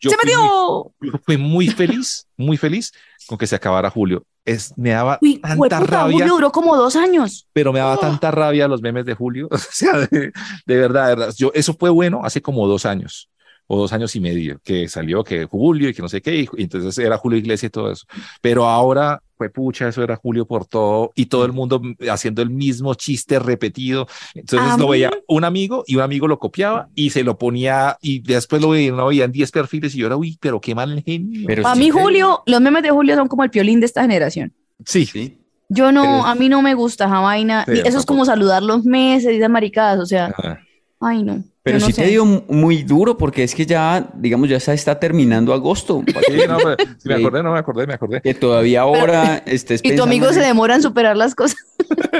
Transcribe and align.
yo 0.00 0.10
¡Se 0.10 0.16
fui 0.16 0.24
metió! 0.26 0.92
muy- 1.00 1.20
fui 1.24 1.36
muy 1.36 1.68
feliz, 1.68 2.26
muy 2.36 2.56
feliz 2.56 2.92
con 3.26 3.38
que 3.38 3.46
se 3.46 3.56
acabara 3.56 3.90
julio. 3.90 4.24
Es, 4.44 4.72
me 4.78 4.90
daba 4.90 5.18
Uy, 5.22 5.38
tanta 5.40 5.56
hueputa, 5.56 5.80
rabia, 5.80 6.18
Julio 6.18 6.34
duró 6.34 6.52
como 6.52 6.76
dos 6.76 6.94
años. 6.94 7.48
pero 7.52 7.72
me 7.72 7.80
daba 7.80 7.94
Oh. 7.96 7.98
tanta 7.98 8.30
rabia 8.30 8.68
los 8.68 8.80
memes 8.80 9.04
de 9.04 9.14
julio. 9.14 9.48
O 9.50 9.58
sea, 9.58 9.98
de, 9.98 10.32
de 10.66 10.76
verdad, 10.76 11.08
de 11.08 11.14
verdad. 11.16 11.34
Yo, 11.36 11.50
eso 11.54 11.74
fue 11.74 11.90
bueno 11.90 12.20
hace 12.24 12.40
como 12.42 12.66
dos 12.68 12.86
años 12.86 13.28
o 13.66 13.76
dos 13.76 13.92
años 13.92 14.14
y 14.14 14.20
medio 14.20 14.60
que 14.62 14.86
salió 14.88 15.24
que 15.24 15.44
julio 15.46 15.88
y 15.88 15.94
que 15.94 16.00
no 16.02 16.08
sé 16.08 16.22
qué, 16.22 16.36
y 16.56 16.62
entonces 16.62 16.96
era 16.98 17.18
Julio 17.18 17.36
Iglesias 17.38 17.68
y 17.68 17.72
todo 17.72 17.90
eso. 17.90 18.06
Pero 18.40 18.68
ahora 18.68 19.20
fue 19.36 19.50
pucha, 19.50 19.88
eso 19.88 20.02
era 20.02 20.16
Julio 20.16 20.46
por 20.46 20.64
todo 20.66 21.12
y 21.14 21.26
todo 21.26 21.44
el 21.44 21.52
mundo 21.52 21.80
haciendo 22.10 22.42
el 22.42 22.50
mismo 22.50 22.94
chiste 22.94 23.38
repetido. 23.38 24.06
Entonces 24.34 24.72
A 24.72 24.76
lo 24.78 24.88
veía 24.88 25.10
un 25.28 25.44
amigo 25.44 25.84
y 25.86 25.96
un 25.96 26.02
amigo 26.02 26.26
lo 26.28 26.38
copiaba 26.38 26.88
y 26.94 27.10
se 27.10 27.22
lo 27.22 27.36
ponía 27.38 27.98
y 28.00 28.20
después 28.20 28.62
lo 28.62 28.70
veía, 28.70 28.92
no 28.92 29.06
veían 29.08 29.32
10 29.32 29.50
perfiles 29.52 29.94
y 29.94 29.98
yo 29.98 30.06
era, 30.06 30.16
uy, 30.16 30.38
pero 30.40 30.60
qué 30.60 30.74
mal 30.74 31.02
genio. 31.04 31.44
Pero 31.46 31.62
Para 31.62 31.74
sí 31.74 31.80
mí, 31.80 31.86
te- 31.86 31.92
Julio, 31.92 32.42
los 32.46 32.60
memes 32.60 32.82
de 32.82 32.90
Julio 32.90 33.14
son 33.16 33.28
como 33.28 33.44
el 33.44 33.50
piolín 33.50 33.80
de 33.80 33.86
esta 33.86 34.02
generación. 34.02 34.52
Sí, 34.84 35.06
Sí. 35.06 35.38
Yo 35.68 35.90
no, 35.90 36.02
Pero- 36.02 36.26
a 36.26 36.34
mí 36.36 36.48
no 36.48 36.62
me 36.62 36.74
gusta 36.74 37.06
esa 37.06 37.18
vaina. 37.18 37.64
Sí, 37.66 37.80
eso 37.84 37.98
es 37.98 38.06
como 38.06 38.24
saludar 38.24 38.62
los 38.62 38.84
meses 38.84 39.32
y 39.32 39.36
esas 39.38 39.50
maricadas. 39.50 39.98
O 39.98 40.06
sea, 40.06 40.26
Ajá. 40.26 40.60
ay, 41.00 41.24
no. 41.24 41.42
Pero 41.66 41.80
no 41.80 41.86
sí 41.86 41.92
sé. 41.92 42.02
te 42.02 42.08
dio 42.08 42.24
muy 42.24 42.84
duro 42.84 43.18
porque 43.18 43.42
es 43.42 43.52
que 43.52 43.66
ya, 43.66 44.08
digamos, 44.14 44.48
ya 44.48 44.60
se 44.60 44.72
está 44.72 45.00
terminando 45.00 45.52
agosto. 45.52 46.00
Sí, 46.06 46.38
no, 46.48 46.58
pero, 46.58 46.76
sí, 46.96 47.08
me 47.08 47.14
acordé, 47.16 47.42
no 47.42 47.52
me 47.52 47.58
acordé, 47.58 47.86
me 47.88 47.94
acordé. 47.94 48.20
Que 48.20 48.34
todavía 48.34 48.82
ahora 48.82 49.42
estés 49.46 49.80
Y 49.82 49.96
tu 49.96 50.04
amigo 50.04 50.32
se 50.32 50.38
demora 50.40 50.76
en 50.76 50.82
superar 50.82 51.16
las 51.16 51.34
cosas. 51.34 51.58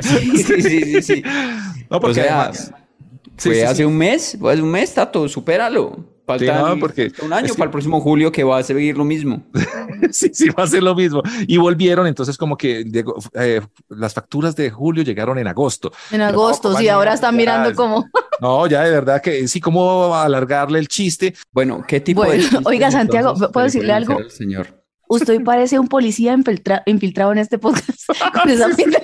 Sí, 0.03 0.37
sí, 0.45 0.63
sí, 0.63 0.81
sí, 0.83 1.03
sí. 1.03 1.23
No, 1.89 1.99
O 1.99 2.01
porque 2.01 2.15
sea, 2.23 2.41
además- 2.51 2.73
fue 3.37 3.55
Sí, 3.55 3.61
sí, 3.61 3.65
hace 3.67 3.77
sí. 3.77 3.85
un 3.85 3.97
mes, 3.97 4.37
fue 4.41 4.53
hace 4.53 4.63
un 4.63 4.71
mes, 4.71 4.93
Tato, 4.95 5.29
supéralo. 5.29 6.16
Falta 6.27 6.61
no, 6.61 6.79
porque 6.81 7.13
un 7.23 7.33
año 7.33 7.55
para 7.55 7.67
el 7.67 7.71
próximo 7.71 8.01
julio 8.01 8.33
que 8.33 8.43
va 8.43 8.59
a 8.59 8.63
seguir 8.65 8.99
lo 8.99 9.05
mismo. 9.05 9.45
sí, 10.11 10.31
sí, 10.33 10.49
va 10.49 10.65
a 10.65 10.67
ser 10.67 10.83
lo 10.83 10.95
mismo. 10.95 11.23
Y 11.47 11.57
volvieron, 11.57 12.07
entonces 12.09 12.37
como 12.37 12.57
que 12.57 12.83
llegó, 12.83 13.15
eh, 13.35 13.61
las 13.89 14.13
facturas 14.13 14.57
de 14.57 14.71
julio 14.71 15.05
llegaron 15.05 15.39
en 15.39 15.47
agosto. 15.47 15.93
En 16.11 16.23
agosto, 16.23 16.71
¿cómo 16.71 16.81
sí, 16.81 16.89
ahora 16.89 17.15
están 17.15 17.37
mirando 17.37 17.75
como. 17.75 18.05
No, 18.39 18.67
ya 18.67 18.83
de 18.83 18.91
verdad 18.91 19.23
que 19.23 19.49
sí, 19.49 19.61
cómo 19.61 20.15
alargarle 20.15 20.79
el 20.79 20.89
chiste. 20.89 21.35
Bueno, 21.53 21.83
¿qué 21.89 22.01
tipo 22.01 22.23
Bueno, 22.23 22.45
de 22.61 22.61
oiga, 22.65 22.91
Santiago, 22.91 23.35
¿puedo 23.35 23.51
le 23.55 23.63
decirle 23.63 23.95
algo? 23.95 24.29
señor? 24.29 24.76
Usted 25.09 25.43
parece 25.45 25.79
un 25.79 25.89
policía 25.89 26.33
infiltra- 26.35 26.83
infiltrado 26.87 27.33
en 27.33 27.39
este 27.39 27.59
podcast. 27.59 27.91
Con 28.33 28.51
esa 28.51 28.69
pinta, 28.69 28.99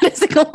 parece 0.00 0.28
como 0.28 0.50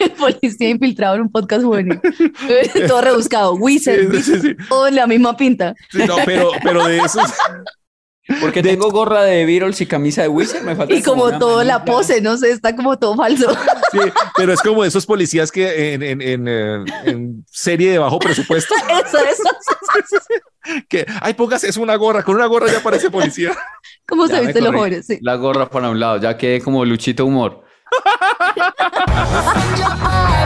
el 0.00 0.10
policía 0.12 0.68
infiltrado 0.68 1.14
en 1.16 1.22
un 1.22 1.30
podcast 1.30 1.62
juvenil. 1.64 2.00
Todo 2.88 3.00
rebuscado. 3.00 3.54
Wizard, 3.54 4.10
Sí, 4.12 4.22
sí, 4.22 4.40
sí. 4.40 4.56
todo 4.68 4.88
en 4.88 4.94
la 4.96 5.06
misma 5.06 5.36
pinta. 5.36 5.74
Sí, 5.90 5.98
no, 6.06 6.16
pero, 6.24 6.50
pero 6.62 6.86
de 6.86 6.98
esos. 6.98 7.30
Porque 8.40 8.62
tengo 8.62 8.90
gorra 8.92 9.22
de 9.24 9.44
Beatles 9.44 9.80
y 9.80 9.86
camisa 9.86 10.22
de 10.22 10.28
Wizard, 10.28 10.62
me 10.62 10.76
falta 10.76 10.94
Y 10.94 11.02
como 11.02 11.36
todo 11.36 11.64
la 11.64 11.84
pose, 11.84 12.20
no 12.20 12.36
sé, 12.36 12.52
está 12.52 12.76
como 12.76 12.96
todo 12.96 13.16
falso. 13.16 13.50
Sí, 13.90 13.98
pero 14.36 14.52
es 14.52 14.60
como 14.60 14.84
esos 14.84 15.04
policías 15.04 15.50
que 15.50 15.94
en, 15.94 16.02
en, 16.04 16.22
en, 16.22 16.46
eh, 16.48 16.84
en 17.06 17.44
serie 17.50 17.90
de 17.90 17.98
bajo 17.98 18.20
presupuesto, 18.20 18.72
Eso, 19.04 19.18
eso. 19.18 20.18
que, 20.88 21.04
ay, 21.20 21.34
póngase 21.34 21.68
es 21.68 21.76
una 21.76 21.96
gorra, 21.96 22.22
con 22.22 22.36
una 22.36 22.46
gorra 22.46 22.70
ya 22.70 22.80
parece 22.80 23.10
policía. 23.10 23.50
¿Cómo 24.10 24.26
Ya 24.26 24.34
se 24.34 24.40
me 24.40 24.46
viste 24.48 24.60
los 24.60 24.74
jóvenes? 24.74 25.06
Sí. 25.06 25.18
La 25.22 25.36
gorra 25.36 25.70
para 25.70 25.88
un 25.88 25.98
lado, 25.98 26.18
ya 26.18 26.36
quedé 26.36 26.60
como 26.60 26.84
Luchito 26.84 27.24
Humor. 27.24 27.62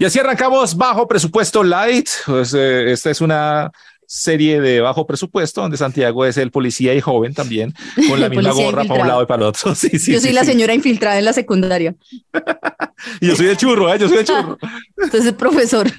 Y 0.00 0.06
así 0.06 0.18
arrancamos 0.18 0.74
bajo 0.78 1.06
presupuesto 1.06 1.62
light. 1.62 2.08
Pues, 2.24 2.54
eh, 2.54 2.90
esta 2.90 3.10
es 3.10 3.20
una 3.20 3.70
serie 4.12 4.60
de 4.60 4.80
bajo 4.80 5.06
presupuesto 5.06 5.60
donde 5.60 5.76
Santiago 5.76 6.26
es 6.26 6.36
el 6.36 6.50
policía 6.50 6.92
y 6.94 7.00
joven 7.00 7.32
también, 7.32 7.72
con 8.08 8.20
la 8.20 8.28
misma 8.28 8.50
gorra 8.50 8.82
para 8.84 9.02
un 9.02 9.08
lado 9.08 9.22
y 9.22 9.26
para 9.26 9.42
el 9.42 9.48
otro. 9.48 9.72
Sí, 9.76 9.88
sí, 10.00 10.12
Yo 10.12 10.18
soy 10.18 10.30
sí, 10.30 10.34
la 10.34 10.40
sí. 10.40 10.48
señora 10.48 10.74
infiltrada 10.74 11.16
en 11.16 11.24
la 11.24 11.32
secundaria. 11.32 11.94
Y 13.18 13.28
yo 13.28 13.36
soy 13.36 13.46
el 13.46 13.56
churro, 13.56 13.90
¿eh? 13.94 13.98
yo 13.98 14.10
soy 14.10 14.18
el 14.18 14.24
churro. 14.26 14.58
Entonces, 14.98 15.24
el 15.24 15.34
profesor 15.34 15.90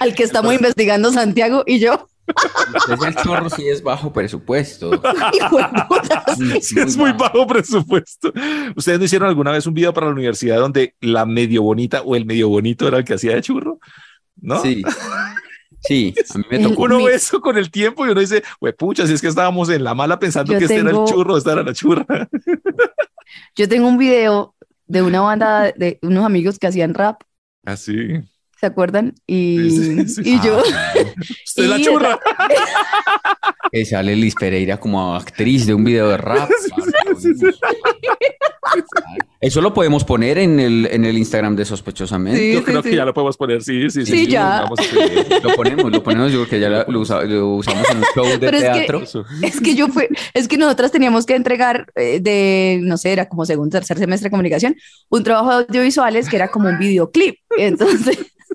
al 0.00 0.14
que 0.14 0.24
estamos 0.24 0.52
investigando 0.52 1.12
Santiago 1.12 1.62
y 1.64 1.78
yo. 1.78 2.08
Usted 2.74 2.94
es 2.94 3.02
el 3.02 3.14
chorro 3.14 3.48
sí 3.50 3.68
es 3.68 3.80
bajo 3.80 4.12
presupuesto. 4.12 5.00
Sí, 6.60 6.80
es 6.80 6.96
muy 6.96 7.12
bajo 7.12 7.46
presupuesto. 7.46 8.32
¿Ustedes 8.74 8.98
no 8.98 9.04
hicieron 9.04 9.28
alguna 9.28 9.52
vez 9.52 9.64
un 9.66 9.74
video 9.74 9.94
para 9.94 10.08
la 10.08 10.12
universidad 10.12 10.58
donde 10.58 10.96
la 11.00 11.24
medio 11.24 11.62
bonita 11.62 12.02
o 12.02 12.16
el 12.16 12.24
medio 12.24 12.48
bonito 12.48 12.88
era 12.88 12.98
el 12.98 13.04
que 13.04 13.14
hacía 13.14 13.36
de 13.36 13.42
churro? 13.42 13.78
¿No? 14.40 14.60
Sí. 14.60 14.82
Sí, 15.86 16.14
a 16.34 16.38
mí 16.38 16.44
me 16.50 16.58
tocó. 16.60 16.82
Uno 16.84 16.98
Mi- 16.98 17.06
ve 17.06 17.14
eso 17.14 17.40
con 17.40 17.58
el 17.58 17.70
tiempo 17.70 18.06
y 18.06 18.10
uno 18.10 18.20
dice, 18.20 18.42
güey, 18.60 18.72
pucha, 18.72 19.06
si 19.06 19.12
es 19.14 19.20
que 19.20 19.28
estábamos 19.28 19.68
en 19.68 19.84
la 19.84 19.94
mala 19.94 20.18
pensando 20.18 20.52
Yo 20.52 20.58
que 20.58 20.64
este 20.64 20.78
era 20.78 20.90
el 20.90 21.04
churro, 21.04 21.36
esta 21.36 21.52
era 21.52 21.62
la 21.62 21.72
churra. 21.74 22.06
Yo 23.56 23.68
tengo 23.68 23.88
un 23.88 23.98
video 23.98 24.54
de 24.86 25.02
una 25.02 25.20
banda 25.20 25.72
de 25.76 25.98
unos 26.02 26.24
amigos 26.24 26.58
que 26.58 26.66
hacían 26.66 26.94
rap, 26.94 27.22
Así. 27.64 27.94
¿se 28.60 28.66
acuerdan? 28.66 29.14
Y, 29.26 29.70
Sí, 29.70 29.94
sí, 30.06 30.08
sí. 30.08 30.22
y 30.24 30.40
yo, 30.40 30.58
Usted 31.46 31.64
es 31.64 31.68
la 31.70 31.80
churra. 31.80 32.18
Que 33.74 33.84
sale 33.84 34.14
Liz 34.14 34.36
Pereira 34.36 34.78
como 34.78 35.16
actriz 35.16 35.66
de 35.66 35.74
un 35.74 35.82
video 35.82 36.08
de 36.08 36.16
rap. 36.16 36.48
Eso 39.40 39.60
lo 39.60 39.74
podemos 39.74 40.04
poner 40.04 40.38
en 40.38 40.60
el, 40.60 40.88
en 40.92 41.04
el 41.04 41.18
Instagram 41.18 41.56
de 41.56 41.64
Sospechosamente. 41.64 42.38
Sí, 42.38 42.52
Yo 42.54 42.62
creo 42.62 42.82
sí. 42.84 42.90
que 42.90 42.96
ya 42.96 43.04
lo 43.04 43.12
podemos 43.12 43.36
poner, 43.36 43.62
sí, 43.64 43.90
sí, 43.90 44.06
sí. 44.06 44.12
Sí, 44.12 44.26
ya. 44.28 44.60
Vamos 44.62 44.78
a 44.78 44.82
hacer- 44.82 45.42
Lo 45.42 45.56
ponemos, 45.56 45.90
lo 45.90 46.02
ponemos, 46.04 46.30
yo 46.32 46.38
creo 46.44 46.50
que 46.50 46.60
ya 46.60 46.84
lo, 46.88 47.00
usa- 47.00 47.24
lo 47.24 47.56
usamos 47.56 47.84
en 47.90 47.98
un 47.98 48.04
show 48.14 48.24
de 48.26 48.38
Pero 48.38 48.56
es 48.56 48.62
que- 48.62 48.70
teatro. 48.70 49.02
Es 49.42 49.60
que 49.60 49.74
yo 49.74 49.88
fui, 49.88 50.06
es 50.34 50.46
que 50.46 50.56
nosotras 50.56 50.92
teníamos 50.92 51.26
que 51.26 51.34
entregar 51.34 51.86
eh, 51.96 52.20
de, 52.20 52.78
no 52.80 52.96
sé, 52.96 53.12
era 53.12 53.28
como 53.28 53.44
segundo, 53.44 53.70
tercer 53.76 53.98
semestre 53.98 54.28
de 54.28 54.30
comunicación, 54.30 54.76
un 55.10 55.24
trabajo 55.24 55.50
de 55.50 55.56
audiovisuales 55.66 56.28
que 56.28 56.36
era 56.36 56.46
como 56.48 56.68
un 56.68 56.78
videoclip. 56.78 57.34
Entonces, 57.58 58.18
Lo 58.18 58.53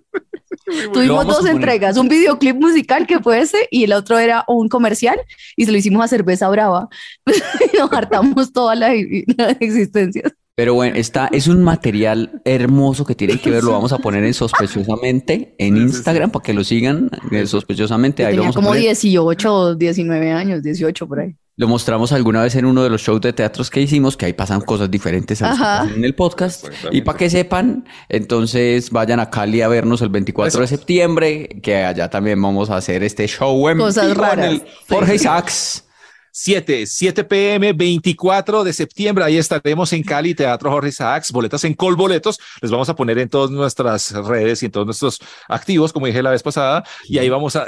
tuvimos 0.94 1.25
a 1.25 1.28
dos 1.28 1.45
entregas, 1.45 1.98
un 1.98 2.07
videoclip 2.07 2.56
musical 2.56 3.07
que 3.07 3.19
fue 3.19 3.42
ese 3.42 3.68
y 3.72 3.83
el 3.83 3.94
otro 3.94 4.19
era 4.19 4.44
un 4.48 4.68
comercial 4.69 5.19
y 5.56 5.66
se 5.66 5.72
lo 5.72 5.78
hicimos 5.78 6.04
a 6.04 6.07
cerveza 6.07 6.50
brava. 6.50 6.89
Nos 7.78 7.92
hartamos 7.92 8.51
todas 8.51 8.78
las, 8.78 8.94
las 9.38 9.57
existencias. 9.60 10.33
Pero 10.60 10.74
bueno, 10.74 10.98
está, 10.98 11.30
es 11.31 11.48
un 11.48 11.63
material 11.63 12.42
hermoso 12.44 13.06
que 13.06 13.16
tienen 13.16 13.39
que 13.39 13.50
ver. 13.50 13.63
Lo 13.63 13.72
vamos 13.72 13.94
a 13.94 13.98
poner 13.98 14.25
en 14.25 14.33
Sospechosamente 14.33 15.56
en 15.57 15.78
Instagram 15.78 16.31
para 16.31 16.44
que 16.44 16.54
lo 16.54 16.66
sigan 16.66 17.10
eh, 17.31 17.48
sospechosamente. 17.48 18.25
Ahí 18.25 18.36
lo 18.36 18.42
tenía 18.42 18.50
vamos 18.50 18.56
a 18.56 18.60
como 18.60 18.68
poner. 18.72 18.81
18 18.81 19.54
o 19.56 19.75
19 19.75 20.31
años, 20.33 20.62
18 20.62 21.07
por 21.07 21.22
ahí. 21.22 21.33
Lo 21.59 21.67
mostramos 21.67 22.13
alguna 22.13 22.41
vez 22.41 22.56
en 22.56 22.63
uno 22.63 22.83
de 22.83 22.89
los 22.89 23.01
shows 23.01 23.19
de 23.19 23.33
teatros 23.33 23.69
que 23.69 23.81
hicimos, 23.81 24.15
que 24.15 24.25
ahí 24.25 24.31
pasan 24.31 24.61
cosas 24.61 24.89
diferentes 24.89 25.41
a 25.41 25.50
las 25.50 25.57
que 25.57 25.61
pasan 25.61 25.94
en 25.94 26.06
el 26.06 26.15
podcast. 26.15 26.65
Y 26.89 27.01
para 27.01 27.17
que 27.17 27.29
sepan, 27.29 27.85
entonces 28.07 28.89
vayan 28.91 29.19
a 29.19 29.29
Cali 29.29 29.61
a 29.61 29.67
vernos 29.67 30.01
el 30.01 30.07
24 30.07 30.61
de 30.61 30.67
septiembre, 30.67 31.59
que 31.61 31.83
allá 31.83 32.09
también 32.09 32.41
vamos 32.41 32.69
a 32.69 32.77
hacer 32.77 33.03
este 33.03 33.27
show 33.27 33.67
en 33.67 33.77
Cosas 33.77 34.07
vivo 34.07 34.13
en 34.13 34.21
raras. 34.21 34.45
el 34.45 34.59
Sí. 34.59 34.65
Jorge 34.88 35.15
Isaacs. 35.15 35.85
7, 36.31 36.85
7 36.85 37.23
pm, 37.25 37.73
24 37.73 38.63
de 38.63 38.71
septiembre. 38.71 39.25
Ahí 39.25 39.38
estaremos 39.38 39.91
en 39.91 40.01
Cali, 40.03 40.33
Teatro 40.33 40.71
Jorge 40.71 40.94
Sachs, 40.94 41.33
boletas 41.33 41.65
en 41.65 41.73
Colboletos. 41.73 42.39
Les 42.61 42.71
vamos 42.71 42.88
a 42.88 42.95
poner 42.95 43.19
en 43.19 43.27
todas 43.27 43.51
nuestras 43.51 44.13
redes 44.13 44.63
y 44.63 44.67
en 44.67 44.71
todos 44.71 44.85
nuestros 44.85 45.19
activos, 45.50 45.91
como 45.91 46.06
dije 46.06 46.23
la 46.23 46.29
vez 46.29 46.41
pasada. 46.41 46.85
Y 47.03 47.17
ahí 47.17 47.27
vamos 47.27 47.57
a. 47.57 47.65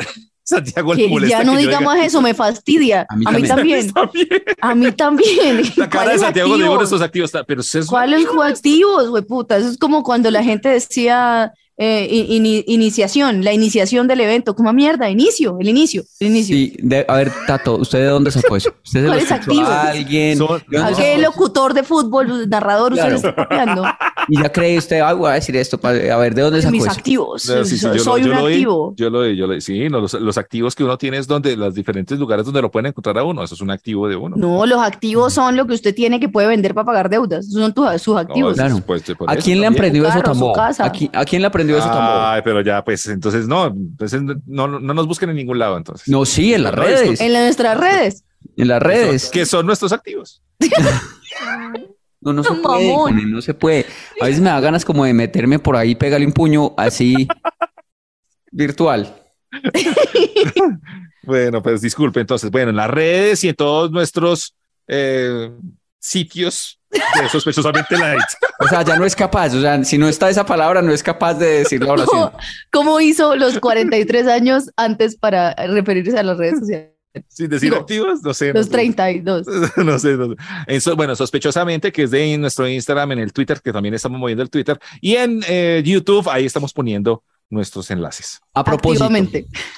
Santiago 0.55 0.93
le 0.93 1.07
molesta 1.07 1.37
ya 1.39 1.43
no 1.43 1.53
que 1.53 1.57
digamos 1.59 1.93
diga- 1.95 2.05
eso, 2.05 2.21
me 2.21 2.33
fastidia. 2.33 3.05
A 3.09 3.15
mí 3.15 3.25
A 3.27 3.31
mí 3.31 3.47
también. 3.47 3.91
También. 3.91 4.27
A 4.61 4.75
mí 4.75 4.91
también. 4.91 5.61
La 5.75 5.89
cara 5.89 6.03
de 6.03 6.05
¿Cuáles 6.17 6.21
Santiago 6.21 6.47
digo 6.49 6.55
activos? 6.65 6.77
nuestros 6.79 7.01
activos, 7.01 7.31
pero 7.47 7.63
¿Cuáles 7.87 8.25
activos, 8.43 9.09
güey 9.09 9.23
puta? 9.23 9.57
Eso 9.57 9.69
es 9.69 9.77
como 9.77 10.03
cuando 10.03 10.29
la 10.31 10.43
gente 10.43 10.69
decía 10.69 11.51
eh, 11.83 12.63
iniciación, 12.67 13.43
la 13.43 13.53
iniciación 13.53 14.07
del 14.07 14.21
evento. 14.21 14.55
¿Cómo 14.55 14.71
mierda? 14.73 15.09
Inicio, 15.09 15.57
el 15.59 15.67
inicio, 15.69 16.03
el 16.19 16.27
inicio. 16.27 16.55
Sí, 16.55 16.75
de- 16.79 17.05
a 17.07 17.15
ver, 17.15 17.31
Tato, 17.47 17.75
¿usted 17.77 17.99
de 17.99 18.05
dónde 18.05 18.29
sacó 18.31 18.55
eso? 18.55 18.71
¿Usted 18.85 19.05
¿Cuál 19.07 19.17
es 19.17 19.23
escuchó 19.31 19.51
activo? 19.51 19.67
a 19.67 19.81
alguien? 19.89 20.37
Son- 20.37 20.61
¿De 20.67 20.77
¿A 20.77 20.91
qué 20.93 21.17
locutor 21.17 21.73
de 21.73 21.83
fútbol, 21.83 22.47
narrador, 22.49 22.93
usted 22.93 23.05
Claro. 23.07 23.21
le 23.21 23.29
está 23.29 23.35
copiando? 23.35 23.83
Y 24.27 24.39
ya 24.39 24.51
cree 24.51 24.77
usted, 24.77 25.01
ay, 25.01 25.15
voy 25.15 25.31
a 25.31 25.33
decir 25.33 25.55
esto, 25.57 25.79
a 25.83 25.89
ver, 25.91 26.35
¿de 26.35 26.43
dónde 26.43 26.61
sacó 26.61 26.71
Mis 26.71 26.83
eso? 26.83 26.91
activos. 26.91 27.45
No, 27.49 27.65
sí, 27.65 27.75
sí, 27.75 27.85
yo 27.87 27.93
lo- 27.95 27.99
Soy 28.03 28.21
yo 28.21 28.27
un 28.29 28.35
lo 28.37 28.43
oí, 28.43 28.53
activo. 28.53 28.93
Yo 28.95 29.09
lo 29.09 29.27
yo 29.27 29.47
lo. 29.47 29.59
Sí, 29.59 29.89
no, 29.89 29.99
los, 29.99 30.13
los 30.13 30.37
activos 30.37 30.75
que 30.75 30.83
uno 30.83 30.95
tiene 30.97 31.17
es 31.17 31.25
donde 31.27 31.57
los 31.57 31.73
diferentes 31.73 32.19
lugares 32.19 32.45
donde 32.45 32.61
lo 32.61 32.69
pueden 32.69 32.85
encontrar 32.85 33.17
a 33.17 33.23
uno. 33.23 33.43
Eso 33.43 33.55
es 33.55 33.61
un 33.61 33.71
activo 33.71 34.07
de 34.07 34.15
uno. 34.15 34.35
No, 34.37 34.67
los 34.67 34.79
activos 34.79 35.33
son 35.33 35.57
lo 35.57 35.65
que 35.65 35.73
usted 35.73 35.95
tiene 35.95 36.19
que 36.19 36.29
puede 36.29 36.47
vender 36.47 36.75
para 36.75 36.85
pagar 36.85 37.09
deudas. 37.09 37.47
Esos 37.47 37.59
son 37.61 37.73
tus, 37.73 37.99
sus 38.01 38.13
No, 38.13 38.19
activos. 38.19 38.53
Claro. 38.53 38.79
pues, 38.85 39.01
por 39.17 39.29
¿A 39.29 39.35
quién 39.37 39.59
le 39.59 39.65
también. 39.65 39.73
aprendió 39.81 40.03
eso 40.07 40.19
a 41.13 41.25
quién 41.25 41.41
le 41.41 41.47
aprendió 41.47 41.70
eso? 41.77 41.89
Ay, 41.91 42.41
pero 42.43 42.61
ya, 42.61 42.83
pues 42.83 43.05
entonces 43.07 43.47
no, 43.47 43.67
entonces 43.67 44.21
no, 44.21 44.67
no, 44.67 44.79
no 44.79 44.93
nos 44.93 45.07
busquen 45.07 45.29
en 45.29 45.35
ningún 45.35 45.59
lado 45.59 45.77
entonces. 45.77 46.07
No, 46.07 46.25
sí, 46.25 46.53
en 46.53 46.63
las 46.63 46.75
No, 46.75 46.81
redes. 46.83 47.19
En 47.21 47.33
nuestras 47.33 47.77
redes. 47.79 48.23
En 48.57 48.67
las 48.67 48.79
Que 48.81 48.83
son- 48.89 48.91
redes. 48.91 49.29
Que 49.29 49.45
son 49.45 49.65
nuestros 49.65 49.91
activos. 49.91 50.41
No, 52.23 52.33
no 52.33 52.43
se 52.43 52.53
puede, 52.53 53.25
no 53.25 53.41
se 53.41 53.55
puede. 53.55 53.83
A 54.21 54.25
veces 54.25 54.41
me 54.41 54.51
da 54.51 54.59
ganas 54.59 54.85
como 54.85 55.05
de 55.05 55.11
meterme 55.13 55.57
por 55.57 55.75
ahí, 55.75 55.95
pegarle 55.95 56.27
un 56.27 56.33
puño 56.33 56.75
así 56.77 57.27
virtual. 58.51 59.15
Bueno, 61.23 61.61
pues 61.61 61.81
disculpe, 61.81 62.19
entonces, 62.19 62.49
bueno, 62.49 62.71
en 62.71 62.75
las 62.75 62.89
redes 62.89 63.43
y 63.43 63.49
en 63.49 63.55
todos 63.55 63.91
nuestros 63.91 64.55
eh, 64.87 65.51
sitios 66.01 66.79
de 66.91 67.29
sospechosamente 67.29 67.97
light. 67.97 68.21
O 68.59 68.67
sea, 68.67 68.81
ya 68.83 68.97
no 68.97 69.05
es 69.05 69.15
capaz, 69.15 69.53
o 69.53 69.61
sea, 69.61 69.81
si 69.83 69.97
no 69.97 70.09
está 70.09 70.29
esa 70.29 70.45
palabra, 70.45 70.81
no 70.81 70.91
es 70.91 71.01
capaz 71.03 71.35
de 71.35 71.59
decir 71.59 71.81
la 71.81 71.93
oración. 71.93 72.31
¿Cómo, 72.31 72.37
cómo 72.71 73.01
hizo 73.01 73.35
los 73.35 73.59
43 73.59 74.27
años 74.27 74.69
antes 74.75 75.15
para 75.15 75.53
referirse 75.53 76.17
a 76.17 76.23
las 76.23 76.37
redes 76.37 76.59
sociales? 76.59 76.89
Sin 77.27 77.49
decir 77.49 77.69
Digo, 77.69 77.81
activos, 77.81 78.23
no 78.23 78.33
sé. 78.33 78.53
Los 78.53 78.67
no 78.67 78.71
sé. 78.71 78.77
32. 78.77 79.47
no 79.77 79.99
sé, 79.99 80.17
no 80.17 80.29
sé. 80.29 80.35
En 80.67 80.81
so- 80.81 80.95
bueno, 80.95 81.15
sospechosamente, 81.15 81.91
que 81.91 82.03
es 82.03 82.11
de 82.11 82.37
nuestro 82.37 82.67
Instagram, 82.67 83.13
en 83.13 83.19
el 83.19 83.33
Twitter, 83.33 83.61
que 83.61 83.73
también 83.73 83.93
estamos 83.93 84.19
moviendo 84.19 84.43
el 84.43 84.49
Twitter, 84.49 84.79
y 85.01 85.15
en 85.15 85.41
eh, 85.47 85.81
YouTube, 85.85 86.29
ahí 86.29 86.45
estamos 86.45 86.73
poniendo 86.73 87.23
nuestros 87.51 87.91
enlaces. 87.91 88.39
A 88.55 88.63
propósito, 88.63 89.03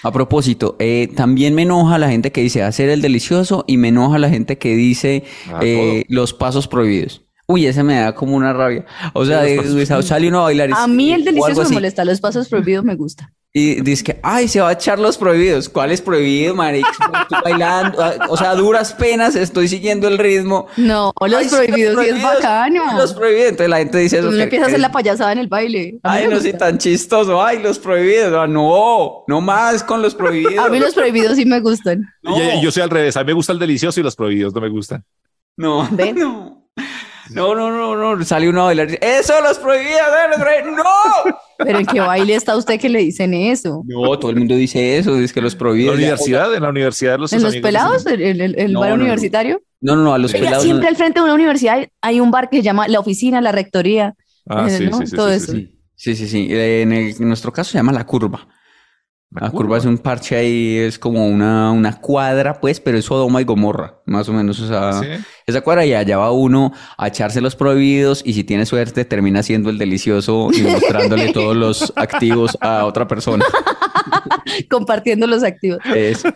a 0.04 0.12
propósito, 0.12 0.76
eh, 0.80 1.10
también 1.16 1.54
me 1.56 1.64
enoja 1.64 1.98
la 1.98 2.10
gente 2.10 2.32
que 2.32 2.42
dice 2.42 2.64
hacer 2.64 2.88
el 2.90 3.02
delicioso 3.02 3.66
y 3.68 3.76
me 3.78 3.90
enoja 3.90 4.18
la 4.20 4.30
gente 4.30 4.58
que 4.58 4.76
dice 4.76 5.24
Ah, 5.52 5.60
eh, 5.62 6.06
los 6.08 6.34
pasos 6.34 6.68
prohibidos. 6.70 7.24
Uy, 7.46 7.66
ese 7.66 7.84
me 7.84 7.96
da 8.00 8.16
como 8.16 8.38
una 8.38 8.54
rabia. 8.54 8.86
O 9.14 9.26
sea, 9.26 9.42
de- 9.42 9.86
sale 10.04 10.28
uno 10.30 10.40
a 10.40 10.44
bailar 10.44 10.70
y- 10.70 10.74
A 10.76 10.88
mí 10.88 11.12
el 11.12 11.26
delicioso 11.26 11.64
me 11.64 11.74
molesta, 11.74 12.06
los 12.06 12.22
pasos 12.22 12.48
prohibidos 12.48 12.86
me 12.86 12.96
gusta. 12.96 13.34
Y 13.56 13.82
dice 13.82 14.04
que, 14.04 14.20
ay, 14.24 14.48
se 14.48 14.60
va 14.62 14.70
a 14.70 14.72
echar 14.74 14.98
los 14.98 15.16
prohibidos. 15.16 15.70
¿Cuáles 15.70 16.02
prohibidos, 16.02 16.56
marica? 16.58 16.90
Estoy 17.22 17.38
bailando. 17.44 18.02
ah, 18.04 18.14
O 18.30 18.36
sea, 18.36 18.50
a 18.50 18.56
duras 18.56 18.94
penas 18.94 19.36
estoy 19.36 19.68
siguiendo 19.68 20.08
el 20.08 20.18
ritmo. 20.18 20.66
No, 20.76 21.14
los 21.22 21.34
Ay, 21.40 21.50
sí, 21.50 21.56
prohibidos 21.56 22.04
sí 22.04 22.10
es 22.10 22.24
bacano. 22.24 22.98
Los 22.98 23.14
prohibidos. 23.14 23.50
Entonces 23.52 23.70
la 23.70 23.78
gente 23.78 23.98
dice 24.00 24.18
eso. 24.18 24.28
Uno 24.30 24.38
que- 24.38 24.44
empieza 24.46 24.66
a 24.66 24.68
hacer 24.70 24.80
la 24.80 24.92
payasada 24.92 25.34
en 25.34 25.38
el 25.38 25.48
baile. 25.50 26.00
Ay, 26.02 26.28
no 26.28 26.40
soy 26.40 26.54
tan 26.54 26.80
chistoso. 26.80 27.44
Ay, 27.46 27.62
los 27.62 27.78
prohibidos. 27.78 28.34
Ah, 28.36 28.48
No, 28.48 29.24
no 29.28 29.40
más 29.40 29.84
con 29.84 30.02
los 30.02 30.16
prohibidos. 30.16 30.58
A 30.66 30.70
mí 30.70 30.80
los 30.80 30.96
prohibidos 30.96 31.36
sí 31.36 31.46
me 31.46 31.60
gustan. 31.60 32.02
No. 32.24 32.36
Y- 32.36 32.58
y 32.58 32.62
yo 32.64 32.72
soy 32.72 32.82
al 32.82 32.90
revés, 32.90 33.16
a 33.18 33.20
mí 33.20 33.28
me 33.28 33.34
gusta 33.34 33.54
el 33.54 33.60
delicioso 33.60 34.00
y 34.00 34.04
los 34.04 34.16
prohibidos 34.16 34.56
no 34.56 34.62
me 34.62 34.70
gustan. 34.70 35.04
No, 35.58 35.88
¿Ven? 35.92 36.16
no. 36.16 36.63
No, 37.34 37.56
no, 37.56 37.72
no, 37.72 38.16
no. 38.16 38.26
Sale 38.26 38.50
uno 38.50 38.62
a 38.62 38.66
bailar 38.66 38.88
¡Eso, 39.02 39.34
los 39.42 39.58
prohibidos! 39.60 40.00
eh, 40.00 40.28
los 40.30 40.40
prohibidos". 40.40 40.78
¡No! 40.78 41.38
Pero 41.58 41.80
¿en 41.80 41.86
qué 41.86 42.00
baile 42.00 42.36
está 42.36 42.56
usted 42.58 42.80
que 42.80 42.90
le 42.90 43.00
dicen 43.00 43.34
eso? 43.34 43.84
No, 43.86 44.18
todo 44.20 44.32
el 44.32 44.38
mundo 44.38 44.56
dice 44.56 44.98
eso. 44.98 45.16
Dice 45.16 45.34
que 45.34 45.42
los 45.42 45.54
En 45.54 45.86
la 45.86 45.92
universidad, 45.94 46.54
en 46.54 46.64
la 46.64 46.70
universidad, 46.70 47.18
los 47.20 47.32
¿En 47.34 47.44
los 47.44 47.56
pelados? 47.58 48.04
dicen- 48.06 48.22
¿En 48.22 48.42
el, 48.42 48.60
el 48.60 48.74
No, 48.74 48.80
bar 48.82 48.90
no, 48.90 48.96
no. 48.98 49.02
universitario? 49.04 49.62
No, 49.82 49.96
no, 49.96 50.04
no, 50.04 50.14
a 50.14 50.18
los 50.18 50.34
Oiga, 50.34 50.46
pelados. 50.46 50.64
siempre 50.64 50.84
no. 50.86 50.90
al 50.90 50.96
frente 50.96 51.20
de 51.20 51.24
una 51.26 51.34
universidad 51.36 51.88
hay 52.02 52.20
un 52.20 52.32
bar 52.32 52.50
que 52.50 52.58
se 52.58 52.64
llama 52.64 52.88
la 52.88 53.00
oficina, 53.00 53.42
la 53.42 53.52
rectoría. 53.52 54.16
Ah, 54.48 54.68
Eh, 54.70 54.78
sí, 54.78 54.88
¿no? 54.88 54.98
sí, 55.00 55.08
sí, 55.08 55.16
Todo 55.16 55.30
sí, 55.30 55.36
eso. 55.36 55.52
sí. 55.54 55.80
Sí, 55.96 56.16
sí, 56.16 56.28
sí. 56.28 56.48
Eh, 56.52 56.82
En, 56.82 56.92
el- 56.92 57.16
en 57.18 57.28
nuestro 57.28 57.52
caso 57.54 57.72
se 57.72 57.78
llama 57.78 57.92
la 57.94 58.06
curva. 58.06 58.48
La, 59.40 59.50
curva. 59.50 59.78
es 59.78 59.86
un 59.86 59.98
parche 59.98 60.36
ahí, 60.36 60.78
es 60.78 61.00
como 61.00 61.28
una, 61.28 61.72
una 61.72 62.00
cuadra, 62.00 62.60
pues, 62.60 62.80
pero 62.80 62.98
es 62.98 63.06
Sodoma 63.06 63.42
y 63.42 63.46
Gomorra, 63.46 63.96
más 64.06 64.30
o 64.30 64.34
menos. 64.34 64.60
O 64.60 64.68
sea, 64.68 64.94
Sí. 64.94 65.08
esa 65.48 65.62
cuadra 65.62 65.86
y 65.86 65.94
allá 65.94 66.18
va 66.18 66.32
uno 66.32 66.72
a 66.98 67.08
echarse 67.08 67.42
los 67.42 67.56
prohibidos 67.56 68.22
y 68.26 68.34
si 68.34 68.44
tiene 68.44 68.66
suerte 68.66 69.06
termina 69.06 69.42
siendo 69.44 69.70
el 69.70 69.78
delicioso 69.78 70.50
y 70.54 70.62
mostrándole 70.62 71.34
todos 71.34 71.56
los 71.56 71.92
activos 71.96 72.58
a 72.62 72.86
otra 72.86 73.08
persona. 73.08 73.46
compartiendo 74.70 75.28
los 75.28 75.44
activos. 75.44 75.80
Eso. 75.96 76.30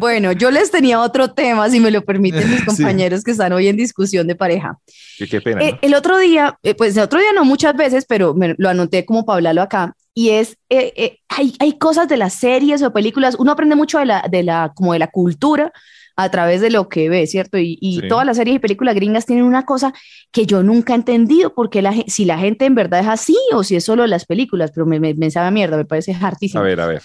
Bueno, 0.00 0.32
yo 0.32 0.50
les 0.50 0.70
tenía 0.70 1.00
otro 1.00 1.32
tema, 1.32 1.68
si 1.70 1.80
me 1.80 1.90
lo 1.90 2.02
permiten 2.02 2.48
mis 2.50 2.60
Sí. 2.64 2.64
compañeros 2.66 3.22
que 3.24 3.30
están 3.30 3.52
hoy 3.52 3.68
en 3.68 3.76
discusión 3.76 4.26
de 4.26 4.34
pareja. 4.34 4.78
Qué, 5.18 5.28
qué 5.28 5.40
pena, 5.40 5.62
Eh, 5.62 5.72
¿no? 5.72 5.78
el 5.82 5.94
otro 5.94 6.18
día, 6.18 6.58
eh, 6.62 6.74
pues 6.74 6.96
el 6.96 7.02
otro 7.04 7.18
día 7.20 7.32
no 7.34 7.44
muchas 7.44 7.74
veces, 7.76 8.04
pero 8.08 8.34
me, 8.34 8.54
lo 8.58 8.68
anoté 8.68 9.04
como 9.04 9.24
para 9.24 9.36
hablarlo 9.36 9.62
acá, 9.62 9.94
y 10.14 10.30
es, 10.30 10.56
eh, 10.68 10.92
eh, 10.96 11.18
hay, 11.28 11.54
hay 11.58 11.72
cosas 11.78 12.08
de 12.08 12.16
las 12.16 12.34
series 12.34 12.82
o 12.82 12.92
películas, 12.92 13.34
uno 13.38 13.52
aprende 13.52 13.74
mucho 13.74 13.98
de 13.98 14.06
la, 14.06 14.24
de 14.30 14.42
la, 14.44 14.72
como 14.74 14.92
de 14.92 15.00
la 15.00 15.08
cultura 15.08 15.72
a 16.16 16.30
través 16.30 16.60
de 16.60 16.70
lo 16.70 16.88
que 16.88 17.08
ve, 17.08 17.26
¿cierto? 17.26 17.58
Y, 17.58 17.76
y 17.80 18.00
Sí. 18.00 18.08
todas 18.08 18.24
las 18.24 18.36
series 18.36 18.56
y 18.56 18.58
películas 18.60 18.94
gringas 18.94 19.26
tienen 19.26 19.44
una 19.44 19.64
cosa 19.66 19.92
que 20.30 20.46
yo 20.46 20.62
nunca 20.62 20.92
he 20.92 20.96
entendido, 20.96 21.52
porque 21.54 21.82
la, 21.82 21.92
si 22.06 22.24
la 22.24 22.38
gente 22.38 22.64
en 22.66 22.76
verdad 22.76 23.00
es 23.00 23.08
así 23.08 23.36
o 23.52 23.64
si 23.64 23.74
es 23.74 23.84
solo 23.84 24.06
las 24.06 24.24
películas, 24.24 24.70
pero 24.72 24.86
me, 24.86 25.00
me, 25.00 25.14
me 25.14 25.30
sabe 25.32 25.48
a 25.48 25.50
mierda, 25.50 25.76
me 25.76 25.84
parece 25.84 26.14
hartísimo. 26.14 26.60
A 26.60 26.64
ver, 26.66 26.80
a 26.80 26.86
ver. 26.86 27.02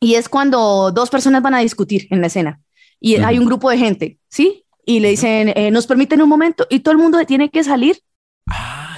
Y 0.00 0.14
es 0.14 0.28
cuando 0.30 0.90
dos 0.90 1.10
personas 1.10 1.42
van 1.42 1.54
a 1.54 1.58
discutir 1.60 2.06
en 2.10 2.22
la 2.22 2.28
escena 2.28 2.60
y 2.98 3.16
hay 3.16 3.38
un 3.38 3.44
grupo 3.44 3.68
de 3.70 3.76
gente, 3.76 4.18
¿sí? 4.30 4.64
Y 4.86 5.00
le 5.00 5.10
dicen, 5.10 5.52
eh, 5.54 5.70
nos 5.70 5.86
permiten 5.86 6.22
un 6.22 6.28
momento 6.30 6.66
y 6.70 6.80
todo 6.80 6.92
el 6.92 6.98
mundo 6.98 7.18
tiene 7.26 7.50
que 7.50 7.62
salir 7.62 7.98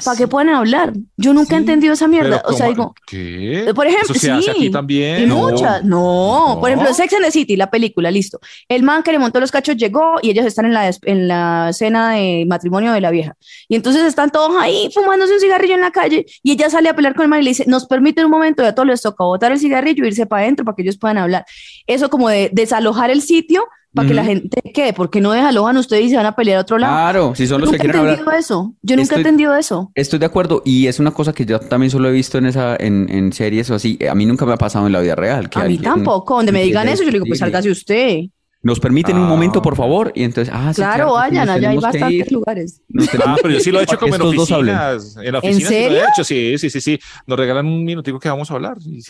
para 0.05 0.17
que 0.17 0.29
puedan 0.29 0.49
hablar. 0.51 0.93
Yo 1.17 1.33
nunca 1.33 1.55
he 1.55 1.59
Sí. 1.59 1.63
entendido 1.63 1.95
esa 1.95 2.09
mierda. 2.09 2.43
Pero 2.43 2.55
O 2.55 2.57
sea, 2.57 2.67
digo, 2.69 2.95
¿Qué? 3.07 3.69
eh, 3.69 3.75
por 3.75 3.87
ejemplo, 3.87 4.15
Eso 4.15 4.21
se 4.21 4.31
hace 4.31 4.43
sí. 4.43 4.51
aquí 4.51 4.71
también. 4.71 5.23
y 5.23 5.27
No. 5.27 5.37
muchas. 5.37 5.85
No. 5.85 6.55
No. 6.55 6.61
por 6.61 6.71
ejemplo, 6.71 6.93
Sex 6.95 7.13
and 7.15 7.25
the 7.25 7.31
City, 7.31 7.57
la 7.57 7.71
película, 7.71 8.11
listo. 8.11 8.39
El 8.69 8.83
man 8.83 9.03
que 9.03 9.13
le 9.13 9.19
montó 9.19 9.41
los 9.41 9.51
cachos 9.51 9.77
llegó 9.77 10.17
y 10.23 10.31
ellos 10.31 10.47
están 10.47 10.67
en 10.67 10.75
la, 10.75 10.91
en 11.05 11.29
la 11.29 11.71
cena 11.73 12.13
de 12.13 12.45
matrimonio 12.47 12.93
de 12.93 13.01
la 13.01 13.11
vieja. 13.11 13.37
Y 13.69 13.77
entonces 13.77 14.03
están 14.05 14.31
todos 14.31 14.53
ahí 14.61 14.89
fumándose 14.93 15.35
un 15.35 15.41
cigarrillo 15.41 15.75
en 15.75 15.81
la 15.81 15.91
calle 15.91 16.27
y 16.43 16.53
ella 16.53 16.71
sale 16.71 16.89
a 16.89 16.95
pelear 16.97 17.15
con 17.15 17.25
el 17.25 17.29
man 17.29 17.41
y 17.41 17.45
le 17.45 17.51
dice, 17.51 17.65
nos 17.67 17.87
permiten 17.87 18.25
un 18.27 18.31
momento, 18.31 18.63
y 18.63 18.67
a 18.67 18.75
todos 18.75 18.87
les 18.89 19.03
toca 19.03 19.25
botar 19.25 19.53
el 19.53 19.59
cigarrillo 19.59 20.05
e 20.05 20.09
irse 20.09 20.27
para 20.27 20.43
adentro 20.43 20.65
para 20.65 20.75
que 20.77 20.83
ellos 20.83 20.97
puedan 20.99 21.19
hablar. 21.19 21.45
Eso 21.87 22.09
como 22.11 22.29
de 22.29 22.51
desalojar 22.53 23.11
el 23.11 23.23
sitio 23.23 23.67
para 23.95 24.07
que 24.09 24.15
la 24.15 24.25
gente 24.25 24.61
quede, 24.75 24.93
porque 24.93 25.21
no 25.21 25.33
desalojan 25.33 25.77
ustedes 25.77 26.05
y 26.05 26.11
se 26.11 26.17
van 26.17 26.27
a 26.27 26.37
pelear 26.37 26.59
a 26.59 26.61
otro 26.63 26.79
lado. 26.79 26.95
Claro, 26.95 27.35
si 27.35 27.47
son 27.47 27.61
los 27.61 27.71
que 27.71 27.77
nunca 27.79 27.85
he 27.85 27.91
quieren 27.91 28.01
entendido 28.03 28.27
hablar. 28.29 28.41
eso. 28.41 28.75
Yo 28.83 28.97
nunca 28.97 29.03
Estoy- 29.03 29.17
he 29.17 29.21
entendido 29.21 29.57
eso. 29.57 29.91
Estoy 29.95 30.19
de 30.19 30.27
acuerdo 30.27 30.63
y 30.65 30.87
es 30.87 30.99
una 31.01 31.11
cosa 31.11 31.33
que 31.33 31.45
yo 31.47 31.59
también 31.59 31.91
solo 31.91 32.09
he 32.09 32.13
visto 32.13 32.39
en 32.39 32.47
esa 32.47 32.77
en, 32.79 33.09
en 33.11 33.33
series 33.33 33.71
o 33.71 33.75
así. 33.75 33.99
A 34.09 34.15
mí 34.15 34.27
nunca 34.27 34.45
me 34.47 34.53
ha 34.53 34.57
pasado 34.57 34.87
en 34.87 34.93
la 34.93 35.01
vida 35.01 35.15
real. 35.15 35.49
Que 35.49 35.59
A 35.59 35.65
mí 35.65 35.79
tampoco. 35.79 36.37
Donde 36.37 36.53
me 36.53 36.63
digan 36.63 36.89
eso, 36.89 37.03
yo 37.03 37.07
le 37.11 37.15
digo, 37.15 37.25
pues 37.27 37.39
sálgase 37.41 37.71
usted. 37.71 38.21
Nos 38.61 38.81
permiten 38.81 39.17
un 39.17 39.27
Ah, 39.27 39.29
momento, 39.29 39.63
por 39.63 39.75
ok. 39.75 39.77
favor. 39.79 40.13
Y 40.17 40.25
entonces, 40.25 40.53
ah, 40.53 40.73
sí, 40.75 40.81
Claro, 40.83 41.07
porque 41.11 41.19
vayan, 41.21 41.49
allá 41.49 41.71
hay 41.71 41.77
bastantes 41.79 42.33
lugares. 42.33 42.83
Ah, 43.25 43.37
pero 43.41 43.55
yo 43.55 43.61
sí 43.61 43.71
lo 43.71 43.79
he 43.79 43.85
hecho 43.85 43.97
como 43.99 44.17
en 44.17 44.21
estos 44.21 44.35
dos 44.35 44.51
hablen. 44.53 44.75
oficinas. 44.77 45.17
En 45.25 45.35
oficinas 45.37 45.69
sí 45.69 45.75
lo 45.75 45.81
he 45.81 45.83
serio? 45.85 46.03
hecho, 46.13 46.25
sí, 46.25 46.59
sí, 46.59 46.71
sí, 46.71 46.81
sí. 46.81 46.99
Nos 47.27 47.39
regalan 47.39 47.67
un 47.67 47.85
minutico 47.85 48.19
que 48.19 48.29
vamos 48.29 48.51
a 48.51 48.55
hablar. 48.55 48.77
Y 48.85 49.01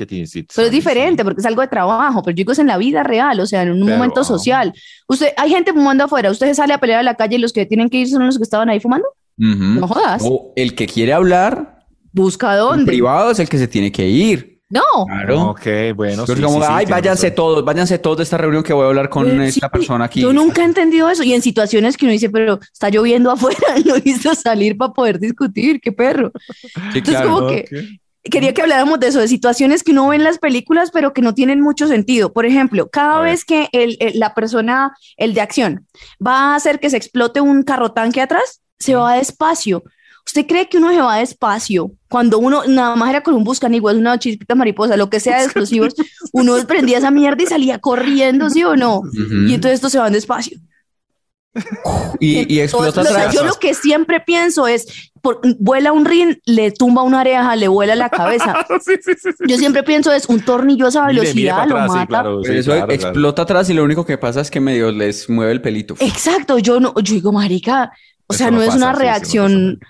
Pero 0.54 0.66
es 0.66 0.70
diferente 0.70 1.22
sí. 1.22 1.24
porque 1.24 1.40
es 1.40 1.46
algo 1.46 1.62
de 1.62 1.68
trabajo, 1.68 2.22
pero 2.22 2.32
yo 2.34 2.36
digo 2.42 2.52
es 2.52 2.58
en 2.58 2.66
la 2.66 2.76
vida 2.76 3.02
real, 3.02 3.40
o 3.40 3.46
sea, 3.46 3.62
en 3.62 3.72
un 3.72 3.84
Pero, 3.86 3.96
momento 3.96 4.20
ah. 4.20 4.24
social. 4.24 4.74
Usted, 5.08 5.28
hay 5.38 5.48
gente 5.50 5.72
fumando 5.72 6.04
afuera, 6.04 6.30
usted 6.30 6.46
se 6.48 6.54
sale 6.54 6.74
a 6.74 6.78
pelear 6.78 7.00
a 7.00 7.02
la 7.02 7.14
calle 7.14 7.36
y 7.36 7.38
los 7.38 7.54
que 7.54 7.64
tienen 7.64 7.88
que 7.88 7.98
ir 8.00 8.08
son 8.08 8.26
los 8.26 8.36
que 8.36 8.44
estaban 8.44 8.68
ahí 8.68 8.80
fumando. 8.80 9.06
No 9.38 9.88
jodas. 9.88 10.20
O 10.26 10.52
el 10.56 10.74
que 10.74 10.86
quiere 10.86 11.14
hablar 11.14 11.86
Busca 12.12 12.52
en 12.52 12.58
dónde. 12.58 12.84
privado 12.86 13.30
es 13.30 13.38
el 13.38 13.48
que 13.48 13.56
se 13.56 13.68
tiene 13.68 13.90
que 13.92 14.06
ir. 14.08 14.57
No. 14.70 14.82
Claro. 15.06 15.50
Ok, 15.50 15.66
bueno. 15.94 16.24
Pero 16.26 16.36
sí, 16.36 16.42
como, 16.42 16.58
sí, 16.60 16.66
sí, 16.66 16.72
ay, 16.72 16.86
váyanse 16.86 17.26
razón. 17.28 17.36
todos, 17.36 17.64
váyanse 17.64 17.98
todos 17.98 18.18
de 18.18 18.22
esta 18.24 18.36
reunión 18.36 18.62
que 18.62 18.72
voy 18.74 18.84
a 18.84 18.88
hablar 18.88 19.08
con 19.08 19.40
esta 19.40 19.66
sí, 19.66 19.72
persona 19.72 20.04
aquí. 20.04 20.20
Yo 20.20 20.32
nunca 20.32 20.62
he 20.62 20.64
entendido 20.66 21.08
eso. 21.08 21.22
Y 21.22 21.32
en 21.32 21.40
situaciones 21.42 21.96
que 21.96 22.04
uno 22.04 22.12
dice, 22.12 22.28
pero 22.28 22.60
está 22.72 22.90
lloviendo 22.90 23.30
afuera, 23.32 23.58
no 23.84 23.94
hizo 24.04 24.34
salir 24.34 24.76
para 24.76 24.92
poder 24.92 25.18
discutir, 25.18 25.80
qué 25.80 25.90
perro. 25.92 26.32
Sí, 26.92 26.98
Entonces, 26.98 27.02
claro. 27.04 27.30
como 27.34 27.48
que 27.48 27.64
quería 28.24 28.52
que 28.52 28.60
habláramos 28.60 29.00
de 29.00 29.06
eso, 29.06 29.20
de 29.20 29.28
situaciones 29.28 29.82
que 29.82 29.92
uno 29.92 30.08
ve 30.08 30.16
en 30.16 30.24
las 30.24 30.38
películas, 30.38 30.90
pero 30.92 31.14
que 31.14 31.22
no 31.22 31.32
tienen 31.32 31.62
mucho 31.62 31.86
sentido. 31.88 32.34
Por 32.34 32.44
ejemplo, 32.44 32.90
cada 32.90 33.20
vez 33.22 33.46
que 33.46 33.70
el, 33.72 33.96
el- 34.00 34.18
la 34.18 34.34
persona, 34.34 34.94
el 35.16 35.32
de 35.32 35.40
acción, 35.40 35.86
va 36.24 36.52
a 36.52 36.56
hacer 36.56 36.78
que 36.78 36.90
se 36.90 36.98
explote 36.98 37.40
un 37.40 37.62
carro 37.62 37.92
tanque 37.92 38.20
atrás, 38.20 38.60
se 38.78 38.94
va 38.96 39.14
despacio. 39.14 39.82
¿Usted 40.28 40.46
cree 40.46 40.68
que 40.68 40.76
uno 40.76 40.90
se 40.90 41.00
va 41.00 41.16
despacio? 41.16 41.90
Cuando 42.10 42.38
uno 42.38 42.62
nada 42.66 42.94
más 42.96 43.08
era 43.08 43.22
con 43.22 43.32
un 43.32 43.44
buscaniguas, 43.44 43.96
una 43.96 44.18
chispita 44.18 44.54
mariposa, 44.54 44.94
lo 44.98 45.08
que 45.08 45.20
sea 45.20 45.38
de 45.38 45.44
explosivos, 45.44 45.94
uno 46.32 46.54
prendía 46.66 46.98
esa 46.98 47.10
mierda 47.10 47.42
y 47.42 47.46
salía 47.46 47.78
corriendo, 47.78 48.50
¿sí 48.50 48.62
o 48.62 48.76
no? 48.76 49.00
Y 49.46 49.54
entonces 49.54 49.76
estos 49.76 49.90
se 49.90 49.98
van 49.98 50.12
despacio. 50.12 50.58
Y, 52.20 52.52
y 52.54 52.60
explota. 52.60 53.30
Yo 53.32 53.42
lo 53.44 53.54
que 53.54 53.74
siempre 53.74 54.20
pienso 54.20 54.66
es, 54.66 55.10
por- 55.22 55.40
vuela 55.58 55.92
un 55.92 56.04
rin, 56.04 56.40
le 56.44 56.70
tumba 56.70 57.02
una 57.02 57.20
oreja, 57.20 57.56
le 57.56 57.68
vuela 57.68 57.94
la 57.96 58.10
cabeza. 58.10 58.54
Sí, 58.84 58.94
sí, 59.02 59.12
sí, 59.20 59.30
sí. 59.36 59.44
Yo 59.48 59.56
siempre 59.56 59.82
pienso 59.82 60.12
es 60.12 60.26
un 60.28 60.40
tornillo 60.40 60.86
a 60.86 60.88
esa 60.90 61.06
velocidad 61.06 61.34
mire 61.34 61.68
lo 61.70 61.76
atrás, 61.78 61.92
sí, 61.92 61.98
mata. 61.98 62.06
claro, 62.06 62.40
Pero 62.42 62.54
sí, 62.54 62.58
eso 62.60 62.70
claro, 62.72 62.86
claro. 62.86 63.02
explota 63.02 63.42
atrás 63.42 63.70
y 63.70 63.74
lo 63.74 63.82
único 63.84 64.04
que 64.04 64.18
pasa 64.18 64.40
es 64.40 64.50
que 64.50 64.60
medio 64.60 64.92
les 64.92 65.28
mueve 65.28 65.52
el 65.52 65.60
pelito. 65.62 65.94
Exacto, 66.00 66.58
yo 66.58 66.80
no, 66.80 66.94
yo 67.00 67.14
digo, 67.14 67.32
marica, 67.32 67.92
o 68.26 68.34
Eso 68.34 68.38
sea, 68.38 68.50
no 68.50 68.58
no, 68.58 68.62
es 68.62 68.74
una 68.74 68.76
sí, 68.76 68.80
sí, 68.80 68.92
no 68.92 68.98
reacción. 68.98 69.80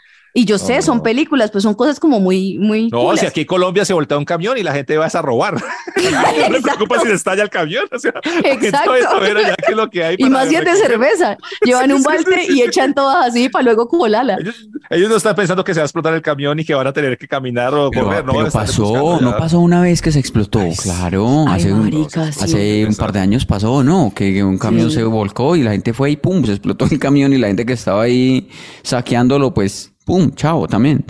Y 0.40 0.44
yo 0.44 0.56
No, 0.56 0.64
sé, 0.64 0.76
no, 0.76 0.82
son 0.82 0.96
no. 0.98 1.02
películas, 1.02 1.50
pues 1.50 1.62
son 1.64 1.74
cosas 1.74 1.98
como 1.98 2.20
muy, 2.20 2.58
muy. 2.58 2.88
No, 2.90 3.00
culas. 3.02 3.20
si 3.20 3.26
aquí 3.26 3.40
en 3.40 3.46
Colombia 3.46 3.84
se 3.84 3.92
voltea 3.92 4.16
un 4.18 4.24
camión 4.24 4.56
y 4.58 4.62
la 4.62 4.72
gente 4.72 4.96
va 4.96 5.06
a 5.06 5.22
robar. 5.22 5.54
no 5.96 6.50
me 6.50 6.60
preocupa 6.60 7.00
si 7.00 7.10
estalla 7.10 7.42
el 7.42 7.50
camión. 7.50 7.84
O 7.92 7.98
sea, 7.98 8.12
Exacto. 8.44 8.90
va 8.92 8.96
a 8.98 9.02
saber 9.02 9.36
allá 9.36 9.54
qué 9.56 9.72
es 9.72 9.76
lo 9.76 9.90
que 9.90 10.04
hay. 10.04 10.14
Y 10.18 10.30
más 10.30 10.48
si 10.48 10.54
es 10.56 10.64
de 10.64 10.76
cerveza. 10.76 11.36
Llevan 11.64 11.90
un 11.92 12.02
balde 12.02 12.46
y 12.48 12.62
echan 12.62 12.94
todas 12.94 13.26
así 13.26 13.48
para 13.48 13.64
luego 13.64 13.88
colarla. 13.88 14.36
Ellos, 14.40 14.68
ellos 14.90 15.10
no 15.10 15.16
están 15.16 15.34
pensando 15.34 15.64
que 15.64 15.74
se 15.74 15.80
va 15.80 15.84
a 15.84 15.86
explotar 15.86 16.14
el 16.14 16.22
camión 16.22 16.58
y 16.60 16.64
que 16.64 16.74
van 16.74 16.86
a 16.86 16.92
tener 16.92 17.18
que 17.18 17.26
caminar 17.26 17.74
o 17.74 17.90
Pero, 17.90 18.04
correr. 18.04 18.24
No, 18.24 18.32
pero 18.34 18.50
pasó, 18.50 19.18
no 19.20 19.30
ya. 19.32 19.36
pasó 19.38 19.58
una 19.60 19.80
vez 19.82 20.00
que 20.02 20.12
se 20.12 20.18
explotó, 20.20 20.60
claro. 20.82 21.44
Ay, 21.48 21.62
hace 21.62 21.72
un, 21.72 21.90
sí. 22.08 22.20
hace 22.20 22.86
un 22.86 22.94
par 22.94 23.12
de 23.12 23.20
años 23.20 23.44
pasó, 23.44 23.82
¿no? 23.82 24.12
Que 24.14 24.42
un 24.44 24.58
camión 24.58 24.90
Sí. 24.90 24.96
se 24.96 25.02
volcó 25.04 25.56
y 25.56 25.62
la 25.62 25.72
gente 25.72 25.92
fue 25.92 26.10
y 26.12 26.16
pum, 26.16 26.44
se 26.44 26.52
explotó 26.52 26.86
el 26.90 26.98
camión 26.98 27.32
y 27.32 27.38
la 27.38 27.48
gente 27.48 27.66
que 27.66 27.72
estaba 27.72 28.02
ahí 28.02 28.48
saqueándolo, 28.82 29.52
pues 29.52 29.92
pum, 30.08 30.30
chao, 30.34 30.66
también. 30.66 31.04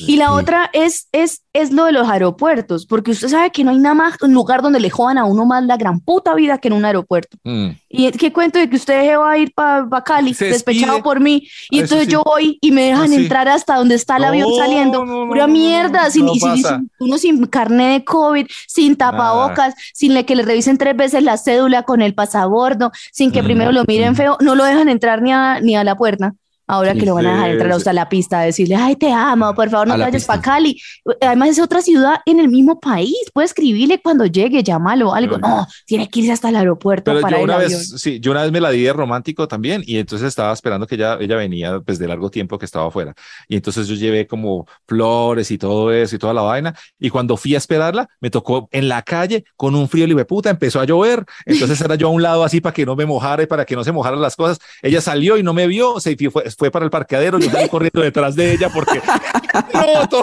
Y 0.00 0.16
la 0.16 0.32
otra 0.32 0.68
es, 0.72 1.06
es, 1.12 1.42
es 1.52 1.70
lo 1.72 1.84
de 1.84 1.92
los 1.92 2.08
aeropuertos, 2.08 2.84
porque 2.86 3.12
usted 3.12 3.28
sabe 3.28 3.50
que 3.52 3.62
no 3.62 3.70
hay 3.70 3.78
nada 3.78 3.94
más 3.94 4.20
un 4.20 4.34
lugar 4.34 4.62
donde 4.62 4.80
le 4.80 4.90
jodan 4.90 5.16
a 5.16 5.24
uno 5.24 5.46
más 5.46 5.62
la 5.64 5.76
gran 5.76 6.00
puta 6.00 6.34
vida 6.34 6.58
que 6.58 6.66
en 6.68 6.74
un 6.74 6.84
aeropuerto. 6.84 7.36
Mm. 7.44 7.68
Y 7.88 8.10
qué 8.12 8.32
cuento 8.32 8.58
de 8.58 8.68
que 8.68 8.74
usted 8.76 9.00
se 9.08 9.16
va 9.16 9.30
a 9.30 9.38
ir 9.38 9.52
para 9.54 9.86
Cali, 10.04 10.34
Se 10.34 10.46
despechado 10.46 10.94
despide. 10.94 11.02
por 11.04 11.20
mí, 11.20 11.46
y 11.70 11.80
Ah, 11.80 11.84
eso 11.84 11.94
entonces 11.94 12.06
sí. 12.06 12.12
yo 12.12 12.22
voy 12.24 12.58
y 12.60 12.72
me 12.72 12.82
dejan 12.82 13.04
Ah, 13.04 13.08
sí. 13.08 13.14
entrar 13.14 13.48
hasta 13.48 13.76
donde 13.76 13.94
está 13.94 14.16
el 14.16 14.24
avión 14.24 14.48
saliendo. 14.56 15.04
no, 15.06 15.24
no, 15.26 15.28
Pura 15.28 15.46
mierda, 15.46 16.10
sin, 16.10 16.26
no 16.26 16.32
y 16.34 16.40
sin- 16.40 16.90
uno 16.98 17.16
sin 17.18 17.46
carnet 17.46 18.00
de 18.00 18.04
COVID, 18.04 18.46
sin 18.66 18.96
tapabocas, 18.96 19.74
sin 19.94 20.14
le- 20.14 20.24
que 20.26 20.34
le 20.34 20.42
revisen 20.42 20.78
tres 20.78 20.96
veces 20.96 21.22
la 21.22 21.36
cédula 21.36 21.84
con 21.84 22.02
el 22.02 22.14
pasabordo, 22.14 22.90
sin 23.12 23.30
que 23.30 23.42
Mm, 23.42 23.44
primero 23.44 23.72
lo 23.72 23.84
miren 23.86 24.16
feo, 24.16 24.36
no 24.40 24.54
lo 24.56 24.64
dejan 24.64 24.88
entrar 24.88 25.22
ni 25.22 25.32
a, 25.32 25.60
ni 25.60 25.76
a 25.76 25.84
la 25.84 25.94
puerta. 25.96 26.34
Ahora 26.70 26.94
que 26.94 27.04
lo 27.06 27.14
van 27.14 27.26
a 27.26 27.32
dejar 27.34 27.50
entrar 27.50 27.72
hasta 27.72 27.92
la 27.92 28.08
pista 28.08 28.40
decirle, 28.40 28.76
ay, 28.76 28.96
te 28.96 29.12
amo, 29.12 29.54
por 29.54 29.68
favor, 29.70 29.88
no 29.88 29.94
te 29.94 30.00
vayas 30.00 30.24
para 30.24 30.40
Cali. 30.40 30.80
Además, 31.20 31.50
es 31.50 31.60
otra 31.60 31.82
ciudad 31.82 32.16
en 32.26 32.40
el 32.40 32.48
mismo 32.48 32.78
país. 32.80 33.14
Puede 33.32 33.46
escribirle 33.46 34.00
cuando 34.00 34.26
llegue, 34.26 34.62
llámalo, 34.62 35.14
algo. 35.14 35.36
Pero- 35.36 35.48
No, 35.48 35.66
tiene 35.86 36.08
que 36.08 36.20
irse 36.20 36.32
hasta 36.32 36.48
el 36.48 36.56
aeropuerto 36.56 37.10
Pero 37.10 37.20
para 37.20 37.36
yo 37.38 37.44
el 37.44 37.44
una 37.44 37.54
avión. 37.56 37.70
vez, 37.70 37.94
sí, 37.96 38.20
yo 38.20 38.30
una 38.32 38.42
vez 38.42 38.52
me 38.52 38.60
la 38.60 38.70
di 38.70 38.82
de 38.82 38.92
romántico 38.92 39.48
también 39.48 39.82
y 39.86 39.98
entonces 39.98 40.28
estaba 40.28 40.52
esperando 40.52 40.86
que 40.86 40.94
ella, 40.94 41.16
ella 41.20 41.36
venía 41.36 41.80
pues 41.80 41.98
de 41.98 42.06
largo 42.06 42.30
tiempo 42.30 42.58
que 42.58 42.66
estaba 42.66 42.86
afuera 42.88 43.14
y 43.48 43.56
entonces 43.56 43.86
yo 43.88 43.94
llevé 43.94 44.26
como 44.26 44.66
flores 44.86 45.50
y 45.50 45.58
todo 45.58 45.92
eso 45.92 46.16
y 46.16 46.18
toda 46.18 46.34
la 46.34 46.42
vaina 46.42 46.74
y 46.98 47.10
cuando 47.10 47.36
fui 47.36 47.54
a 47.54 47.58
esperarla 47.58 48.08
me 48.20 48.30
tocó 48.30 48.68
en 48.72 48.88
la 48.88 49.02
calle 49.02 49.44
con 49.56 49.74
un 49.74 49.88
frío 49.88 50.06
y 50.06 50.24
puta, 50.24 50.50
empezó 50.50 50.80
a 50.80 50.84
llover, 50.84 51.24
entonces 51.46 51.80
era 51.80 51.94
yo 51.94 52.08
a 52.08 52.10
un 52.10 52.22
lado 52.22 52.44
así 52.44 52.60
para 52.60 52.72
que 52.72 52.84
no 52.84 52.96
me 52.96 53.06
mojara 53.06 53.42
y 53.42 53.46
para 53.46 53.64
que 53.64 53.74
no 53.76 53.84
se 53.84 53.92
mojaran 53.92 54.20
las 54.20 54.36
cosas. 54.36 54.58
Ella 54.82 55.00
salió 55.00 55.36
y 55.36 55.42
no 55.42 55.52
me 55.52 55.66
vio, 55.66 56.00
se 56.00 56.16
fue, 56.30 56.44
fue 56.60 56.70
para 56.70 56.84
el 56.84 56.90
parqueadero, 56.90 57.38
yo 57.38 57.50
salí 57.50 57.70
corriendo 57.70 58.02
detrás 58.02 58.36
de 58.36 58.52
ella 58.52 58.68
porque 58.68 59.00
no, 59.74 60.06
todo 60.08 60.22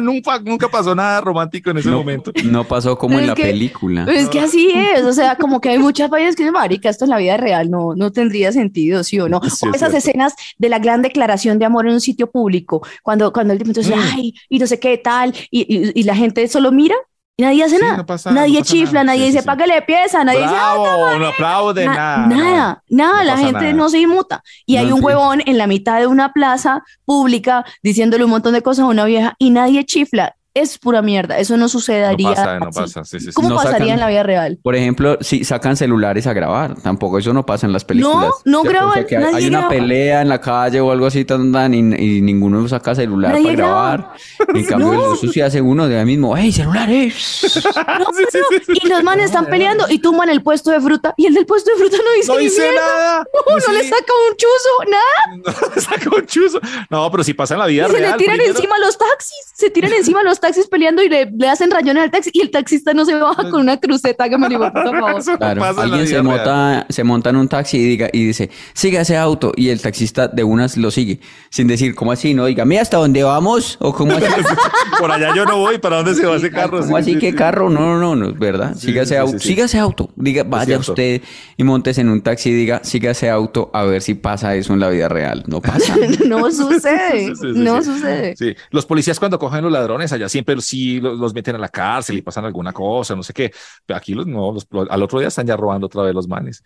nunca, 0.00 0.40
nunca 0.40 0.68
pasó 0.68 0.96
nada 0.96 1.20
romántico 1.20 1.70
en 1.70 1.78
ese 1.78 1.88
No, 1.88 1.98
momento. 1.98 2.32
no 2.44 2.64
pasó 2.64 2.98
como 2.98 3.10
Pero 3.14 3.20
en 3.22 3.26
la 3.28 3.34
que- 3.36 3.44
película. 3.44 4.04
Pero 4.04 4.18
es 4.18 4.28
que 4.28 4.40
así 4.40 4.72
es, 4.74 5.04
o 5.04 5.12
sea, 5.12 5.36
como 5.36 5.60
que 5.60 5.68
hay 5.68 5.78
muchas 5.78 6.10
vainas 6.10 6.34
que 6.34 6.42
dicen, 6.42 6.52
marica, 6.54 6.88
esto 6.88 7.04
en 7.04 7.10
la 7.10 7.18
vida 7.18 7.36
real 7.36 7.70
no, 7.70 7.94
no 7.94 8.10
tendría 8.10 8.50
sentido, 8.50 9.04
¿sí 9.04 9.20
o 9.20 9.28
no? 9.28 9.40
Sí, 9.44 9.66
o 9.66 9.70
es 9.70 9.76
esas 9.76 9.90
cierto. 9.92 9.96
escenas 9.98 10.34
de 10.58 10.68
la 10.68 10.80
gran 10.80 11.02
declaración 11.02 11.60
de 11.60 11.64
amor 11.66 11.86
en 11.86 11.92
un 11.94 12.00
sitio 12.00 12.30
público, 12.32 12.84
cuando, 13.04 13.32
cuando 13.32 13.52
el 13.52 13.60
tipo 13.60 13.70
entonces, 13.70 13.94
Mm. 13.94 14.00
ay, 14.14 14.34
y 14.48 14.58
no 14.58 14.66
sé 14.66 14.80
qué 14.80 14.98
tal, 14.98 15.32
y, 15.52 15.60
y, 15.72 15.92
y 16.00 16.02
la 16.02 16.16
gente 16.16 16.48
solo 16.48 16.72
mira 16.72 16.96
y 17.36 17.42
nadie 17.42 17.64
hace 17.64 17.76
Sí, 17.76 17.82
nada, 17.82 17.96
no 17.96 18.06
pasa- 18.06 18.30
nadie 18.30 18.54
no 18.54 18.60
pasa 18.60 18.70
chifla, 18.72 18.92
nada. 18.92 19.04
nadie 19.04 19.20
Sí, 19.20 19.26
dice, 19.26 19.38
sí, 19.38 19.42
sí. 19.42 19.46
págale 19.46 19.82
pieza, 19.82 20.22
nadie 20.24 20.40
dice, 20.42 20.54
"Ah, 20.54 20.74
Bravo, 20.74 21.18
no 21.18 21.26
aplaude, 21.28 21.84
Na- 21.86 21.94
nada. 21.94 22.26
nada, 22.26 22.82
nada, 22.88 23.16
No 23.18 23.22
la 23.24 23.36
gente 23.38 23.60
nada. 23.60 23.72
no 23.72 23.88
se 23.88 23.98
inmuta. 24.00 24.42
Y 24.66 24.76
hay 24.76 24.92
un 24.92 24.98
sí. 24.98 25.04
huevón 25.04 25.42
en 25.46 25.56
la 25.58 25.66
mitad 25.66 25.98
de 25.98 26.06
una 26.06 26.32
plaza 26.32 26.82
pública 27.06 27.64
diciéndole 27.82 28.24
un 28.24 28.30
montón 28.30 28.52
de 28.52 28.62
cosas 28.62 28.84
a 28.84 28.88
una 28.88 29.04
vieja 29.06 29.34
y 29.38 29.50
nadie 29.50 29.84
chifla. 29.84 30.36
Es 30.54 30.78
pura 30.78 31.00
mierda, 31.00 31.38
eso 31.38 31.54
no 31.56 31.62
No 31.62 31.68
sucedería. 31.70 32.28
pasa, 32.28 32.58
no 32.58 32.68
así. 32.68 32.80
pasa. 32.80 33.04
Sí, 33.04 33.18
sí, 33.20 33.26
sí. 33.26 33.32
¿Cómo 33.32 33.48
No 33.48 33.56
pasaría 33.56 33.78
sacan- 33.78 33.94
en 33.94 34.00
la 34.00 34.08
vida 34.08 34.22
real? 34.22 34.58
Por 34.62 34.76
ejemplo, 34.76 35.16
si 35.22 35.44
sacan 35.44 35.76
celulares 35.78 36.26
a 36.26 36.34
grabar, 36.34 36.74
tampoco 36.82 37.18
eso 37.18 37.32
no 37.32 37.46
pasa 37.46 37.66
en 37.66 37.72
las 37.72 37.84
películas. 37.86 38.30
no 38.44 38.60
¿cierto? 38.60 38.62
graban, 38.78 38.98
hay, 38.98 39.16
nadie 39.16 39.36
hay 39.36 39.46
una 39.46 39.58
graba. 39.60 39.68
pelea 39.70 40.20
en 40.20 40.28
la 40.28 40.40
calle 40.42 40.80
o 40.80 40.90
algo 40.92 41.06
así, 41.06 41.24
tan, 41.24 41.50
tan, 41.52 41.72
y, 41.72 41.78
y 41.78 42.20
ninguno 42.20 42.68
saca 42.68 42.94
celular 42.94 43.32
Nadie 43.32 43.44
para 43.44 43.56
grabar. 43.56 44.12
En 44.54 44.64
cambio, 44.66 44.92
No. 44.92 45.14
eso 45.14 45.26
sí 45.32 45.40
hace 45.40 45.60
uno 45.62 45.88
de 45.88 45.98
ahí 45.98 46.04
mismo, 46.04 46.36
¡hey, 46.36 46.52
celulares! 46.52 47.40
No, 47.98 48.06
Sí, 48.12 48.24
sí, 48.30 48.38
sí, 48.50 48.56
sí. 48.66 48.72
Y 48.82 48.88
los 48.88 49.02
manes 49.02 49.26
están 49.26 49.46
peleando 49.46 49.86
y 49.88 50.00
tumban 50.00 50.28
el 50.28 50.42
puesto 50.42 50.70
de 50.70 50.80
fruta 50.80 51.14
y 51.16 51.26
el 51.26 51.34
del 51.34 51.46
puesto 51.46 51.70
de 51.70 51.76
fruta 51.78 51.96
no 51.96 52.12
dice 52.14 52.32
No 52.32 52.38
mierda. 52.38 52.80
nada. 52.80 53.24
No, 53.32 53.56
no 53.68 53.72
le 53.72 53.84
saca 53.84 54.12
un 54.30 54.36
chuzo, 54.36 54.90
nada. 54.90 55.64
No, 55.74 55.80
saca 55.80 56.10
un 56.14 56.26
chuzo. 56.26 56.60
No, 56.90 57.10
pero 57.10 57.24
si 57.24 57.32
pasa 57.34 57.54
en 57.54 57.60
la 57.60 57.66
vida 57.66 57.86
Y 57.86 57.90
se 57.90 57.96
real. 57.98 58.10
le 58.12 58.18
tiran 58.18 58.36
primero- 58.36 58.54
encima 58.58 58.78
los 58.78 58.98
taxis, 58.98 59.36
se 59.54 59.70
tiran 59.70 59.92
encima 59.94 60.22
los 60.22 60.40
taxis 60.42 60.66
peleando 60.66 61.02
y 61.02 61.08
le, 61.08 61.30
le 61.30 61.48
hacen 61.48 61.70
rayones 61.70 62.02
al 62.04 62.10
taxi 62.10 62.30
y 62.34 62.42
el 62.42 62.50
taxista 62.50 62.92
no 62.92 63.06
se 63.06 63.14
baja 63.14 63.48
con 63.48 63.62
una 63.62 63.80
cruceta 63.80 64.28
que 64.28 64.36
me 64.36 64.50
digo, 64.50 64.70
por 64.70 64.84
favor. 65.00 65.18
Eso 65.18 65.32
no 65.32 65.38
Claro, 65.38 65.64
alguien 65.80 66.06
se 66.06 66.20
monta, 66.20 66.84
se 66.90 67.02
monta 67.04 67.30
en 67.30 67.36
un 67.36 67.48
taxi 67.48 67.78
y, 67.78 67.84
diga, 67.84 68.10
y 68.12 68.26
dice, 68.26 68.50
siga 68.74 69.00
ese 69.00 69.16
auto, 69.16 69.52
y 69.56 69.70
el 69.70 69.80
taxista 69.80 70.28
de 70.28 70.44
unas 70.44 70.76
lo 70.76 70.90
sigue, 70.90 71.20
sin 71.48 71.66
decir, 71.66 71.94
¿cómo 71.94 72.12
así? 72.12 72.34
No 72.34 72.44
diga, 72.44 72.66
mira 72.66 72.82
hasta 72.82 72.98
dónde 72.98 73.22
vamos, 73.22 73.78
o 73.80 73.94
cómo 73.94 74.12
así, 74.12 74.26
Por 75.00 75.10
allá 75.10 75.34
yo 75.34 75.44
no 75.46 75.56
voy. 75.58 75.78
¿Para 75.78 75.96
dónde 75.96 76.14
se 76.14 76.26
va 76.26 76.36
ese 76.36 76.50
carro? 76.50 76.80
¿Cómo 76.80 76.96
Sí, 77.02 77.12
así 77.14 77.20
sí. 77.20 77.32
carro? 77.32 77.70
No, 77.70 77.80
no, 77.80 77.98
no, 77.98 78.16
no, 78.16 78.28
es 78.30 78.38
verdad. 78.38 78.74
Sí, 78.76 78.88
siga 78.88 79.02
ese 79.02 79.14
sí, 79.14 79.20
auto, 79.20 79.32
sí, 79.32 79.38
sí. 79.38 79.48
siga 79.48 79.64
ese 79.64 79.78
auto. 79.78 80.10
Diga, 80.16 80.42
vaya 80.44 80.78
usted 80.78 81.22
y 81.56 81.64
montes 81.64 81.98
en 81.98 82.08
un 82.08 82.20
taxi 82.20 82.50
y 82.50 82.54
diga, 82.54 82.80
siga 82.84 83.12
ese 83.12 83.30
auto 83.30 83.70
a 83.72 83.84
ver 83.84 84.02
si 84.02 84.14
pasa 84.14 84.54
eso 84.56 84.72
en 84.72 84.80
la 84.80 84.88
vida 84.88 85.08
real. 85.08 85.44
No 85.46 85.60
pasa. 85.60 85.96
No 86.26 86.50
sucede, 86.50 87.26
Sí, 87.28 87.34
sí, 87.36 87.52
sí, 87.54 87.60
no 87.60 87.82
sí. 87.82 87.90
sucede. 87.92 88.36
Sí, 88.36 88.54
los 88.70 88.86
policías 88.86 89.18
cuando 89.18 89.38
cogen 89.38 89.62
los 89.62 89.72
ladrones 89.72 90.12
allá 90.12 90.28
siempre 90.32 90.60
sí 90.60 91.00
los, 91.00 91.34
meten 91.34 91.56
a 91.56 91.58
la 91.58 91.68
cárcel 91.68 92.18
y 92.18 92.22
pasan 92.22 92.44
alguna 92.44 92.72
cosa, 92.72 93.14
no 93.16 93.22
sé 93.22 93.32
qué. 93.32 93.52
Pero 93.86 93.96
aquí 93.98 94.14
los, 94.14 94.26
no, 94.26 94.52
los- 94.52 94.66
al 94.90 95.02
otro 95.02 95.18
día 95.20 95.28
están 95.28 95.46
ya 95.46 95.56
robando 95.56 95.86
otra 95.86 96.02
vez 96.02 96.14
los 96.14 96.28
manes. 96.28 96.62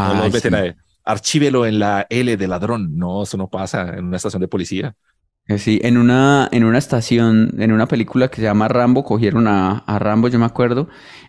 No 0.00 0.14
Ay, 0.14 0.14
los 0.14 0.30
meten 0.32 0.54
sí. 0.54 0.54
a 0.54 0.76
archívelo 1.12 1.66
en 1.66 1.78
la 1.78 2.06
L 2.10 2.36
de 2.36 2.48
ladrón. 2.48 2.96
No, 2.96 3.22
eso 3.24 3.36
no 3.36 3.48
pasa 3.48 3.96
en 3.98 4.06
una 4.06 4.16
estación 4.16 4.40
de 4.42 4.48
policía. 4.48 4.94
Eh, 5.48 5.58
Sí, 5.58 5.80
en 5.84 5.96
una, 5.96 6.48
en 6.52 6.64
una 6.64 6.78
estación, 6.78 7.52
en 7.60 7.72
una 7.72 7.86
película 7.86 8.28
que 8.28 8.36
se 8.36 8.42
llama 8.42 8.66
Rambo, 8.68 9.04
cogieron 9.04 9.46
a, 9.46 9.78
a 9.78 9.98
Rambo, 9.98 10.28
yo 10.28 10.38
me 10.40 10.44
acuerdo, 10.46 10.88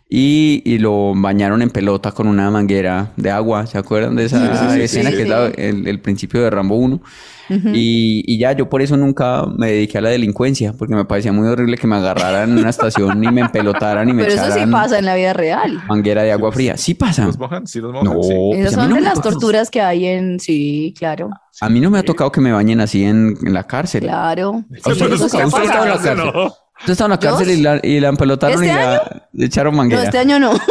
y, 0.09 0.61
y 0.65 0.77
lo 0.77 1.13
bañaron 1.15 1.61
en 1.61 1.69
pelota 1.69 2.11
con 2.11 2.27
una 2.27 2.49
manguera 2.49 3.11
de 3.17 3.29
agua. 3.31 3.65
¿Se 3.67 3.77
acuerdan 3.77 4.15
de 4.15 4.25
esa 4.25 4.39
Sí, 4.39 4.57
sí, 4.69 4.73
sí, 4.75 4.81
escena 4.81 5.09
sí, 5.09 5.15
que 5.17 5.23
sí. 5.23 5.29
es 5.29 5.29
la- 5.29 5.47
el, 5.47 5.87
el 5.87 5.99
principio 5.99 6.41
de 6.41 6.49
Rambo 6.49 6.75
1? 6.77 7.01
Ujú. 7.49 7.69
Y, 7.73 8.23
y 8.27 8.37
ya, 8.39 8.51
yo 8.51 8.69
por 8.69 8.81
eso 8.81 8.97
nunca 8.97 9.45
me 9.57 9.71
dediqué 9.71 9.97
a 9.99 10.01
la 10.01 10.09
delincuencia, 10.09 10.73
porque 10.77 10.93
me 10.95 11.05
parecía 11.05 11.31
muy 11.31 11.47
horrible 11.47 11.77
que 11.77 11.87
me 11.87 11.95
agarraran 11.95 12.51
en 12.51 12.57
una 12.59 12.69
estación 12.69 13.23
y 13.23 13.27
me 13.31 13.39
empelotaran 13.41 14.07
y 14.09 14.11
me 14.13 14.23
Pero 14.23 14.35
eso 14.35 14.43
sí 14.47 14.51
echaran 14.51 14.71
pasa 14.71 14.99
en 14.99 15.05
la 15.05 15.15
vida 15.15 15.31
real. 15.31 15.81
manguera 15.87 16.23
de 16.23 16.31
agua 16.33 16.51
fría. 16.51 16.75
Sí 16.75 16.93
pasa. 16.93 17.25
¿Los 17.25 17.37
mojan? 17.39 17.65
Sí, 17.65 17.79
los 17.79 17.93
mojan. 17.93 18.05
No, 18.17 18.21
sí. 18.23 18.33
pues 18.49 18.59
Esas 18.59 18.73
son 18.73 18.89
no 18.89 18.95
de 18.95 19.01
me 19.01 19.05
las 19.05 19.13
tocó. 19.15 19.29
torturas 19.31 19.69
que 19.71 19.81
hay 19.81 20.05
en... 20.07 20.39
Sí, 20.41 20.93
claro, 20.97 21.29
A 21.61 21.69
mí 21.69 21.79
no 21.79 21.89
me 21.89 21.99
ha 21.99 22.03
tocado 22.03 22.31
que 22.33 22.41
me 22.41 22.51
bañen 22.51 22.81
así 22.81 23.03
en, 23.05 23.37
en 23.41 23.53
la 23.53 23.63
cárcel. 23.63 24.01
claro. 24.03 24.65
¿A 24.83 24.89
usted 24.91 25.05
ha 25.11 25.15
¿Usted 25.15 25.25
estaba 25.25 25.43
en 25.83 25.89
la 25.89 25.95
cárcel? 25.97 26.17
No. 26.17 26.53
Usted 26.79 26.91
estaba 26.93 27.07
en 27.07 27.11
la 27.11 27.19
cárcel 27.19 27.49
y 27.49 27.61
la, 27.61 27.79
y 27.83 27.99
la 27.99 28.09
empelotaron 28.09 28.63
y 28.63 28.67
¿Este 28.67 28.79
la 28.79 29.27
le 29.33 29.45
echaron 29.45 29.73
No, 29.73 29.77
manguera. 29.77 30.03
este 30.03 30.17
año 30.19 30.39
no. 30.39 30.51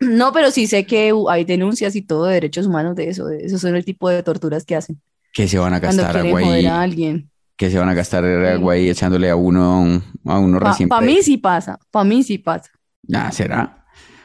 No, 0.00 0.32
pero 0.32 0.50
sí 0.52 0.66
sé 0.68 0.86
que 0.86 1.12
hay 1.28 1.44
denuncias 1.44 1.96
y 1.96 2.02
todo 2.02 2.26
de 2.26 2.34
derechos 2.34 2.66
humanos 2.66 2.94
de 2.94 3.08
eso. 3.08 3.26
de- 3.26 3.44
Esos 3.44 3.60
son 3.60 3.74
el 3.74 3.84
tipo 3.84 4.08
de 4.08 4.22
torturas 4.22 4.64
que 4.64 4.76
hacen 4.76 5.00
Que 5.32 5.48
se 5.48 5.58
van 5.58 5.74
a 5.74 5.80
gastar 5.80 6.16
agua 6.18 6.38
ahí. 6.40 6.66
a 6.66 6.80
alguien. 6.80 7.28
Que 7.56 7.68
se 7.68 7.78
van 7.78 7.88
a 7.88 7.94
gastar 7.94 8.24
agua 8.24 8.74
ahí 8.74 8.88
echándole 8.88 9.28
a 9.28 9.34
uno, 9.34 10.00
a 10.24 10.38
uno 10.38 10.60
Para 10.60 10.70
recién. 10.70 10.88
mí 11.02 11.18
sí 11.22 11.36
pasa, 11.36 11.80
para 11.90 12.04
mí 12.04 12.22
sí 12.22 12.38
pasa. 12.38 12.70
Ah, 13.12 13.32
¿será? 13.32 13.84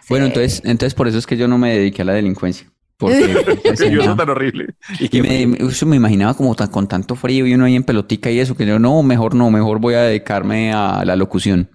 Bueno, 0.09 0.25
entonces, 0.27 0.61
entonces 0.63 0.93
por 0.93 1.07
eso 1.07 1.17
es 1.17 1.25
que 1.25 1.37
yo 1.37 1.47
no 1.47 1.57
me 1.57 1.75
dediqué 1.75 2.03
a 2.03 2.05
la 2.05 2.13
delincuencia. 2.13 2.67
Porque 3.07 3.59
escena- 3.73 4.15
tan 4.15 4.29
horrible. 4.29 4.67
Y 4.99 5.21
me, 5.21 5.43
eso 5.67 5.85
me 5.85 5.95
imaginaba 5.95 6.33
como 6.33 6.55
tan, 6.55 6.69
con 6.69 6.87
tanto 6.87 7.15
frío 7.15 7.45
y 7.45 7.53
uno 7.53 7.65
ahí 7.65 7.75
en 7.75 7.83
pelotica 7.83 8.29
y 8.31 8.39
eso, 8.39 8.55
que 8.55 8.65
yo 8.65 8.79
no, 8.79 9.03
mejor 9.03 9.35
no, 9.35 9.49
mejor 9.51 9.79
voy 9.79 9.93
a 9.95 10.01
dedicarme 10.01 10.73
a 10.73 11.03
la 11.05 11.15
locución. 11.15 11.69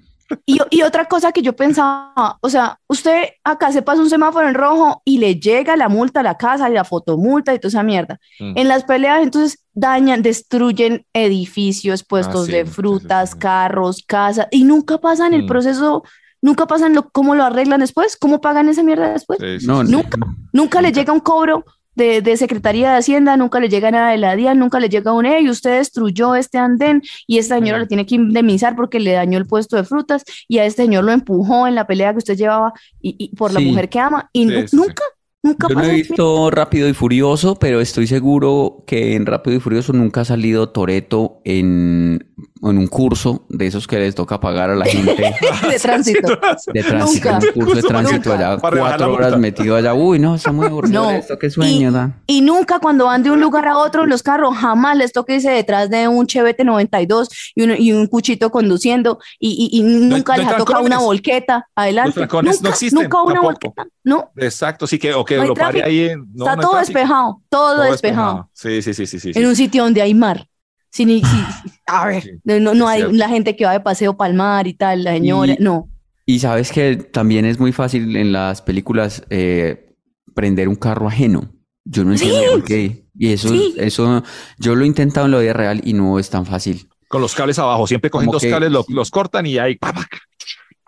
Y, 0.45 0.59
y 0.69 0.83
otra 0.83 1.07
cosa 1.07 1.33
que 1.33 1.41
yo 1.41 1.55
pensaba, 1.57 2.37
o 2.43 2.51
sea, 2.51 2.79
usted 2.87 3.23
acá 3.45 3.73
se 3.73 3.81
pasa 3.81 4.03
un 4.03 4.11
semáforo 4.11 4.47
en 4.47 4.53
rojo 4.55 5.01
y 5.07 5.17
le 5.17 5.37
llega 5.37 5.75
la 5.75 5.89
multa 5.89 6.21
a 6.21 6.23
la 6.23 6.37
casa 6.37 6.69
y 6.69 6.75
la 6.75 6.85
fotomulta 6.85 7.55
y 7.55 7.59
toda 7.59 7.69
esa 7.71 7.83
mierda. 7.83 8.19
Mm. 8.39 8.53
En 8.59 8.69
las 8.69 8.85
peleas, 8.85 9.23
entonces 9.23 9.65
dañan, 9.73 10.21
destruyen 10.21 11.07
edificios, 11.15 12.05
puestos 12.05 12.43
Ah, 12.43 12.47
sí, 12.47 12.53
de 12.53 12.67
frutas, 12.67 13.31
sí. 13.31 13.39
carros, 13.39 14.05
casas, 14.07 14.49
y 14.51 14.65
nunca 14.65 14.99
pasan 14.99 15.33
el 15.33 15.45
Mm. 15.45 15.47
proceso, 15.47 16.05
nunca 16.43 16.67
pasan 16.67 16.95
lo, 16.95 17.09
cómo 17.11 17.35
lo 17.35 17.45
arreglan 17.45 17.81
después, 17.81 18.17
cómo 18.17 18.41
pagan 18.41 18.69
esa 18.69 18.83
mierda 18.83 19.13
después. 19.13 19.39
Sí, 19.41 19.61
sí, 19.61 19.67
No, 19.67 19.85
sí. 19.85 19.93
Nunca, 19.93 20.19
nunca 20.53 20.81
le 20.83 20.93
llega 20.93 21.13
un 21.13 21.21
cobro 21.21 21.65
de, 21.95 22.23
de 22.23 22.37
Secretaría 22.37 22.93
de 22.93 22.99
Hacienda, 22.99 23.37
nunca 23.37 23.59
le 23.59 23.69
llega 23.69 23.91
nada 23.91 24.13
de 24.13 24.19
la 24.19 24.37
DIAN, 24.37 24.57
nunca 24.59 24.79
le 24.79 24.89
llega 24.89 25.13
un, 25.13 25.27
hey, 25.27 25.51
usted 25.51 25.79
destruyó 25.79 26.37
este 26.37 26.57
andén 26.57 27.03
y 27.27 27.39
esta 27.39 27.57
señora 27.57 27.81
le 27.81 27.87
tiene 27.87 28.07
que 28.07 28.15
indemnizar 28.15 28.77
porque 28.77 29.01
le 29.01 29.13
dañó 29.13 29.37
el 29.37 29.47
puesto 29.49 29.75
de 29.77 29.83
frutas 29.83 30.23
y 30.47 30.59
a 30.59 30.65
este 30.65 30.83
señor 30.85 31.03
lo 31.03 31.11
empujó 31.11 31.67
en 31.67 31.75
la 31.75 31.89
pelea 31.89 32.13
que 32.13 32.19
usted 32.19 32.37
llevaba 32.37 32.73
y, 33.03 33.17
y 33.19 33.35
por 33.35 33.53
la 33.53 33.59
mujer 33.61 33.89
que 33.89 33.99
ama 33.99 34.31
y 34.33 34.45
nu- 34.45 34.65
nunca, 34.73 35.03
nunca 35.43 35.67
Yo 35.69 35.75
no 35.75 35.83
he 35.83 35.95
visto 35.95 36.51
Rápido 36.53 36.89
y 36.89 36.93
Furioso, 36.95 37.57
pero 37.59 37.81
estoy 37.81 38.07
seguro 38.07 38.85
que 38.87 39.17
en 39.17 39.27
Rápido 39.27 39.57
y 39.57 39.61
Furioso 39.61 39.93
nunca 39.93 40.21
ha 40.21 40.25
salido 40.25 40.69
Toreto 40.69 41.41
en, 41.45 42.28
en 42.63 42.79
un 42.79 42.87
curso 42.89 43.45
de 43.49 43.67
esos 43.67 43.87
que 43.87 43.99
les 43.99 44.15
toca 44.15 44.39
pagar 44.41 44.71
a 44.71 44.75
la 44.75 44.85
gente 44.87 45.15
de 45.15 45.79
tránsito. 45.83 46.29
de 46.73 46.83
tránsito, 46.83 47.31
Nunca. 47.31 47.39
un 47.55 47.61
curso 47.65 47.75
de 47.77 47.83
tránsito 47.83 48.31
Nunca. 48.31 48.51
allá, 48.53 48.59
cuatro 48.61 49.13
horas 49.15 49.39
metido 49.39 49.77
allá. 49.77 49.95
Uy, 49.95 50.19
no, 50.19 50.35
está 50.35 50.53
muy 50.53 50.67
aburrido 50.67 51.03
No. 51.05 51.11
esto, 51.11 51.39
qué 51.39 51.51
sueño 51.51 51.93
da. 51.93 52.13
Y 52.27 52.41
nunca 52.41 52.79
cuando 52.79 53.07
van 53.07 53.23
de 53.23 53.31
un 53.31 53.41
lugar 53.41 53.67
a 53.69 53.77
otro 53.79 54.05
en 54.05 54.11
los 54.11 54.23
carros, 54.23 54.57
jamás 54.57 54.97
les 54.97 55.13
toca 55.13 55.35
irse 55.35 55.51
detrás 55.51 55.89
de 55.91 56.09
un 56.09 56.27
Chevette 56.27 56.65
92 56.65 57.29
y 57.55 57.63
un, 57.63 57.75
y 57.79 57.93
un 57.93 58.07
cuchito 58.07 58.51
conduciendo 58.51 59.19
y, 59.39 59.71
y- 59.73 59.79
y 59.79 59.83
nunca 59.83 60.37
no 60.37 60.43
les 60.43 60.53
ha 60.53 60.57
tocado 60.57 60.83
una 60.85 60.99
volqueta 60.99 61.69
adelante. 61.75 62.09
Los 62.09 62.15
trancones 62.29 62.57
no 62.57 62.59
nunca, 62.61 62.69
existen, 62.71 63.03
nunca 63.03 63.23
una 63.23 63.35
tampoco. 63.35 63.53
volqueta. 63.53 63.87
No, 64.05 64.31
Exacto, 64.37 64.87
sí 64.87 64.99
que, 64.99 65.13
o 65.15 65.25
que 65.25 65.37
No 65.37 65.43
hay 65.43 65.49
lo 65.49 65.55
pare 65.55 65.81
tráfico. 65.81 65.87
ahí 65.87 66.01
en. 66.09 66.27
no, 66.35 66.45
está 66.47 66.57
todo 66.61 66.71
tráfico. 66.73 66.99
despejado, 66.99 67.43
todo, 67.51 67.75
Todo 67.77 67.83
despejado. 67.91 68.51
Sí, 68.55 68.83
sí, 68.83 68.95
sí, 68.95 69.07
sí, 69.07 69.21
sí. 69.21 69.33
En 69.35 69.47
un 69.47 69.55
sitio 69.55 69.85
donde 69.85 70.01
hay 70.03 70.15
mar. 70.15 70.48
Si 70.91 71.05
ni- 71.05 71.21
si- 71.23 71.45
a 71.87 72.07
ver, 72.07 72.23
Sí, 72.23 72.31
no, 72.45 72.75
no 72.75 72.89
hay 72.89 73.01
cierto. 73.01 73.17
la 73.17 73.29
gente 73.29 73.57
que 73.57 73.65
va 73.65 73.73
de 73.73 73.81
paseo 73.81 74.17
para 74.17 74.31
el 74.31 74.37
mar 74.37 74.67
y 74.67 74.75
tal, 74.75 75.05
la 75.05 75.13
señora, 75.13 75.53
Y- 75.55 75.57
no. 75.63 75.89
Y 76.27 76.39
sabes 76.41 76.73
que 76.73 76.97
también 76.97 77.45
es 77.45 77.59
muy 77.59 77.73
fácil 77.73 78.15
en 78.17 78.33
las 78.33 78.61
películas 78.63 79.25
eh, 79.31 79.95
prender 80.35 80.69
un 80.69 80.77
carro 80.77 81.09
ajeno. 81.09 81.53
Yo 81.85 82.05
no 82.05 82.13
entiendo 82.13 82.39
Sí. 82.41 82.47
por 82.51 82.65
qué. 82.65 83.07
Y 83.15 83.33
eso, 83.33 83.49
Sí. 83.49 83.75
eso, 83.79 84.23
yo 84.59 84.75
lo 84.75 84.85
he 84.85 84.87
intentado 84.87 85.27
en 85.27 85.33
la 85.33 85.39
vida 85.39 85.53
real 85.55 85.81
y 85.85 85.95
no 85.95 86.19
es 86.19 86.29
tan 86.31 86.45
fácil. 86.47 86.89
Con 87.09 87.23
los 87.23 87.35
cables 87.35 87.59
abajo, 87.59 87.87
siempre 87.87 88.11
cogen 88.11 88.27
Como 88.27 88.35
dos 88.35 88.43
que- 88.43 88.51
cables, 88.51 88.71
lo- 88.71 88.85
los 88.89 89.11
cortan 89.11 89.47
y 89.47 89.57
ahí. 89.59 89.79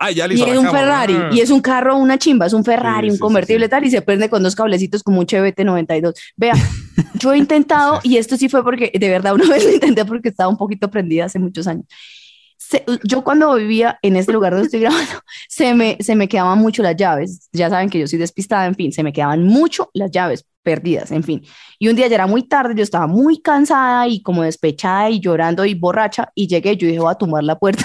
¡Ay, 0.03 0.15
ya 0.15 0.25
Y 0.27 0.41
es 0.41 0.57
un! 0.57 0.69
Ferrari, 0.71 1.13
Ah. 1.15 1.29
y 1.31 1.39
es 1.41 1.49
un 1.51 1.61
carro, 1.61 1.95
una 1.97 2.17
chimba, 2.17 2.47
es 2.47 2.53
un 2.53 2.63
Ferrari, 2.65 3.07
Sí, 3.07 3.11
un 3.11 3.15
sí, 3.17 3.21
convertible 3.21 3.65
sí. 3.65 3.69
tal, 3.69 3.85
y 3.85 3.91
se 3.91 4.01
prende 4.01 4.29
con 4.29 4.41
dos 4.41 4.55
cablecitos 4.55 5.03
como 5.03 5.19
un 5.19 5.25
Chevette 5.27 5.63
92. 5.63 6.15
Vea, 6.35 6.53
yo 7.19 7.33
he 7.33 7.37
intentado, 7.37 7.99
y 8.03 8.17
esto 8.17 8.35
sí 8.35 8.49
fue 8.49 8.63
porque, 8.63 8.91
de 8.97 9.09
verdad, 9.09 9.33
una 9.35 9.45
vez 9.49 9.63
lo 9.63 9.71
intenté 9.71 10.03
porque 10.05 10.29
estaba 10.29 10.49
un 10.49 10.57
poquito 10.57 10.89
prendida 10.89 11.25
hace 11.25 11.37
muchos 11.39 11.67
años. 11.67 11.85
Se- 12.57 12.83
yo 13.03 13.23
cuando 13.23 13.53
vivía 13.55 13.99
en 14.01 14.15
este 14.15 14.31
lugar 14.33 14.53
donde 14.53 14.65
estoy 14.65 14.79
grabando, 14.81 15.11
se 15.49 15.73
me, 15.75 15.97
se 15.99 16.15
me 16.15 16.27
quedaban 16.27 16.57
mucho 16.59 16.81
las 16.83 16.95
llaves. 16.95 17.49
Ya 17.51 17.69
saben 17.69 17.89
que 17.89 17.99
yo 17.99 18.07
soy 18.07 18.17
despistada, 18.19 18.65
en 18.65 18.75
fin, 18.75 18.91
se 18.91 19.03
me 19.03 19.13
quedaban 19.13 19.43
mucho 19.43 19.89
las 19.93 20.09
llaves 20.11 20.45
perdidas, 20.63 21.11
en 21.11 21.23
fin. 21.23 21.43
Y 21.79 21.89
un 21.89 21.95
día 21.95 22.07
ya 22.07 22.15
era 22.15 22.27
muy 22.27 22.43
tarde, 22.47 22.73
yo 22.75 22.83
estaba 22.83 23.07
muy 23.07 23.41
cansada 23.41 24.07
y 24.07 24.21
como 24.21 24.43
despechada 24.43 25.09
y 25.09 25.19
llorando 25.19 25.65
y 25.65 25.73
borracha, 25.73 26.31
y 26.35 26.47
llegué, 26.47 26.77
yo 26.77 26.87
dije, 26.87 26.99
voy 26.99 27.11
a 27.11 27.15
tumbar 27.15 27.43
la 27.43 27.57
puerta, 27.57 27.83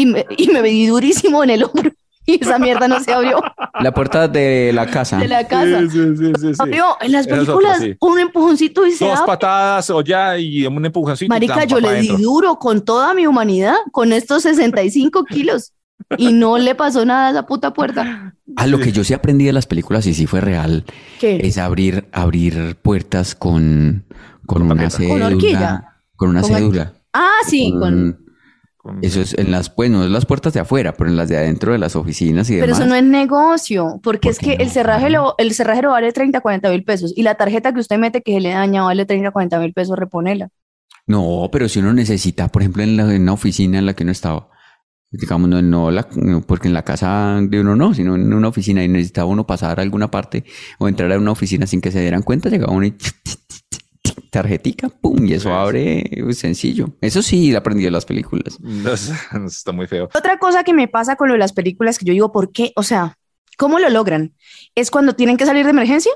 y 0.00 0.06
me, 0.06 0.24
y 0.36 0.48
me 0.48 0.62
di 0.62 0.86
durísimo 0.86 1.42
en 1.42 1.50
el 1.50 1.64
hombro, 1.64 1.90
y 2.26 2.42
esa 2.42 2.58
mierda 2.58 2.86
no 2.88 3.00
se 3.00 3.12
abrió 3.12 3.40
La 3.80 3.92
puerta 3.92 4.28
de 4.28 4.70
la 4.72 4.86
casa. 4.86 5.18
de 5.18 5.28
la 5.28 5.46
casa. 5.48 5.80
Sí, 5.80 5.88
sí, 5.90 6.16
sí, 6.16 6.32
sí, 6.40 6.46
sí. 6.48 6.54
Abrió. 6.58 6.96
En 7.00 7.12
las 7.12 7.26
películas, 7.26 7.82
un 8.00 8.18
empujoncito 8.18 8.86
y 8.86 8.92
se 8.92 9.04
Dos 9.06 9.18
abre. 9.18 9.26
patadas 9.26 9.90
o 9.90 10.00
ya 10.02 10.38
y 10.38 10.66
un 10.66 10.84
empujoncito. 10.84 11.28
Marica, 11.28 11.64
yo 11.64 11.80
le 11.80 12.00
di 12.00 12.08
duro 12.16 12.56
con 12.58 12.84
toda 12.84 13.14
mi 13.14 13.26
humanidad, 13.26 13.74
con 13.92 14.12
estos 14.12 14.42
65 14.42 15.24
kilos. 15.24 15.72
Y 16.16 16.32
no 16.32 16.58
le 16.58 16.74
pasó 16.76 17.04
nada 17.04 17.26
a 17.28 17.30
esa 17.32 17.46
puta 17.46 17.72
puerta. 17.72 18.34
Ah, 18.56 18.66
lo 18.68 18.78
que 18.78 18.92
yo 18.92 19.02
sí 19.04 19.14
aprendí 19.14 19.44
de 19.46 19.52
las 19.52 19.66
películas 19.66 20.06
y 20.06 20.14
sí 20.14 20.26
fue 20.26 20.40
real 20.40 20.84
¿Qué? 21.18 21.40
es 21.42 21.58
abrir, 21.58 22.06
abrir 22.12 22.76
puertas 22.80 23.34
con, 23.34 24.04
con 24.46 24.62
una 24.62 24.74
tarjeta. 24.76 24.96
cédula. 24.98 25.24
Con 25.24 25.32
horquilla. 25.34 25.84
Con 26.14 26.28
una 26.30 26.42
Con- 26.42 26.50
cédula. 26.52 26.92
Ah, 27.12 27.38
sí, 27.48 27.74
con... 27.78 28.16
Con- 28.88 29.04
Eso 29.04 29.20
es 29.20 29.34
en 29.38 29.50
las, 29.50 29.70
pues 29.70 29.90
no 29.90 30.04
es 30.04 30.10
las 30.10 30.26
puertas 30.26 30.52
de 30.54 30.60
afuera, 30.60 30.92
pero 30.94 31.08
en 31.10 31.16
las 31.16 31.28
de 31.28 31.36
adentro 31.36 31.72
de 31.72 31.78
las 31.78 31.94
oficinas 31.96 32.48
y 32.50 32.54
Pero 32.54 32.66
demás. 32.66 32.80
eso 32.80 32.88
no 32.88 32.94
es 32.94 33.04
negocio, 33.04 34.00
porque 34.02 34.28
¿Por 34.28 34.32
es 34.32 34.38
que 34.38 34.52
el 34.54 34.66
no? 34.66 34.72
cerraje, 34.72 35.10
lo, 35.10 35.34
el 35.38 35.54
cerrajero 35.54 35.90
vale 35.90 36.12
30, 36.12 36.40
40 36.40 36.70
mil 36.70 36.84
pesos 36.84 37.12
y 37.16 37.22
la 37.22 37.34
tarjeta 37.36 37.72
que 37.72 37.80
usted 37.80 37.98
mete 37.98 38.22
que 38.22 38.32
se 38.34 38.40
le 38.40 38.50
daña 38.50 38.82
vale 38.82 39.06
30, 39.06 39.30
40 39.30 39.58
mil 39.60 39.72
pesos, 39.72 39.98
reponela. 39.98 40.48
No, 41.06 41.48
pero 41.50 41.68
si 41.68 41.78
uno 41.78 41.92
necesita, 41.92 42.48
por 42.48 42.62
ejemplo, 42.62 42.82
en, 42.82 42.96
la, 42.96 43.14
en 43.14 43.22
una 43.22 43.32
oficina 43.32 43.78
en 43.78 43.86
la 43.86 43.94
que 43.94 44.02
uno 44.02 44.12
estaba, 44.12 44.48
digamos, 45.10 45.48
no, 45.48 45.62
no, 45.62 45.90
la- 45.90 46.06
no, 46.16 46.42
porque 46.42 46.68
en 46.68 46.74
la 46.74 46.84
casa 46.84 47.38
de 47.42 47.60
uno 47.60 47.74
no, 47.76 47.94
sino 47.94 48.14
en 48.14 48.32
una 48.32 48.48
oficina 48.48 48.84
y 48.84 48.88
necesitaba 48.88 49.26
uno 49.30 49.46
pasar 49.46 49.78
a 49.78 49.82
alguna 49.82 50.10
parte 50.10 50.44
o 50.78 50.86
entrar 50.88 51.10
a 51.12 51.18
una 51.18 51.30
oficina 51.32 51.66
sin 51.66 51.80
que 51.80 51.90
se 51.92 52.00
dieran 52.00 52.22
cuenta, 52.22 52.50
llegaba 52.50 52.72
uno 52.74 52.84
y 52.86 52.94
tarjetica, 54.30 54.88
pum, 54.88 55.24
y 55.26 55.32
eso 55.34 55.52
abre 55.54 56.04
sencillo. 56.32 56.96
Eso 57.00 57.22
sí, 57.22 57.54
aprendí 57.54 57.84
de 57.84 57.90
las 57.90 58.04
películas. 58.06 58.58
No, 58.60 58.92
está 59.46 59.72
muy 59.72 59.86
feo. 59.86 60.08
Otra 60.14 60.38
cosa 60.38 60.64
que 60.64 60.74
me 60.74 60.88
pasa 60.88 61.16
con 61.16 61.28
lo 61.28 61.34
de 61.34 61.38
las 61.38 61.52
películas 61.52 61.98
que 61.98 62.04
yo 62.06 62.12
digo, 62.12 62.32
¿por 62.32 62.52
qué? 62.52 62.72
O 62.76 62.82
sea, 62.82 63.16
¿cómo 63.56 63.78
lo 63.78 63.88
logran? 63.90 64.34
Es 64.74 64.90
cuando 64.90 65.14
tienen 65.14 65.36
que 65.36 65.46
salir 65.46 65.64
de 65.64 65.70
emergencia 65.70 66.12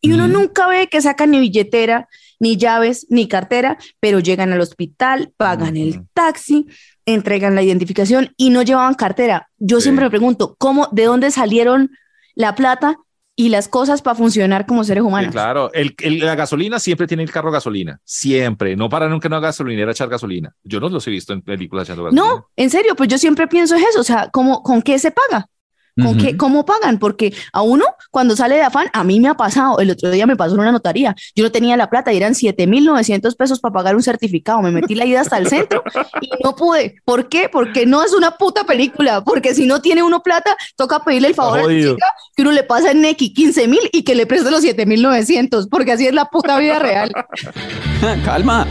y 0.00 0.12
uno 0.12 0.24
Ujú. 0.24 0.32
nunca 0.34 0.66
ve 0.66 0.88
que 0.88 1.00
sacan 1.00 1.30
ni 1.30 1.40
billetera, 1.40 2.08
ni 2.38 2.56
llaves, 2.56 3.06
ni 3.08 3.26
cartera, 3.28 3.78
pero 4.00 4.20
llegan 4.20 4.52
al 4.52 4.60
hospital, 4.60 5.32
pagan 5.36 5.76
el 5.76 5.90
Ujú. 5.98 6.06
taxi, 6.12 6.66
entregan 7.06 7.54
la 7.54 7.62
identificación 7.62 8.32
y 8.36 8.50
no 8.50 8.62
llevaban 8.62 8.94
cartera. 8.94 9.48
Yo 9.58 9.78
Sí. 9.78 9.84
siempre 9.84 10.04
me 10.06 10.10
pregunto, 10.10 10.56
¿cómo, 10.58 10.88
de 10.92 11.04
dónde 11.04 11.30
salieron 11.30 11.90
la 12.34 12.54
plata 12.54 12.98
y 13.36 13.48
las 13.48 13.68
cosas 13.68 14.00
para 14.02 14.14
funcionar 14.14 14.64
como 14.66 14.84
seres 14.84 15.02
Sí, 15.02 15.08
humanos? 15.08 15.32
claro, 15.32 15.72
el, 15.72 15.94
el- 16.02 16.20
la 16.20 16.34
gasolina 16.36 16.78
siempre 16.78 17.06
tiene 17.06 17.22
el 17.24 17.30
carro 17.32 17.50
gasolina, 17.50 18.00
siempre. 18.04 18.76
No 18.76 18.88
para 18.88 19.08
nunca 19.08 19.28
una 19.28 19.40
gasolinera 19.40 19.90
echar 19.92 20.08
gasolina. 20.08 20.54
Yo 20.62 20.80
no 20.80 20.88
los 20.88 21.06
he 21.06 21.10
visto 21.10 21.32
en 21.32 21.42
películas 21.42 21.88
echando 21.88 22.04
gasolina. 22.04 22.24
No, 22.26 22.48
en 22.56 22.70
serio, 22.70 22.94
pues 22.94 23.08
yo 23.08 23.18
siempre 23.18 23.46
pienso 23.48 23.74
es 23.76 23.82
eso, 23.90 24.00
o 24.00 24.04
sea, 24.04 24.28
¿cómo, 24.32 24.62
¿con 24.62 24.82
qué 24.82 24.98
se 24.98 25.10
paga? 25.10 25.48
¿Con 25.96 26.18
qué, 26.18 26.36
¿Cómo 26.36 26.64
pagan? 26.64 26.98
Porque 26.98 27.32
a 27.52 27.62
uno, 27.62 27.84
cuando 28.10 28.34
sale 28.34 28.56
de 28.56 28.62
afán, 28.62 28.88
a 28.92 29.04
mí 29.04 29.20
me 29.20 29.28
ha 29.28 29.34
pasado, 29.34 29.78
el 29.78 29.90
otro 29.90 30.10
día 30.10 30.26
me 30.26 30.36
pasó 30.36 30.54
en 30.54 30.60
una 30.60 30.72
notaría, 30.72 31.14
yo 31.36 31.44
no 31.44 31.52
tenía 31.52 31.76
la 31.76 31.88
plata 31.88 32.12
y 32.12 32.16
eran 32.16 32.34
7.900 32.34 33.36
pesos 33.36 33.60
para 33.60 33.72
pagar 33.72 33.94
un 33.94 34.02
certificado, 34.02 34.60
me 34.60 34.72
metí 34.72 34.94
la 34.94 35.04
ida 35.04 35.20
hasta 35.20 35.38
el 35.38 35.46
centro 35.46 35.84
y 36.20 36.30
no 36.42 36.56
pude. 36.56 36.96
¿Por 37.04 37.28
qué? 37.28 37.48
Porque 37.48 37.86
no 37.86 38.02
es 38.02 38.12
una 38.12 38.32
puta 38.32 38.64
película, 38.64 39.22
porque 39.22 39.54
si 39.54 39.66
no 39.66 39.80
tiene 39.80 40.02
uno 40.02 40.22
plata, 40.22 40.56
toca 40.76 41.04
pedirle 41.04 41.28
el 41.28 41.34
favor 41.34 41.60
a 41.60 41.62
la 41.62 41.68
chica 41.68 42.06
que 42.34 42.42
uno 42.42 42.52
le 42.52 42.64
pasa 42.64 42.90
en 42.90 43.00
Neki 43.00 43.32
15.000 43.34 43.90
y 43.92 44.02
que 44.02 44.14
le 44.14 44.26
preste 44.26 44.50
los 44.50 44.64
7.900, 44.64 45.68
porque 45.70 45.92
así 45.92 46.06
es 46.06 46.14
la 46.14 46.24
puta 46.26 46.58
vida 46.58 46.78
real. 46.78 47.12
Calma. 48.24 48.66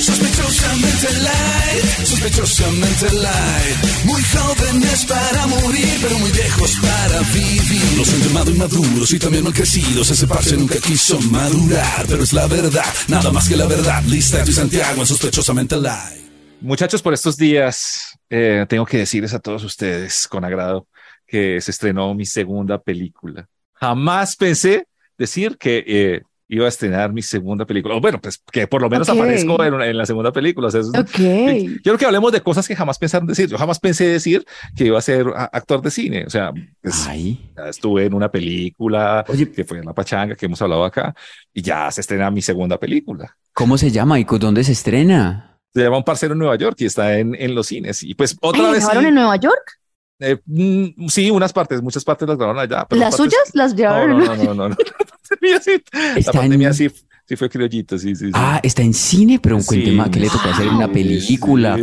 Sospechosamente 0.00 1.08
light, 1.22 1.84
sospechosamente 2.04 3.12
light. 3.14 4.01
Muy 4.22 4.40
jóvenes 4.40 5.04
para 5.06 5.46
morir, 5.48 5.98
pero 6.00 6.16
muy 6.18 6.30
viejos 6.30 6.76
para 6.80 7.20
vivir. 7.34 7.98
Los 7.98 8.14
han 8.14 8.20
llamado 8.20 8.50
inmaduros 8.52 9.12
y 9.12 9.18
también 9.18 9.42
mal 9.42 9.52
crecidos. 9.52 10.10
Ese 10.10 10.28
parche 10.28 10.56
nunca 10.56 10.76
quiso 10.78 11.20
madurar, 11.22 12.06
pero 12.06 12.22
es 12.22 12.32
la 12.32 12.46
verdad, 12.46 12.84
nada 13.08 13.32
más 13.32 13.48
que 13.48 13.56
la 13.56 13.66
verdad. 13.66 14.00
Lista 14.04 14.44
y 14.46 14.52
Santiago 14.52 15.00
en 15.00 15.06
sospechosamente 15.08 15.76
light. 15.76 16.22
Muchachos, 16.60 17.02
por 17.02 17.14
estos 17.14 17.36
días 17.36 18.16
eh, 18.30 18.64
tengo 18.68 18.86
que 18.86 18.98
decirles 18.98 19.34
a 19.34 19.40
todos 19.40 19.64
ustedes 19.64 20.28
con 20.28 20.44
agrado 20.44 20.86
que 21.26 21.60
se 21.60 21.72
estrenó 21.72 22.14
mi 22.14 22.24
segunda 22.24 22.80
película. 22.80 23.48
Jamás 23.72 24.36
pensé 24.36 24.86
decir 25.18 25.56
que 25.58 25.84
eh, 25.84 26.22
iba 26.54 26.66
a 26.66 26.68
estrenar 26.68 27.12
mi 27.12 27.22
segunda 27.22 27.64
película. 27.64 27.94
O 27.96 28.00
bueno, 28.00 28.20
pues 28.20 28.42
que 28.52 28.66
por 28.66 28.82
lo 28.82 28.90
menos 28.90 29.08
Ok. 29.08 29.16
aparezco 29.16 29.64
en, 29.64 29.72
una- 29.74 29.86
en 29.86 29.96
la 29.96 30.04
segunda 30.04 30.32
película. 30.32 30.68
O 30.68 30.70
sea, 30.70 30.80
es- 30.82 30.88
Ok. 30.88 31.80
Quiero 31.82 31.96
que 31.98 32.04
hablemos 32.04 32.30
de 32.30 32.40
cosas 32.42 32.68
que 32.68 32.76
jamás 32.76 32.98
pensaron 32.98 33.26
decir. 33.26 33.48
Yo 33.48 33.56
jamás 33.56 33.78
pensé 33.80 34.06
decir 34.06 34.44
que 34.76 34.84
iba 34.84 34.98
a 34.98 35.02
ser 35.02 35.26
a- 35.34 35.44
actor 35.44 35.80
de 35.80 35.90
cine. 35.90 36.24
O 36.26 36.30
sea, 36.30 36.52
pues, 36.82 37.06
Ay. 37.08 37.50
ya 37.56 37.68
estuve 37.68 38.04
en 38.04 38.12
una 38.14 38.30
película 38.30 39.24
Oye. 39.28 39.50
que 39.50 39.64
fue 39.64 39.78
en 39.78 39.86
La 39.86 39.94
Pachanga, 39.94 40.34
que 40.36 40.46
hemos 40.46 40.60
hablado 40.60 40.84
acá, 40.84 41.14
y 41.54 41.62
ya 41.62 41.90
se 41.90 42.02
estrena 42.02 42.30
mi 42.30 42.42
segunda 42.42 42.78
película. 42.78 43.34
¿Cómo 43.54 43.78
se 43.78 43.90
llama 43.90 44.18
y 44.20 44.24
con 44.24 44.38
dónde 44.38 44.62
se 44.64 44.72
estrena? 44.72 45.58
Se 45.74 45.82
llama 45.82 45.96
Un 45.96 46.04
Parcero 46.04 46.34
en 46.34 46.38
Nueva 46.38 46.56
York 46.56 46.76
y 46.80 46.84
está 46.84 47.18
en, 47.18 47.34
en 47.34 47.54
los 47.54 47.66
cines. 47.68 48.02
Y 48.02 48.14
pues 48.14 48.32
Ay, 48.32 48.38
otra 48.42 48.62
¿la 48.64 48.70
vez. 48.72 48.80
grabaron 48.80 49.06
en 49.06 49.14
Nueva 49.14 49.36
York? 49.36 49.78
Eh, 50.20 50.36
mm, 50.44 51.08
sí, 51.08 51.30
unas 51.30 51.52
partes, 51.52 51.82
muchas 51.82 52.04
partes 52.04 52.28
las 52.28 52.36
grabaron 52.36 52.60
allá. 52.62 52.86
pero 52.88 53.00
¿Las 53.00 53.16
partes- 53.16 53.32
suyas? 53.32 53.50
¿Las 53.54 53.72
No, 53.72 53.76
llevaron? 53.78 54.18
no, 54.18 54.24
no, 54.36 54.44
no, 54.44 54.54
no. 54.54 54.68
no. 54.68 54.76
La 56.26 56.32
pandemia 56.32 56.68
en- 56.68 56.74
sí, 56.74 56.88
sí 57.24 57.36
fue 57.36 57.48
criollito, 57.48 57.98
sí, 57.98 58.14
sí, 58.14 58.26
sí. 58.26 58.30
Ah, 58.34 58.60
está 58.62 58.82
en 58.82 58.92
cine, 58.94 59.38
pero 59.42 59.60
Sí. 59.60 59.66
cuénteme 59.66 60.10
qué 60.10 60.20
le 60.20 60.28
tocó 60.28 60.48
hacer 60.48 60.68
una 60.68 60.90
película, 60.90 61.76
sí. 61.76 61.82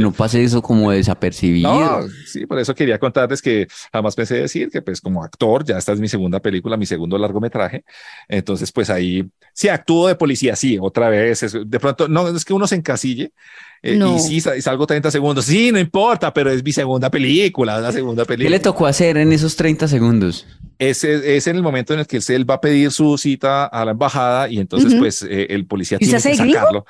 no 0.00 0.12
pase 0.12 0.42
eso 0.42 0.62
como 0.62 0.90
desapercibido. 0.90 1.72
No, 2.02 2.08
sí, 2.26 2.46
por 2.46 2.58
eso 2.58 2.74
quería 2.74 2.98
contarles 2.98 3.40
que 3.42 3.68
jamás 3.92 4.14
pensé 4.16 4.36
decir 4.36 4.70
que 4.70 4.82
pues 4.82 5.00
como 5.00 5.22
actor, 5.22 5.64
ya 5.64 5.78
esta 5.78 5.92
es 5.92 6.00
mi 6.00 6.08
segunda 6.08 6.40
película, 6.40 6.76
mi 6.76 6.86
segundo 6.86 7.18
largometraje, 7.18 7.84
entonces 8.28 8.72
pues 8.72 8.90
ahí 8.90 9.24
sí 9.52 9.68
actúo 9.68 10.08
de 10.08 10.14
policía, 10.14 10.56
sí, 10.56 10.78
otra 10.80 11.08
vez, 11.08 11.42
es- 11.42 11.56
de 11.66 11.80
pronto, 11.80 12.08
no, 12.08 12.28
es 12.28 12.44
que 12.44 12.52
uno 12.54 12.66
se 12.66 12.76
encasille 12.76 13.32
eh, 13.82 13.96
No. 13.96 14.16
y 14.16 14.20
sí, 14.20 14.40
salgo 14.40 14.86
30 14.86 15.10
segundos, 15.10 15.44
sí, 15.46 15.72
no 15.72 15.78
importa, 15.78 16.32
pero 16.32 16.50
es 16.50 16.62
mi 16.62 16.72
segunda 16.72 17.10
película, 17.10 17.76
es 17.76 17.82
la 17.82 17.92
segunda 17.92 18.24
¿Qué 18.24 18.28
película. 18.28 18.50
le 18.56 18.60
tocó 18.60 18.86
hacer 18.86 19.16
en 19.16 19.32
esos 19.32 19.56
30 19.56 19.88
segundos? 19.88 20.46
Ese 20.78 21.36
es 21.36 21.46
en 21.46 21.56
el 21.56 21.62
momento 21.62 21.92
en 21.94 22.00
el 22.00 22.06
que 22.06 22.20
él 22.28 22.48
va 22.48 22.54
a 22.54 22.60
pedir 22.60 22.90
su 22.90 23.18
cita 23.18 23.66
a 23.66 23.84
la 23.84 23.90
embajada 23.92 24.48
y 24.48 24.58
entonces 24.58 24.92
Ujú. 24.92 25.00
pues 25.00 25.22
eh, 25.22 25.46
el 25.50 25.66
policía 25.66 25.98
¿Y 26.00 26.04
usted 26.06 26.20
tiene 26.32 26.46
que 26.48 26.52
sacarlo. 26.54 26.84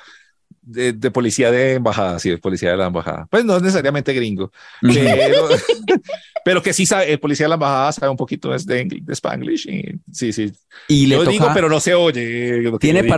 De, 0.63 0.93
de 0.93 1.11
policía 1.11 1.49
de 1.49 1.73
embajada, 1.73 2.19
sí, 2.19 2.29
de 2.29 2.37
policía 2.37 2.71
de 2.71 2.77
la 2.77 2.85
embajada. 2.87 3.25
Pues 3.31 3.43
no 3.43 3.57
es 3.57 3.63
necesariamente 3.63 4.13
gringo, 4.13 4.51
pero, 4.81 5.47
pero 6.45 6.61
que 6.61 6.71
sí 6.71 6.85
sabe, 6.85 7.11
el 7.11 7.19
policía 7.19 7.45
de 7.45 7.49
la 7.49 7.55
embajada 7.55 7.91
sabe 7.91 8.09
un 8.11 8.17
poquito 8.17 8.53
es 8.53 8.65
de, 8.65 8.85
de 8.85 9.13
Spanglish. 9.13 9.67
Y, 9.67 9.95
sí, 10.11 10.31
sí. 10.31 10.51
Y 10.87 11.07
le 11.07 11.15
Yo 11.15 11.21
toca, 11.23 11.31
digo, 11.31 11.47
pero 11.53 11.67
no 11.67 11.79
se 11.79 11.93
oye. 11.95 12.61
lo 12.61 12.73
que 12.73 12.77
¿tiene 12.79 12.99
yo 12.99 13.03
digo. 13.03 13.15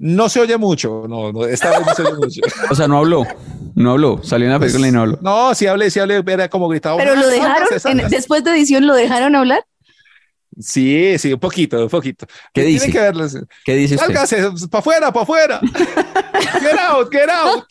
No 0.00 0.28
se 0.28 0.38
oye 0.40 0.56
mucho, 0.56 1.06
no, 1.08 1.32
no, 1.32 1.44
esta 1.44 1.70
vez 1.70 1.86
no 1.86 1.94
se 1.94 2.02
oye 2.02 2.14
mucho. 2.14 2.40
O 2.70 2.74
sea, 2.74 2.86
no 2.86 2.98
habló, 2.98 3.24
no 3.74 3.90
habló, 3.92 4.20
salió 4.22 4.46
en 4.46 4.52
la 4.52 4.58
película 4.60 4.86
y 4.86 4.92
no 4.92 5.00
habló. 5.00 5.18
No, 5.22 5.54
sí 5.54 5.66
hablé, 5.66 5.90
sí 5.90 5.98
hablé, 5.98 6.22
era 6.26 6.48
como 6.48 6.68
gritaba. 6.68 6.96
Pero 6.98 7.14
lo 7.16 7.22
"Ah, 7.26 7.30
dejaron, 7.30 7.54
sálgase, 7.68 7.74
en- 7.74 7.80
sálgase". 7.98 8.16
después 8.16 8.44
de 8.44 8.50
edición, 8.52 8.86
¿lo 8.86 8.94
dejaron 8.94 9.34
hablar? 9.34 9.64
Sí, 10.60 11.16
sí, 11.18 11.32
un 11.32 11.38
poquito, 11.40 11.82
un 11.84 11.88
poquito. 11.88 12.26
¿Qué 12.52 12.62
Tienen 12.62 12.72
dice? 12.74 12.90
que 12.92 12.98
verlo. 12.98 13.26
¿Qué 13.64 13.74
dice 13.76 13.94
usted? 13.94 14.06
Sálgase, 14.06 14.68
para 14.70 14.80
afuera, 14.80 15.12
para 15.12 15.22
afuera. 15.22 15.60
Get 16.60 16.78
out, 16.80 17.10
get 17.12 17.28
out. 17.30 17.64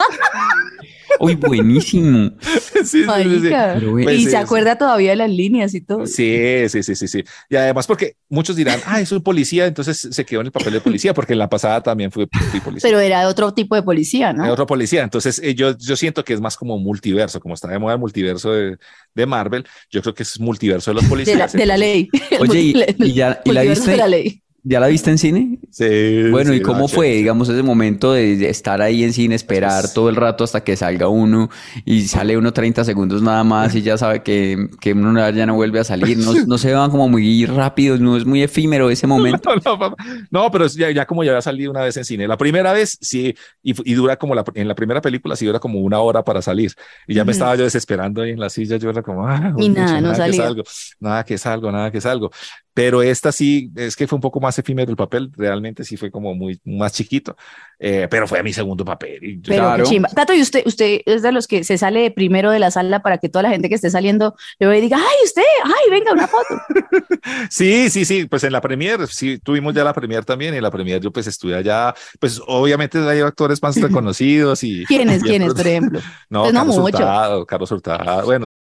Uy, 1.19 1.35
buenísimo. 1.35 2.31
Sí, 2.77 3.03
sí, 3.03 3.03
sí, 3.03 3.47
y 3.47 4.03
Pues 4.03 4.17
sí, 4.17 4.23
se 4.25 4.29
sí. 4.29 4.35
acuerda 4.35 4.77
todavía 4.77 5.09
de 5.09 5.15
las 5.17 5.29
líneas 5.31 5.73
y 5.73 5.81
todo. 5.81 6.05
Sí, 6.05 6.69
sí, 6.69 6.83
sí, 6.83 6.95
sí, 6.95 7.07
sí. 7.07 7.23
Y 7.49 7.55
además 7.55 7.87
porque 7.87 8.15
muchos 8.29 8.55
dirán, 8.55 8.79
ah, 8.85 9.01
es 9.01 9.11
un 9.11 9.21
policía, 9.23 9.65
entonces 9.65 10.07
se 10.11 10.25
quedó 10.25 10.41
en 10.41 10.47
el 10.47 10.51
papel 10.51 10.73
de 10.73 10.79
policía, 10.81 11.13
porque 11.13 11.33
en 11.33 11.39
la 11.39 11.49
pasada 11.49 11.81
también 11.81 12.11
fui, 12.11 12.27
fui 12.51 12.59
policía. 12.59 12.87
Pero 12.87 12.99
era 12.99 13.21
de 13.21 13.25
otro 13.25 13.53
tipo 13.53 13.75
de 13.75 13.81
policía, 13.83 14.29
Era 14.29 14.45
¿no? 14.45 14.51
otro 14.53 14.65
policía. 14.67 15.03
Entonces 15.03 15.39
eh, 15.43 15.55
yo, 15.55 15.75
yo 15.77 15.95
siento 15.95 16.23
que 16.23 16.33
es 16.33 16.39
más 16.39 16.55
como 16.55 16.77
multiverso, 16.77 17.39
como 17.39 17.55
está 17.55 17.67
de 17.67 17.79
moda 17.79 17.93
el 17.95 17.99
multiverso 17.99 18.51
de, 18.53 18.77
de 19.15 19.25
Marvel, 19.25 19.65
yo 19.89 20.01
creo 20.01 20.13
que 20.13 20.23
es 20.23 20.39
multiverso 20.39 20.91
de 20.91 20.95
los 20.95 21.03
De 21.03 21.07
la, 21.07 21.09
policías. 21.09 21.53
de 21.53 21.65
la 21.65 21.77
ley. 21.77 22.09
Oye, 22.39 22.59
¿y, 22.61 23.13
ya 23.13 23.41
y 23.43 23.51
la 23.51 23.63
viste? 23.63 23.91
de 23.91 23.97
la 23.97 24.07
ley. 24.07 24.43
¿Ya 24.69 24.79
la 24.81 24.87
viste 24.87 25.09
en 25.11 25.17
cine? 25.17 25.59
Sí, 25.71 26.29
Bueno, 26.29 26.51
sí, 26.51 26.57
¿y 26.57 26.61
cómo 26.61 26.81
no, 26.81 26.87
fue, 26.87 27.05
chévere. 27.05 27.17
digamos, 27.17 27.47
ese 27.47 27.63
momento 27.63 28.11
de, 28.11 28.49
estar 28.49 28.81
ahí 28.81 29.03
en 29.03 29.13
cine, 29.13 29.35
esperar 29.35 29.81
Pues- 29.83 29.93
todo 29.93 30.09
el 30.09 30.15
rato 30.17 30.43
hasta 30.43 30.61
que 30.63 30.75
salga 30.75 31.07
uno 31.07 31.49
y 31.85 32.01
sale 32.07 32.35
uno 32.37 32.51
30 32.51 32.83
segundos 32.83 33.21
nada 33.21 33.43
más 33.45 33.75
y 33.75 33.81
ya 33.81 33.97
sabe 33.97 34.23
que, 34.23 34.67
que 34.81 34.91
uno 34.93 35.29
ya 35.29 35.45
no 35.45 35.55
vuelve 35.55 35.79
a 35.79 35.83
salir? 35.85 36.17
No, 36.17 36.33
no 36.47 36.57
se 36.57 36.73
van 36.73 36.91
como 36.91 37.07
muy 37.07 37.45
rápidos, 37.45 38.01
no 38.01 38.17
es 38.17 38.25
muy 38.25 38.43
efímero 38.43 38.89
ese 38.89 39.07
momento. 39.07 39.49
No, 39.55 39.61
no, 39.63 39.79
papá. 39.79 40.03
No, 40.31 40.51
pero 40.51 40.65
es 40.65 40.75
ya, 40.75 40.91
ya 40.91 41.05
como 41.05 41.23
ya 41.23 41.31
había 41.31 41.41
salido 41.41 41.71
una 41.71 41.81
vez 41.83 41.95
en 41.95 42.03
cine. 42.03 42.27
La 42.27 42.37
primera 42.37 42.73
vez 42.73 42.97
sí, 42.99 43.33
y, 43.63 43.93
dura 43.93 44.17
como 44.17 44.35
la, 44.35 44.43
en 44.53 44.67
la 44.67 44.75
primera 44.75 45.01
película 45.01 45.35
sí 45.37 45.45
dura 45.45 45.59
como 45.59 45.79
una 45.79 45.99
hora 45.99 46.23
para 46.23 46.41
salir. 46.41 46.73
Y 47.07 47.13
ya 47.15 47.23
me 47.23 47.31
estaba 47.31 47.55
yo 47.55 47.63
desesperando 47.63 48.21
ahí 48.21 48.31
en 48.31 48.39
la 48.39 48.49
silla, 48.49 48.75
yo 48.77 48.89
era 48.89 49.01
como, 49.01 49.25
ah, 49.27 49.53
Y 49.57 49.69
nada, 49.69 50.01
no 50.01 50.09
que 50.11 50.15
salía. 50.17 50.43
salgo, 50.43 50.63
nada 50.99 51.23
que 51.23 51.37
salgo, 51.37 51.71
nada 51.71 51.91
que 51.91 52.01
salgo. 52.01 52.31
Pero 52.77 53.01
esta 53.01 53.31
sí, 53.31 53.71
es 53.75 53.95
que 53.95 54.05
fue 54.05 54.17
un 54.17 54.21
poco 54.21 54.39
más 54.39 54.59
efímero 54.59 54.91
el 54.91 54.95
papel, 54.95 55.31
realmente 55.35 55.83
sí 55.83 55.97
fue 55.97 56.11
como 56.11 56.35
muy 56.35 56.61
más 56.63 56.93
chiquito, 56.93 57.35
eh, 57.79 58.07
pero 58.07 58.27
fue 58.27 58.43
mi 58.43 58.53
segundo 58.53 58.85
papel. 58.85 59.17
Y 59.23 59.37
Pero 59.39 59.63
Claro. 59.63 59.83
qué 59.83 59.89
chimba. 59.89 60.09
Tato, 60.09 60.31
¿y 60.35 60.41
usted, 60.43 60.61
usted 60.63 61.01
es 61.07 61.23
de 61.23 61.31
los 61.31 61.47
que 61.47 61.63
se 61.63 61.79
sale 61.79 62.01
de 62.01 62.11
primero 62.11 62.51
de 62.51 62.59
la 62.59 62.69
sala 62.69 63.01
para 63.01 63.17
que 63.17 63.29
toda 63.29 63.41
la 63.41 63.49
gente 63.49 63.67
que 63.67 63.73
esté 63.73 63.89
saliendo 63.89 64.35
le 64.59 64.67
vea 64.67 64.77
y 64.77 64.81
diga, 64.81 64.97
ay, 64.97 65.15
usted, 65.25 65.41
ay, 65.65 65.89
venga, 65.89 66.13
una 66.13 66.27
foto? 66.27 66.45
Sí, 67.49 67.89
sí, 67.89 68.05
sí, 68.05 68.25
pues 68.25 68.43
en 68.43 68.53
la 68.53 68.61
premier, 68.61 69.07
sí, 69.07 69.39
tuvimos 69.39 69.73
ya 69.73 69.83
la 69.83 69.93
premier 69.93 70.23
también, 70.23 70.53
y 70.53 70.57
en 70.57 70.63
la 70.63 70.69
premier 70.71 71.01
yo 71.01 71.11
pues 71.11 71.25
estuve 71.25 71.55
allá, 71.55 71.95
pues 72.19 72.39
obviamente 72.45 72.99
hay 72.99 73.21
actores 73.21 73.59
más 73.63 73.75
reconocidos 73.81 74.63
y... 74.63 74.85
¿Quiénes, 74.85 75.23
quiénes, 75.23 75.55
por 75.55 75.65
ejemplo? 75.65 75.99
No, 76.29 76.43
Pues 76.43 76.53
no 76.53 76.59
Carlos 76.59 76.77
mucho. 76.77 76.97
Hurtado, 76.97 77.45
Carlos 77.47 77.71
Hurtado, 77.71 78.25
bueno, 78.25 78.45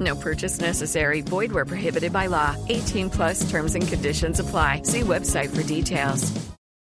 No 0.00 0.14
purchase 0.16 0.60
necessary. 0.60 1.22
Void 1.22 1.52
where 1.52 1.64
prohibited 1.66 2.12
by 2.12 2.28
law. 2.28 2.54
18 2.68 3.10
plus 3.10 3.40
terms 3.50 3.74
and 3.74 3.86
conditions 3.88 4.38
apply. 4.40 4.82
See 4.84 5.00
website 5.02 5.48
for 5.50 5.62
details. 5.64 6.32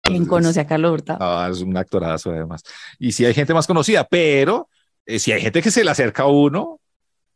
¿Quién 0.04 0.26
conoce 0.26 0.60
a 0.60 0.66
Carlos 0.66 0.92
Hurtado? 0.94 1.20
no, 1.20 1.48
es 1.54 1.62
un 1.62 1.78
actorazo 1.78 2.32
además. 2.32 2.62
Y 3.00 3.12
sí 3.12 3.24
hay 3.26 3.34
gente 3.34 3.54
más 3.54 3.68
conocida, 3.68 4.04
pero 4.10 4.68
eh, 5.06 5.20
si 5.20 5.32
hay 5.32 5.42
gente 5.42 5.62
que 5.62 5.72
se 5.72 5.84
le 5.84 5.92
acerca 5.92 6.24
a 6.24 6.28
uno, 6.28 6.80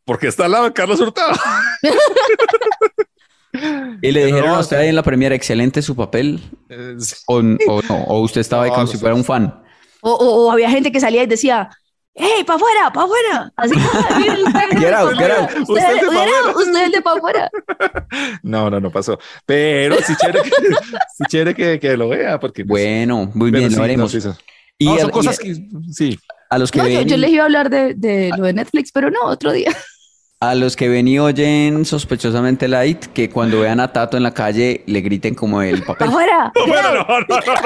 porque 0.03 0.27
está 0.27 0.45
al 0.45 0.51
lado 0.51 0.63
de 0.65 0.73
Carlos 0.73 0.99
Hurtado. 0.99 1.33
Y 4.01 4.11
le 4.11 4.25
dijeron 4.25 4.49
no, 4.49 4.55
a 4.57 4.59
usted 4.59 4.75
ahí 4.77 4.89
en 4.89 4.95
la 4.95 5.03
primera, 5.03 5.33
excelente 5.33 5.81
su 5.81 5.95
papel, 5.95 6.41
Eh, 6.69 6.95
sí. 6.99 7.15
o, 7.27 7.37
o 7.37 7.81
no, 7.87 8.03
o 8.03 8.19
usted 8.19 8.41
estaba 8.41 8.63
ahí 8.63 8.69
como 8.69 8.81
no 8.81 8.87
si 8.87 8.97
fuera 8.97 9.15
un 9.15 9.23
fan. 9.23 9.63
O, 10.01 10.11
o- 10.11 10.45
o 10.47 10.51
había 10.51 10.69
gente 10.69 10.91
que 10.91 10.99
salía 10.99 11.23
y 11.23 11.25
decía, 11.27 11.69
¡Hey, 12.17 12.43
para 12.45 12.55
afuera, 12.55 12.91
para 12.93 13.05
afuera! 13.05 13.53
Así, 13.57 13.73
"Ah, 13.77 14.17
mire, 14.19 14.43
usted, 14.43 14.79
Get 14.79 14.93
out, 14.93 15.11
pa' 15.11 15.17
get 15.17 15.31
afuera. 15.31 15.39
out. 15.41 15.49
Usted, 15.49 15.73
Usted 15.73 15.95
es 15.95 16.01
de 16.01 16.07
pa' 16.07 16.23
afuera. 16.23 16.57
usted 16.57 16.83
es 16.85 16.91
de 16.93 17.01
para 17.01 17.17
afuera. 17.17 17.49
No, 18.43 18.69
no, 18.69 18.79
no 18.79 18.89
pasó. 18.91 19.19
Pero 19.45 19.95
sí 19.97 20.13
chévere 20.15 20.41
que, 20.43 20.49
sí 20.49 21.23
chévere 21.27 21.53
que, 21.55 21.79
que 21.79 21.97
lo 21.97 22.09
vea, 22.09 22.39
porque 22.39 22.63
pues, 22.63 22.83
Bueno, 22.83 23.29
muy 23.33 23.51
bien, 23.51 23.69
sí, 23.69 23.75
lo 23.77 23.83
haremos. 23.83 24.11
sí. 24.11 24.19
Y, 24.77 24.85
No, 24.85 24.93
a, 24.95 24.99
son 24.99 25.09
y 25.09 25.11
cosas 25.11 25.39
que 25.39 25.55
sí. 25.91 26.17
a 26.49 26.57
los 26.57 26.71
que 26.71 26.79
No, 26.79 26.87
yo, 26.87 27.01
yo 27.01 27.17
les 27.17 27.31
iba 27.31 27.43
a 27.43 27.45
hablar 27.45 27.69
de, 27.69 27.93
de 27.95 28.31
lo 28.37 28.43
de 28.45 28.53
Netflix, 28.53 28.91
pero 28.93 29.09
no, 29.11 29.21
otro 29.25 29.51
día. 29.51 29.71
A 30.49 30.55
los 30.55 30.75
que 30.75 30.87
ven 30.89 31.07
y 31.07 31.19
oyen 31.19 31.85
sospechosamente 31.85 32.67
light, 32.67 33.05
que 33.07 33.29
cuando 33.29 33.61
vean 33.61 33.79
a 33.79 33.91
Tato 33.91 34.17
en 34.17 34.23
la 34.23 34.33
calle 34.33 34.83
le 34.85 35.01
griten 35.01 35.35
como 35.35 35.61
el 35.61 35.83
papel. 35.83 36.09
¡Para 36.09 36.11
afuera! 36.11 36.51
Out, 36.55 36.67
no, 36.67 36.81
no, 36.81 36.93
no, 36.93 37.19
no, 37.19 37.25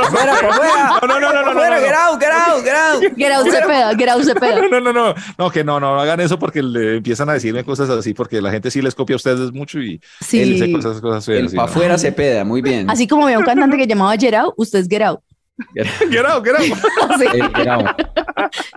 ¡Fuera, 0.10 0.36
para 0.36 0.50
afuera! 0.50 1.00
No, 1.02 1.08
no, 1.08 1.20
no, 1.20 1.34
no, 1.34 1.46
no, 1.46 1.52
¡Fuera, 1.54 1.80
get 1.80 1.94
out, 1.94 2.20
get 2.22 2.32
out, 2.32 2.64
get 2.64 2.74
out! 2.76 3.16
get 3.18 3.32
out, 3.32 3.46
Cepeda, 3.48 3.96
get 3.98 4.10
out, 4.10 4.24
Cepeda. 4.24 4.70
No, 4.70 4.80
no, 4.80 4.94
no, 4.94 5.14
no, 5.38 5.50
que 5.52 5.64
no, 5.64 5.80
no 5.80 6.00
hagan 6.00 6.20
eso 6.20 6.38
porque 6.40 6.62
le 6.64 6.98
empiezan 6.98 7.30
a 7.30 7.34
decirme 7.34 7.64
cosas 7.64 7.90
así, 7.90 8.14
porque 8.14 8.42
la 8.42 8.52
gente 8.52 8.72
sí 8.72 8.82
les 8.82 8.96
copia 8.96 9.16
a 9.16 9.18
ustedes 9.18 9.52
mucho 9.52 9.80
y 9.80 10.02
Sí. 10.22 10.40
dice 10.44 10.72
cosas, 10.72 11.02
cosas 11.02 11.26
feas. 11.26 11.40
El 11.40 11.50
sí, 11.50 11.56
pa' 11.56 11.64
no. 11.64 11.68
afuera 11.70 11.98
se 11.98 12.12
peda, 12.12 12.44
muy 12.44 12.62
bien. 12.62 12.90
Así 12.90 13.08
como 13.08 13.26
había 13.26 13.40
un 13.40 13.46
cantante 13.46 13.78
que 13.78 13.88
llamaba 13.88 14.16
Get 14.18 14.34
Out, 14.34 14.54
usted 14.58 14.80
es 14.80 14.88
Get 14.88 15.02
Out. 15.02 15.20
Get 16.10 16.26
out, 16.26 16.44
get 16.46 16.56
out. 16.56 17.22
El 17.22 17.54
get 17.54 17.68
out, 17.68 17.88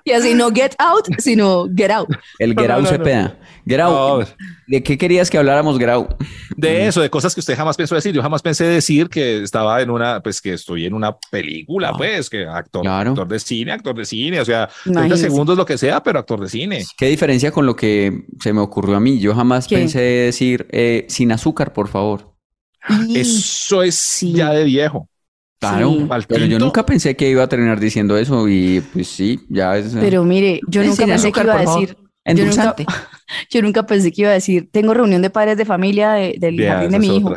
Y 0.04 0.10
así 0.12 0.34
no 0.34 0.50
Get 0.50 0.74
Out, 0.78 1.06
sino 1.18 1.66
Get 1.74 1.90
Out. 1.90 2.08
el 2.38 2.54
get 2.54 2.68
no, 2.68 2.74
out 2.74 2.82
no, 2.82 2.88
se 2.88 2.98
no. 2.98 3.04
peda. 3.04 3.38
Get 3.66 3.80
out, 3.80 3.92
No, 4.28 4.34
¿de 4.66 4.82
qué 4.82 4.98
querías 4.98 5.30
que 5.30 5.38
habláramos, 5.38 5.78
get 5.78 5.88
out? 5.88 6.10
de 6.56 6.86
eso, 6.88 7.00
de 7.00 7.08
cosas 7.10 7.34
que 7.34 7.40
usted 7.40 7.56
jamás 7.56 7.76
pensó 7.76 7.94
decir. 7.94 8.12
Yo 8.14 8.20
jamás 8.22 8.42
pensé 8.42 8.64
decir 8.64 9.08
que 9.08 9.42
estaba 9.42 9.80
en 9.80 9.90
una, 9.90 10.20
pues 10.20 10.40
que 10.40 10.52
estoy 10.54 10.86
en 10.86 10.94
una 10.94 11.16
película, 11.30 11.92
pues, 11.96 12.28
que 12.28 12.44
actor, 12.46 12.82
Claro. 12.82 13.10
actor 13.10 13.28
de 13.28 13.38
cine, 13.38 13.72
actor 13.72 13.94
de 13.96 14.04
cine, 14.04 14.40
o 14.40 14.44
sea, 14.44 14.68
30 14.84 15.00
Imagínese. 15.00 15.22
segundos 15.22 15.56
lo 15.56 15.64
que 15.64 15.78
sea, 15.78 16.02
pero 16.02 16.18
actor 16.18 16.40
de 16.40 16.48
cine. 16.48 16.84
¿Qué 16.98 17.06
diferencia 17.06 17.52
con 17.52 17.64
lo 17.66 17.76
que 17.76 18.24
se 18.40 18.52
me 18.52 18.60
ocurrió 18.60 18.96
a 18.96 19.00
mí? 19.00 19.18
Yo 19.20 19.34
jamás 19.34 19.66
¿Qué? 19.68 19.76
pensé 19.76 20.00
decir 20.00 20.66
eh, 20.72 21.06
sin 21.08 21.30
azúcar, 21.32 21.72
por 21.72 21.88
favor. 21.88 22.32
Eso 23.14 23.82
es 23.84 23.94
Sí. 23.94 24.32
ya 24.32 24.50
de 24.50 24.64
viejo. 24.64 25.08
Claro, 25.68 25.90
Sí. 25.92 26.26
Pero 26.28 26.46
yo 26.46 26.58
nunca 26.58 26.84
pensé 26.84 27.14
que 27.16 27.30
iba 27.30 27.44
a 27.44 27.48
terminar 27.48 27.78
diciendo 27.78 28.16
eso 28.16 28.48
y 28.48 28.80
pues 28.92 29.06
sí, 29.08 29.40
ya 29.48 29.76
es... 29.76 29.94
Pero 29.94 30.24
mire, 30.24 30.60
yo 30.66 30.82
Sí, 30.82 30.88
nunca 30.88 31.06
pensé 31.06 31.28
azúcar, 31.28 31.42
que 31.44 31.50
iba 31.50 31.54
a 31.58 31.60
decir. 31.80 31.96
Yo 32.24 32.44
nunca, 32.46 32.74
yo 33.50 33.62
nunca 33.62 33.86
pensé 33.86 34.12
que 34.12 34.22
iba 34.22 34.30
a 34.30 34.34
decir, 34.34 34.68
tengo 34.72 34.92
reunión 34.92 35.22
de 35.22 35.30
padres 35.30 35.56
de 35.56 35.64
familia 35.64 36.12
de- 36.12 36.34
del 36.38 36.56
Ya, 36.56 36.74
jardín 36.74 36.90
de 36.90 36.98
mi 36.98 37.16
hijo. 37.16 37.30
Uy, 37.30 37.36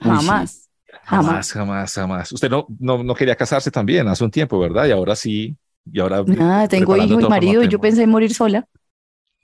Jamás. 0.00 0.22
Jamás. 0.24 0.68
Jamás, 1.04 1.52
jamás, 1.52 1.94
jamás. 1.94 2.32
Usted 2.32 2.50
no, 2.50 2.66
no, 2.78 3.02
no 3.04 3.14
quería 3.14 3.36
casarse 3.36 3.70
también 3.70 4.06
hace 4.08 4.24
un 4.24 4.30
tiempo, 4.30 4.58
¿verdad? 4.58 4.86
Y 4.86 4.90
ahora 4.90 5.14
sí. 5.16 5.56
Y 5.90 6.00
ahora. 6.00 6.22
Nada, 6.24 6.68
tengo 6.68 6.96
hijo 6.96 7.20
y 7.20 7.28
marido 7.28 7.62
y 7.62 7.68
yo 7.68 7.80
pensé 7.80 8.02
en 8.02 8.10
morir 8.10 8.34
sola. 8.34 8.66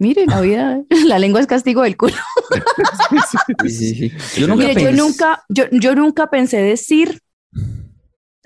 Mire, 0.00 0.26
la 0.26 0.40
vida, 0.40 0.80
la 1.06 1.18
lengua 1.18 1.40
es 1.40 1.46
castigo 1.46 1.82
del 1.82 1.96
culo. 1.96 2.14
Sí, 3.62 3.70
sí, 3.70 3.94
sí. 4.10 4.40
Yo 4.40 4.46
nunca 4.46 4.68
Mire, 4.68 4.82
yo 4.82 4.92
nunca, 4.92 5.42
yo, 5.48 5.64
yo 5.70 5.94
nunca 5.94 6.28
pensé 6.30 6.58
decir 6.58 7.20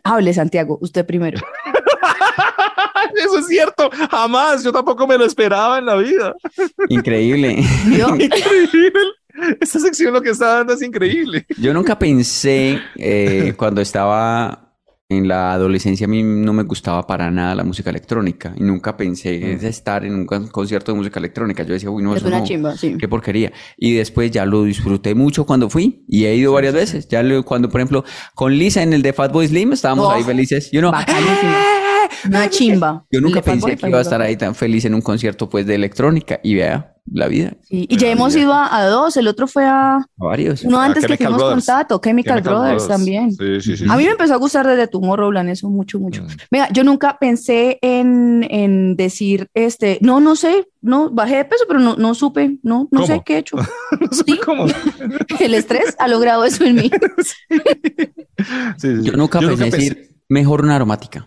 Hable, 0.04 0.34
Santiago, 0.34 0.78
usted 0.80 1.06
primero. 1.06 1.38
Eso 3.14 3.38
es 3.38 3.46
cierto, 3.46 3.90
jamás, 4.10 4.64
yo 4.64 4.72
tampoco 4.72 5.06
me 5.06 5.18
lo 5.18 5.24
esperaba 5.24 5.78
en 5.78 5.86
la 5.86 5.96
vida. 5.96 6.34
Increíble. 6.88 7.52
Increíble. 7.86 8.92
Esta 9.60 9.78
sección 9.80 10.12
lo 10.12 10.20
que 10.20 10.30
está 10.30 10.58
dando 10.58 10.74
es 10.74 10.82
increíble. 10.82 11.46
Yo 11.56 11.72
nunca 11.72 11.98
pensé, 11.98 12.80
eh, 12.96 13.54
cuando 13.56 13.80
estaba 13.80 14.71
en 15.12 15.28
la 15.28 15.52
adolescencia, 15.52 16.06
a 16.06 16.08
mí 16.08 16.22
no 16.22 16.52
me 16.52 16.62
gustaba 16.64 17.06
para 17.06 17.30
nada 17.30 17.54
la 17.54 17.64
música 17.64 17.90
electrónica 17.90 18.52
y 18.56 18.62
nunca 18.64 18.96
pensé 18.96 19.52
en 19.52 19.64
estar 19.64 20.04
en 20.04 20.14
un 20.14 20.26
con- 20.26 20.48
concierto 20.48 20.92
de 20.92 20.98
música 20.98 21.20
electrónica. 21.20 21.62
Yo 21.62 21.74
decía, 21.74 21.90
uy, 21.90 22.02
no, 22.02 22.12
Es 22.14 22.18
eso 22.20 22.28
una 22.28 22.40
no, 22.40 22.44
chimba, 22.44 22.76
sí. 22.76 22.96
qué 22.98 23.06
porquería. 23.08 23.52
Y 23.76 23.92
después 23.94 24.30
ya 24.30 24.44
lo 24.46 24.64
disfruté 24.64 25.14
mucho 25.14 25.44
cuando 25.46 25.70
fui 25.70 26.04
y 26.08 26.24
he 26.24 26.34
ido 26.34 26.52
varias 26.52 26.74
veces. 26.74 27.06
Ya 27.08 27.22
lo- 27.22 27.44
cuando, 27.44 27.68
por 27.68 27.80
ejemplo, 27.80 28.04
con 28.34 28.52
Lisa 28.56 28.82
en 28.82 28.92
el 28.92 29.02
de 29.02 29.12
Fatboy 29.12 29.46
Slim 29.46 29.72
estábamos 29.72 30.06
Oh, 30.06 30.10
ahí 30.10 30.22
felices. 30.24 30.68
Y 30.72 30.78
uno, 30.78 30.90
bacanísimo. 30.90 31.52
Una 32.26 32.48
chimba. 32.50 33.04
yo 33.10 33.20
nunca 33.20 33.42
pensé 33.42 33.76
que 33.76 33.88
iba 33.88 33.98
a 33.98 34.02
estar 34.02 34.20
ahí 34.20 34.36
tan 34.36 34.54
feliz 34.54 34.84
en 34.84 34.94
un 34.94 35.00
concierto 35.00 35.48
pues 35.48 35.66
de 35.66 35.74
electrónica 35.74 36.40
y 36.42 36.54
vea 36.54 36.91
la 37.10 37.28
vida. 37.28 37.56
Sí, 37.62 37.86
Y 37.90 37.96
ya 37.96 38.10
hemos 38.10 38.34
ido 38.36 38.52
a, 38.52 38.76
a 38.76 38.86
dos, 38.86 39.16
el 39.16 39.26
otro 39.28 39.46
fue 39.46 39.64
a 39.64 39.96
A 39.96 40.06
varios. 40.16 40.62
uno 40.64 40.80
A 40.80 40.86
antes 40.86 41.02
que 41.02 41.08
Chemical 41.08 41.26
fuimos 41.26 41.42
con 41.42 41.48
Brothers. 41.50 41.66
Tato, 41.66 42.00
Chemical, 42.02 42.42
Chemical 42.42 42.54
Brothers, 42.54 42.88
también. 42.88 43.32
Sí, 43.32 43.60
sí, 43.60 43.76
sí. 43.76 43.84
A 43.88 43.96
mí 43.96 44.04
me 44.04 44.12
empezó 44.12 44.34
a 44.34 44.36
gustar 44.36 44.66
desde 44.66 44.86
Tomorrowland, 44.86 45.50
eso 45.50 45.68
mucho, 45.68 45.98
mucho. 45.98 46.22
Mm. 46.22 46.26
Mira, 46.50 46.68
yo 46.72 46.84
nunca 46.84 47.18
pensé 47.18 47.78
en, 47.82 48.46
en 48.48 48.96
decir, 48.96 49.48
este, 49.54 49.98
no, 50.00 50.20
no 50.20 50.36
sé, 50.36 50.68
no, 50.80 51.10
bajé 51.10 51.36
de 51.36 51.44
peso, 51.44 51.64
pero 51.66 51.80
no, 51.80 51.96
no 51.96 52.14
supe, 52.14 52.58
no, 52.62 52.88
no 52.90 53.06
sé 53.06 53.22
qué 53.24 53.34
he 53.34 53.38
hecho. 53.38 53.56
No 54.00 54.36
cómo. 54.44 54.66
El 55.40 55.54
estrés 55.54 55.96
ha 55.98 56.08
logrado 56.08 56.44
eso 56.44 56.64
en 56.64 56.76
mí. 56.76 56.90
Sí, 57.22 57.56
sí, 58.78 58.96
sí. 58.96 59.02
Yo 59.02 59.12
nunca 59.12 59.40
pensé 59.40 59.64
decir 59.64 60.16
mejor 60.28 60.62
una 60.62 60.76
aromática. 60.76 61.26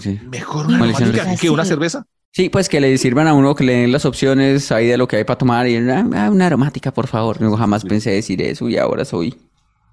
Sí. 0.00 0.18
Mejor 0.30 0.66
una 0.66 0.76
aromática 0.78 1.36
que 1.36 1.50
una 1.50 1.64
cerveza. 1.64 2.06
Sí, 2.36 2.50
pues 2.50 2.68
que 2.68 2.82
le 2.82 2.98
sirvan 2.98 3.26
a 3.28 3.32
uno, 3.32 3.54
que 3.54 3.64
le 3.64 3.72
den 3.72 3.92
las 3.92 4.04
opciones 4.04 4.70
ahí 4.70 4.86
de 4.86 4.98
lo 4.98 5.08
que 5.08 5.16
hay 5.16 5.24
para 5.24 5.38
tomar 5.38 5.66
y 5.66 5.76
ah, 5.78 6.28
una 6.30 6.44
aromática, 6.44 6.92
por 6.92 7.06
favor. 7.06 7.40
Yo 7.40 7.56
jamás 7.56 7.82
pensé 7.82 8.10
decir 8.10 8.42
eso 8.42 8.68
y 8.68 8.76
ahora 8.76 9.06
soy. 9.06 9.34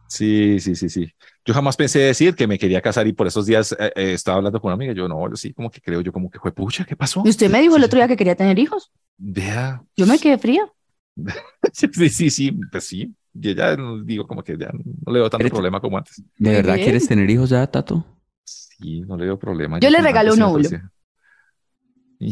Sí, 0.10 0.60
sí, 0.60 0.76
sí, 0.76 0.90
sí. 0.90 1.10
Yo 1.46 1.54
jamás 1.54 1.78
pensé 1.78 2.00
decir 2.00 2.36
que 2.36 2.46
me 2.46 2.60
quería 2.60 2.82
casar 2.82 3.08
y 3.08 3.14
por 3.14 3.28
esos 3.28 3.46
días 3.46 3.74
eh, 3.80 3.94
eh, 3.96 4.12
estaba 4.12 4.40
hablando 4.40 4.60
con 4.60 4.68
una 4.68 4.76
amiga. 4.76 4.92
Yo 4.92 5.08
no, 5.08 5.30
yo 5.30 5.38
sí, 5.38 5.54
como 5.54 5.72
que 5.72 5.80
creo, 5.80 6.02
yo 6.02 6.12
como 6.12 6.30
que 6.30 6.38
fue 6.38 6.52
pucha, 6.52 6.84
¿qué 6.84 6.98
pasó? 6.98 7.22
Y 7.24 7.30
usted 7.30 7.50
me 7.50 7.62
dijo 7.62 7.78
el 7.78 7.84
otro 7.86 7.96
día 7.96 8.10
que 8.10 8.18
quería 8.18 8.36
tener 8.36 8.60
hijos. 8.60 8.92
Vea, 9.18 9.82
Yo 9.96 10.06
me 10.06 10.20
quedé 10.20 10.38
fría. 10.38 10.70
sí, 11.72 12.10
sí, 12.10 12.30
sí, 12.30 12.52
pues 12.70 12.84
sí. 12.84 13.16
Y 13.34 13.56
ya 13.56 13.78
digo 14.04 14.28
como 14.28 14.44
que 14.44 14.58
ya 14.58 14.70
no 14.74 15.14
le 15.14 15.20
veo 15.20 15.30
tanto 15.30 15.48
problema 15.48 15.80
como 15.80 15.98
antes. 15.98 16.22
¿De 16.38 16.52
verdad 16.52 16.76
quieres 16.76 17.08
tener 17.08 17.30
hijos 17.30 17.52
ya, 17.52 17.66
Tato? 17.68 18.06
Sí, 18.44 19.00
no 19.00 19.16
le 19.16 19.28
veo 19.28 19.40
problema. 19.40 19.80
Yo 19.80 19.90
le 19.90 20.02
regalo 20.02 20.34
un 20.34 20.42
óvulo. 20.42 20.70
parecía. 20.70 20.92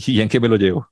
¿Y 0.08 0.21
en 0.21 0.30
qué 0.30 0.39
me 0.39 0.47
lo 0.47 0.56
llevo? 0.56 0.88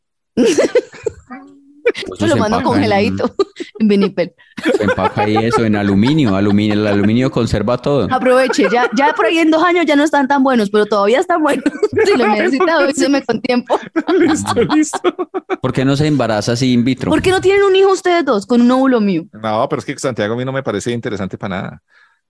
Pues 2.07 2.21
lo 2.21 2.37
mando 2.37 2.57
empaca 2.57 2.57
en- 2.59 2.63
congeladito 2.63 3.35
en 3.79 3.87
vinipel. 3.87 4.33
Se 4.77 4.83
empaca 4.83 5.21
ahí 5.23 5.35
eso 5.37 5.65
en 5.65 5.75
aluminio, 5.75 6.35
aluminio, 6.35 6.73
el 6.75 6.85
aluminio 6.87 7.31
conserva 7.31 7.77
todo. 7.77 8.07
Aproveche, 8.11 8.67
ya, 8.71 8.89
ya 8.95 9.13
por 9.13 9.25
ahí 9.25 9.39
en 9.39 9.49
dos 9.51 9.63
años 9.63 9.85
ya 9.85 9.95
no 9.95 10.03
están 10.03 10.27
tan 10.27 10.43
buenos, 10.43 10.69
pero 10.69 10.85
todavía 10.85 11.19
están 11.19 11.41
buenos. 11.41 11.63
Si 12.05 12.17
lo 12.17 12.27
necesita, 12.27 12.77
avíseme 12.83 13.23
con 13.23 13.41
tiempo. 13.41 13.79
listo, 14.19 14.53
listo. 14.75 15.15
¿Por 15.61 15.73
qué 15.73 15.83
no 15.83 15.95
se 15.97 16.07
embaraza 16.07 16.53
así 16.53 16.71
in 16.73 16.83
vitro? 16.83 17.09
¿Por 17.09 17.21
qué 17.21 17.31
no 17.31 17.41
tienen 17.41 17.63
un 17.63 17.75
hijo 17.75 17.91
ustedes 17.91 18.23
dos 18.23 18.45
con 18.45 18.61
un 18.61 18.69
óvulo 18.71 19.01
mío? 19.01 19.25
No, 19.33 19.67
pero 19.67 19.79
es 19.79 19.85
que 19.85 19.97
Santiago 19.97 20.35
a 20.35 20.37
mí 20.37 20.45
no 20.45 20.51
me 20.53 20.63
parece 20.63 20.91
interesante 20.91 21.37
para 21.37 21.61
nada. 21.61 21.83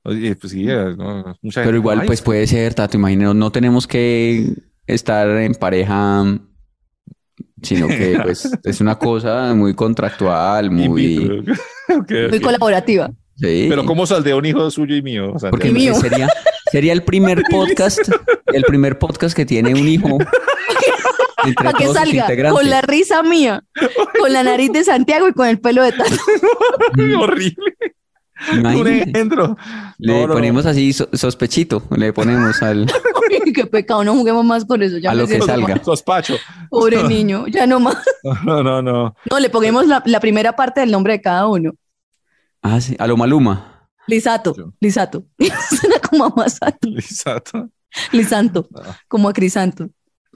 Oye, 0.04 0.36
pues 0.36 0.54
sí, 0.54 0.64
no, 0.64 1.36
mucha 1.42 1.62
Pero 1.62 1.66
gente, 1.66 1.78
igual, 1.78 2.00
"Ay, 2.02 2.08
pues 2.08 2.22
puede 2.22 2.48
ser, 2.48 2.74
Tato, 2.74 2.96
imagínate, 2.98 3.34
no 3.36 3.52
tenemos 3.52 3.86
que 3.86 4.54
estar 4.88 5.28
en 5.30 5.54
pareja, 5.56 6.24
sino 7.62 7.88
que 7.88 8.20
pues 8.24 8.50
es 8.64 8.82
una 8.82 8.98
cosa 8.98 9.54
muy 9.56 9.74
contractual, 9.74 10.72
muy... 10.72 11.18
vitro". 11.18 11.54
Ok, 11.98 12.12
Muy 12.30 12.40
colaborativa. 12.40 13.10
Sí. 13.36 13.66
Pero 13.70 13.84
¿cómo 13.86 14.06
saldría 14.06 14.36
un 14.36 14.46
hijo 14.46 14.70
suyo 14.70 14.96
y 14.96 15.02
mío? 15.02 15.30
Santiago? 15.32 15.52
Porque 15.52 15.72
mío. 15.72 15.96
sería, 15.96 16.30
sería 16.72 16.94
el 16.94 17.04
primer 17.04 17.42
podcast, 17.50 18.00
el 18.48 18.64
primer 18.64 19.00
podcast 19.00 19.36
que 19.36 19.46
tiene 19.46 19.72
un 19.74 19.88
hijo 19.88 20.18
entre 21.46 21.66
Para 21.66 21.74
que 21.78 21.88
salga 21.88 22.28
con 22.52 22.70
la 22.70 22.82
risa 22.82 23.24
mía, 23.24 23.64
con 24.20 24.34
la 24.34 24.44
nariz 24.44 24.72
de 24.74 24.84
Santiago 24.84 25.28
y 25.30 25.34
con 25.34 25.48
el 25.48 25.60
pelo 25.60 25.82
de 25.84 25.94
Tato. 25.94 26.12
Horrible. 27.20 27.74
Un 28.54 28.60
Imagínate. 28.60 29.04
engendro. 29.04 29.58
Le 29.98 30.14
No, 30.14 30.20
no, 30.22 30.28
no. 30.28 30.34
ponemos 30.34 30.66
así 30.66 30.94
so- 30.94 31.10
sospechito, 31.14 31.84
le 31.96 32.14
ponemos 32.14 32.62
al, 32.62 32.86
Qué 33.56 33.66
pecado, 33.66 34.04
no 34.04 34.14
juguemos 34.16 34.44
más 34.46 34.66
con 34.66 34.82
eso. 34.84 34.98
Ya 34.98 35.12
A 35.12 35.16
lo 35.16 35.28
que 35.28 35.40
salga. 35.42 35.82
Sospacho. 35.84 36.36
Pobre 36.70 37.04
niño, 37.08 37.46
ya 37.48 37.66
no 37.68 37.80
más. 37.80 37.98
No, 38.46 38.64
no, 38.64 38.82
no. 38.82 39.16
No, 39.30 39.40
le 39.40 39.50
ponemos 39.50 39.88
la, 39.88 40.02
la 40.06 40.20
primera 40.20 40.56
parte 40.56 40.82
del 40.82 40.92
nombre 40.92 41.14
de 41.14 41.22
cada 41.22 41.48
uno. 41.48 41.74
ah, 42.62 42.80
sí, 42.82 42.96
a 43.00 43.08
lo 43.08 43.16
maluma. 43.18 43.88
Lisato, 44.08 44.56
Yo. 44.56 44.74
Lisato. 44.80 45.24
Suena 45.70 46.00
como 46.10 46.26
a 46.26 46.30
Masato. 46.36 46.88
Lisato. 46.90 47.70
Lisanto, 48.12 48.68
como 49.08 49.30
a 49.30 49.34
Crisanto. 49.34 49.90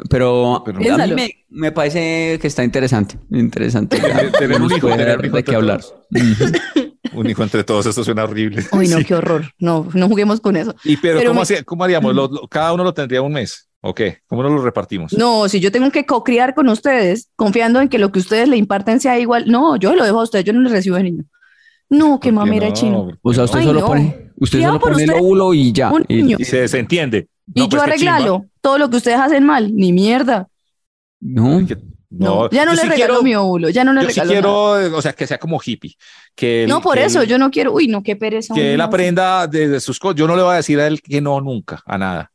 Pero, 0.10 0.64
Pero- 0.66 0.96
a 0.96 1.06
mí 1.08 1.14
me, 1.14 1.46
me 1.50 1.72
parece 1.72 2.40
que 2.42 2.48
está 2.48 2.64
interesante, 2.64 3.18
interesante. 3.32 4.00
Tener- 4.40 4.60
un 4.62 4.72
hijo, 4.72 4.88
tener 4.88 5.32
de 5.32 5.44
qué 5.44 5.56
hablar. 5.56 5.82
Un 7.16 7.30
hijo 7.30 7.44
entre 7.44 7.64
todos, 7.64 7.86
esto 7.86 8.04
suena 8.04 8.24
horrible. 8.24 8.64
Uy, 8.72 8.88
no, 8.88 8.98
Sí. 9.00 9.06
qué 9.06 9.16
horror. 9.16 9.52
No, 9.60 9.88
no 9.94 10.08
juguemos 10.08 10.40
con 10.42 10.56
eso. 10.56 10.74
Y 10.84 10.98
pero, 10.98 11.18
Pero 11.20 11.30
¿cómo, 11.32 11.40
me- 11.40 11.44
hacía- 11.44 11.64
cómo 11.64 11.84
haríamos? 11.84 12.14
Lo- 12.16 12.28
lo- 12.28 12.48
cada 12.48 12.74
uno 12.74 12.84
lo 12.84 12.94
tendría 12.94 13.22
un 13.22 13.34
mes. 13.34 13.70
¿O 13.86 13.94
qué? 13.94 14.20
¿Cómo 14.28 14.42
nos 14.44 14.52
lo 14.54 14.64
repartimos? 14.64 15.12
No, 15.12 15.50
si 15.50 15.60
yo 15.60 15.70
tengo 15.70 15.92
que 15.92 16.06
co-criar 16.06 16.56
con 16.56 16.70
ustedes, 16.70 17.30
confiando 17.36 17.82
en 17.82 17.90
que 17.90 17.98
lo 18.00 18.14
que 18.14 18.20
ustedes 18.20 18.48
le 18.48 18.56
imparten 18.56 19.02
sea 19.02 19.20
igual. 19.20 19.44
No, 19.52 19.76
yo 19.76 19.94
lo 19.94 20.06
dejo 20.06 20.22
a 20.22 20.24
ustedes, 20.24 20.46
yo 20.46 20.54
no 20.54 20.62
les 20.62 20.72
recibo 20.72 20.96
de 20.96 21.04
niño. 21.04 21.24
No, 21.90 22.12
¿Por 22.12 22.20
qué 22.22 22.30
qué 22.30 22.32
mamera 22.32 22.68
no? 22.70 22.74
chino. 22.74 23.12
O 23.22 23.34
sea, 23.34 23.44
usted 23.44 23.60
Ay, 23.60 23.66
solo 23.66 23.82
no. 23.82 23.86
pone, 23.88 24.32
usted 24.38 24.62
solo 24.62 24.80
pone 24.80 25.04
el 25.04 25.10
usted, 25.10 25.22
óvulo 25.22 25.54
y 25.54 25.74
ya. 25.74 25.92
un 25.92 26.06
Y- 26.08 26.16
niño. 26.16 26.38
Y 26.40 26.46
se 26.46 26.62
desentiende. 26.62 27.28
Y 27.54 27.60
No, 27.60 27.66
yo 27.68 27.78
pues, 27.78 27.84
qué 27.92 27.98
chimba. 27.98 28.16
arreglalo 28.16 28.46
todo 28.62 28.78
lo 28.78 28.90
que 28.90 28.96
ustedes 28.96 29.20
hacen 29.20 29.46
mal, 29.46 29.76
ni 29.76 29.92
mierda. 29.92 30.48
no, 31.20 31.66
Que- 31.68 31.78
No, 32.18 32.50
ya 32.52 32.64
no 32.66 32.72
le 32.74 32.82
sí 32.82 32.88
regalo 32.90 32.96
quiero- 33.16 33.24
mi 33.24 33.36
óvulo, 33.36 33.70
ya 33.70 33.84
no 33.84 33.94
le 33.94 34.02
Yo 34.04 34.10
sí 34.10 34.20
regalo 34.20 34.30
nada. 34.42 34.80
quiero, 34.82 34.98
o 34.98 35.02
sea, 35.02 35.14
que 35.14 35.26
sea 35.28 35.38
como 35.40 35.60
hippie. 35.66 35.96
Que 36.36 36.66
No, 36.68 36.82
por 36.82 36.96
que 36.98 37.06
eso, 37.06 37.24
yo 37.24 37.38
no 37.38 37.50
quiero, 37.50 37.74
uy, 37.74 37.88
no, 37.88 38.04
qué 38.04 38.16
pereza. 38.16 38.54
que 38.54 38.74
él 38.74 38.78
no. 38.78 38.84
aprenda 38.84 39.48
de, 39.48 39.68
de 39.68 39.80
sus 39.80 39.98
cosas. 40.00 40.16
Yo 40.18 40.28
no 40.28 40.36
le 40.36 40.44
voy 40.44 40.54
a 40.54 40.58
decir 40.58 40.80
a 40.80 40.88
él 40.88 41.02
que 41.02 41.22
no 41.22 41.40
nunca, 41.42 41.82
a 41.86 41.98
nada, 41.98 42.32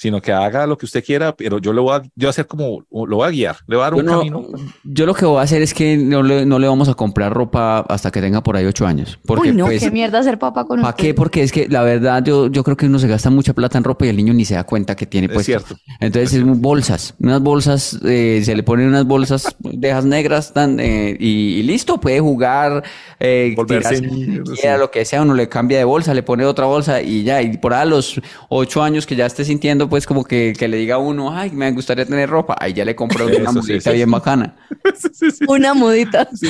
sino 0.00 0.22
que 0.22 0.32
haga 0.32 0.66
lo 0.66 0.78
que 0.78 0.86
usted 0.86 1.04
quiera, 1.04 1.36
pero 1.36 1.58
yo 1.58 1.74
le 1.74 1.80
voy 1.82 1.94
a, 1.94 2.00
yo 2.00 2.08
voy 2.16 2.26
a 2.28 2.30
hacer 2.30 2.46
como, 2.46 2.82
lo 2.90 3.16
voy 3.16 3.26
a 3.28 3.30
guiar, 3.30 3.56
le 3.66 3.76
voy 3.76 3.82
a 3.82 3.90
dar 3.90 3.92
Yo, 3.92 3.98
un 4.00 4.06
no- 4.06 4.18
camino. 4.18 4.48
yo 4.82 5.04
lo 5.04 5.12
que 5.12 5.26
voy 5.26 5.38
a 5.40 5.42
hacer 5.42 5.60
es 5.60 5.74
que 5.74 5.98
no 5.98 6.22
le, 6.22 6.46
no 6.46 6.58
le 6.58 6.66
vamos 6.68 6.88
a 6.88 6.94
comprar 6.94 7.34
ropa 7.34 7.80
hasta 7.80 8.10
que 8.10 8.22
tenga 8.22 8.42
por 8.42 8.56
ahí 8.56 8.64
ocho 8.64 8.86
años. 8.86 9.18
Porque 9.26 9.50
Uy, 9.50 9.56
no, 9.56 9.66
pues, 9.66 9.82
qué 9.82 9.90
mierda 9.90 10.22
ser 10.22 10.38
papá 10.38 10.64
con 10.64 10.80
¿para 10.80 10.96
qué? 10.96 11.12
Porque 11.12 11.42
es 11.42 11.52
que 11.52 11.68
la 11.68 11.82
verdad 11.82 12.24
yo, 12.24 12.46
yo 12.50 12.64
creo 12.64 12.78
que 12.78 12.86
uno 12.86 12.98
se 12.98 13.08
gasta 13.08 13.28
mucha 13.28 13.52
plata 13.52 13.76
en 13.76 13.84
ropa 13.84 14.06
y 14.06 14.08
el 14.08 14.16
niño 14.16 14.32
ni 14.32 14.46
se 14.46 14.54
da 14.54 14.64
cuenta 14.64 14.96
que 14.96 15.04
tiene 15.04 15.26
Es 15.26 15.34
puesto. 15.34 15.44
cierto. 15.58 15.76
Entonces 16.00 16.32
es 16.32 16.44
bolsas, 16.46 17.14
unas 17.20 17.42
bolsas, 17.42 17.98
eh, 18.02 18.40
se 18.42 18.54
le 18.56 18.62
ponen 18.62 18.88
unas 18.88 19.04
bolsas 19.04 19.54
dejas 19.58 20.06
negras 20.06 20.54
tan, 20.54 20.80
eh, 20.80 21.14
y, 21.20 21.58
y 21.58 21.62
listo, 21.62 22.00
puede 22.00 22.20
jugar, 22.20 22.82
eh, 23.18 23.52
Volverse 23.54 23.96
sí. 23.96 24.40
lo 24.78 24.90
que 24.90 25.04
sea, 25.04 25.20
uno 25.20 25.34
le 25.34 25.46
cambia 25.50 25.76
de 25.76 25.84
bolsa, 25.84 26.14
le 26.14 26.22
pone 26.22 26.46
otra 26.46 26.64
bolsa 26.64 27.02
y 27.02 27.22
ya, 27.22 27.42
y 27.42 27.58
por 27.58 27.74
ahí 27.74 27.82
a 27.82 27.84
los 27.84 28.18
ocho 28.48 28.82
años 28.82 29.06
que 29.06 29.14
ya 29.14 29.26
esté 29.26 29.44
sintiendo 29.44 29.89
pues 29.90 30.06
como 30.06 30.24
que, 30.24 30.54
que 30.58 30.68
le 30.68 30.78
diga 30.78 30.94
a 30.94 30.98
uno, 30.98 31.36
ay, 31.36 31.50
me 31.50 31.70
gustaría 31.72 32.06
tener 32.06 32.30
ropa, 32.30 32.56
ahí 32.58 32.72
ya 32.72 32.84
le 32.86 32.96
compró 32.96 33.26
una 33.26 33.34
Eso 33.34 33.52
mudita 33.52 33.90
sí, 33.90 33.96
bien 33.96 34.08
sí. 34.08 34.12
bacana. 34.12 34.56
Sí, 35.12 35.30
sí, 35.30 35.44
Una 35.46 35.74
mudita. 35.74 36.26
sí. 36.34 36.48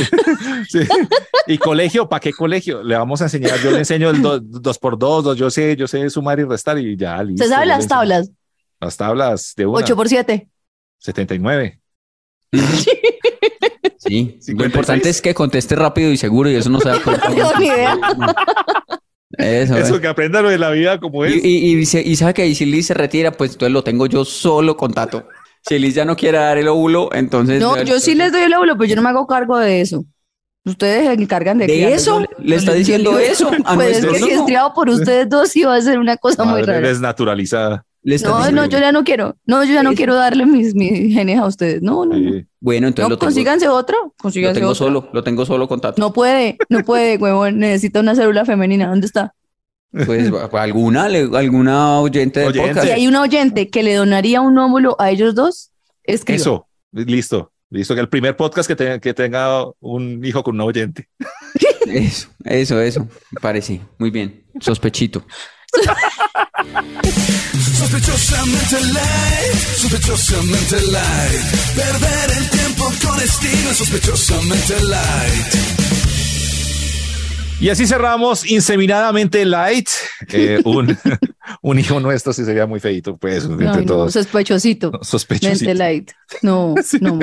Sí. 0.68 0.78
Y 1.48 1.58
colegio, 1.58 2.08
¿para 2.08 2.20
qué 2.20 2.32
colegio? 2.32 2.82
Le 2.82 2.96
vamos 2.96 3.20
a 3.20 3.24
enseñar, 3.24 3.58
yo 3.60 3.70
le 3.72 3.78
enseño 3.78 4.10
el 4.10 4.22
do- 4.22 4.38
dos 4.38 4.78
por 4.78 4.96
dos, 4.98 5.24
dos, 5.24 5.36
yo 5.36 5.50
sé, 5.50 5.74
yo 5.76 5.88
sé 5.88 6.08
sumar 6.10 6.38
y 6.38 6.44
restar 6.44 6.78
y 6.78 6.96
ya, 6.96 7.20
listo. 7.22 7.42
¿Se 7.42 7.50
sabe 7.50 7.66
las 7.66 7.88
tablas? 7.88 8.30
Las 8.80 8.96
tablas 8.96 9.54
de 9.56 9.66
una. 9.66 9.78
8 9.78 9.96
por 9.96 10.08
7. 10.08 10.48
79. 10.98 11.80
Sí, 12.52 12.58
lo 14.38 14.42
56. 14.42 14.48
importante 14.66 15.08
es 15.10 15.20
que 15.20 15.34
conteste 15.34 15.74
rápido 15.76 16.10
y 16.10 16.16
seguro 16.16 16.50
y 16.50 16.54
eso 16.56 16.70
no 16.70 16.80
se 16.80 16.88
da 16.88 17.02
cuenta. 17.02 17.28
No 17.28 17.34
tengo 17.34 17.58
ni 17.58 17.66
idea. 17.66 17.98
Eso, 19.40 19.76
Eso 19.76 19.96
eh. 19.96 20.00
que 20.00 20.08
aprenda 20.08 20.42
lo 20.42 20.50
de 20.50 20.58
la 20.58 20.70
vida 20.70 20.98
como 20.98 21.24
es. 21.24 21.44
Y, 21.44 21.74
y, 21.74 21.80
y, 21.80 22.16
sabe 22.16 22.34
que 22.34 22.54
si 22.54 22.66
Liz 22.66 22.86
se 22.86 22.94
retira, 22.94 23.32
pues 23.32 23.52
entonces 23.52 23.72
lo 23.72 23.82
tengo 23.82 24.06
yo 24.06 24.24
solo 24.24 24.76
con 24.76 24.92
Tato. 24.92 25.26
Si 25.62 25.78
Liz 25.78 25.94
ya 25.94 26.04
no 26.04 26.16
quiere 26.16 26.38
dar 26.38 26.58
el 26.58 26.68
óvulo, 26.68 27.10
entonces... 27.12 27.60
No, 27.60 27.82
yo 27.82 28.00
sí 28.00 28.14
les 28.14 28.32
doy 28.32 28.42
el 28.42 28.54
óvulo, 28.54 28.76
pero 28.76 28.88
yo 28.88 28.96
no 28.96 29.02
me 29.02 29.10
hago 29.10 29.26
cargo 29.26 29.58
de 29.58 29.80
eso. 29.80 30.04
Ustedes 30.64 31.06
se 31.06 31.12
encargan 31.14 31.58
de 31.58 31.66
¿De 31.66 31.72
criarlo. 31.72 31.96
eso? 31.96 32.24
¿Le 32.38 32.56
está 32.56 32.72
diciendo 32.72 33.18
eso 33.18 33.50
a 33.64 33.74
Pues 33.74 33.98
es 33.98 34.06
que 34.06 34.18
si 34.18 34.30
es 34.30 34.42
criado 34.42 34.74
por 34.74 34.88
ustedes 34.90 35.28
dos, 35.28 35.48
sí 35.50 35.62
va 35.64 35.76
a 35.76 35.80
ser 35.80 35.98
una 35.98 36.16
cosa 36.16 36.44
muy 36.44 36.62
rara. 36.62 36.86
desnaturalizada. 36.86 37.84
Le 38.02 38.16
No, 38.18 38.38
diciendo- 38.38 38.62
no, 38.62 38.66
yo 38.68 38.78
ya 38.78 38.92
no 38.92 39.04
quiero. 39.04 39.36
No, 39.44 39.62
yo 39.64 39.74
ya 39.74 39.82
no 39.82 39.92
quiero 39.94 40.14
darle 40.14 40.46
mis, 40.46 40.74
mis 40.74 41.12
genes 41.12 41.38
a 41.38 41.46
ustedes. 41.46 41.82
No, 41.82 42.06
no, 42.06 42.16
no. 42.16 42.42
Bueno, 42.60 42.88
entonces 42.88 43.04
No, 43.04 43.10
lo 43.10 43.18
tengo, 43.18 43.26
consíganse 43.26 43.68
otro. 43.68 43.96
lo 44.04 44.14
Consíganse 44.16 44.54
tengo 44.60 44.70
otro. 44.72 44.86
solo, 44.86 45.10
lo 45.12 45.22
tengo 45.22 45.44
solo 45.44 45.68
con 45.68 45.80
Tato. 45.80 46.00
No 46.00 46.12
puede, 46.12 46.56
no 46.70 46.82
puede, 46.84 47.16
huevón. 47.20 47.58
Necesita 47.58 48.00
una 48.00 48.14
célula 48.14 48.44
femenina. 48.46 48.88
¿Dónde 48.88 49.06
está? 49.06 49.34
Pues 50.06 50.30
alguna, 50.52 51.04
alguna 51.06 51.98
oyente 52.00 52.40
de 52.40 52.46
Oyente. 52.46 52.68
podcast. 52.68 52.86
Si 52.86 52.92
hay 52.92 53.06
un 53.08 53.16
oyente 53.16 53.68
que 53.70 53.82
le 53.82 53.94
donaría 53.94 54.40
un 54.40 54.56
óvulo 54.56 54.96
a 55.00 55.10
ellos 55.10 55.34
dos, 55.34 55.72
escriba. 56.04 56.36
Eso, 56.36 56.68
listo. 56.92 57.52
Listo, 57.72 57.94
que 57.94 58.00
el 58.00 58.08
primer 58.08 58.36
podcast 58.36 58.66
que, 58.68 58.74
tenga- 58.76 58.98
que 59.00 59.14
tenga 59.14 59.64
un 59.80 60.24
hijo 60.24 60.42
con 60.42 60.54
un 60.56 60.60
oyente. 60.62 61.08
Eso, 61.86 62.28
eso, 62.44 62.80
eso. 62.80 63.08
Parece. 63.42 63.80
Muy 63.98 64.10
bien. 64.10 64.44
Sospechito. 64.60 65.24
Sospechosamente 67.80 68.78
light, 68.92 69.54
sospechosamente 69.74 70.80
light. 70.92 71.40
Perder 71.74 72.30
el 72.36 72.50
tiempo 72.50 72.92
con 73.02 73.18
estilo, 73.18 73.72
sospechosamente 73.72 74.78
light. 74.82 75.79
Y 77.60 77.68
así 77.68 77.86
cerramos 77.86 78.48
inseminadamente 78.50 79.44
light. 79.44 79.88
Eh, 80.32 80.60
un, 80.64 80.96
un 81.62 81.78
hijo 81.78 82.00
nuestro 82.00 82.32
sí 82.32 82.44
sería 82.44 82.66
muy 82.66 82.80
feito, 82.80 83.16
pues, 83.18 83.44
entre 83.44 83.66
No, 83.66 83.74
no, 83.76 83.84
todos. 83.84 84.12
sospechosito. 84.14 84.92
Sospechosito. 85.02 85.66
Mente 85.66 85.74
light. 85.74 86.10
No, 86.42 86.74
no. 87.00 87.18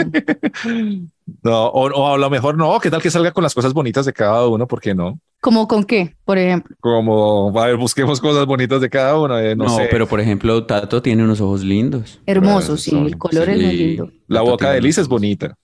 No, 1.43 1.65
o, 1.67 1.87
o 1.91 2.13
a 2.13 2.17
lo 2.17 2.29
mejor 2.29 2.57
no, 2.57 2.77
¿qué 2.79 2.91
tal 2.91 3.01
que 3.01 3.09
salga 3.09 3.31
con 3.31 3.41
las 3.41 3.53
cosas 3.55 3.73
bonitas 3.73 4.05
de 4.05 4.11
cada 4.13 4.47
uno? 4.47 4.67
¿Por 4.67 4.79
qué 4.81 4.93
no? 4.93 5.19
¿Cómo 5.41 5.67
con 5.67 5.83
qué, 5.85 6.15
por 6.25 6.37
ejemplo? 6.37 6.75
Como, 6.81 7.51
a 7.59 7.65
ver, 7.67 7.77
busquemos 7.77 8.19
cosas 8.21 8.45
bonitas 8.45 8.81
de 8.81 8.89
cada 8.89 9.17
uno. 9.17 9.39
eh, 9.39 9.55
no, 9.55 9.63
No, 9.65 9.77
sé. 9.77 9.87
pero 9.89 10.07
por 10.07 10.19
ejemplo, 10.19 10.65
Tato 10.65 11.01
tiene 11.01 11.23
unos 11.23 11.39
ojos 11.41 11.63
lindos. 11.63 12.19
Hermoso, 12.25 12.67
Bueno, 12.67 12.77
sí. 12.77 12.91
son- 12.91 13.05
El 13.07 13.17
color 13.17 13.49
es 13.49 13.61
muy 13.61 13.75
lindo. 13.75 14.11
La 14.27 14.39
Tato 14.41 14.51
boca 14.51 14.71
de 14.71 14.81
Liz 14.81 14.97
es 14.97 15.07
bonita. 15.07 15.55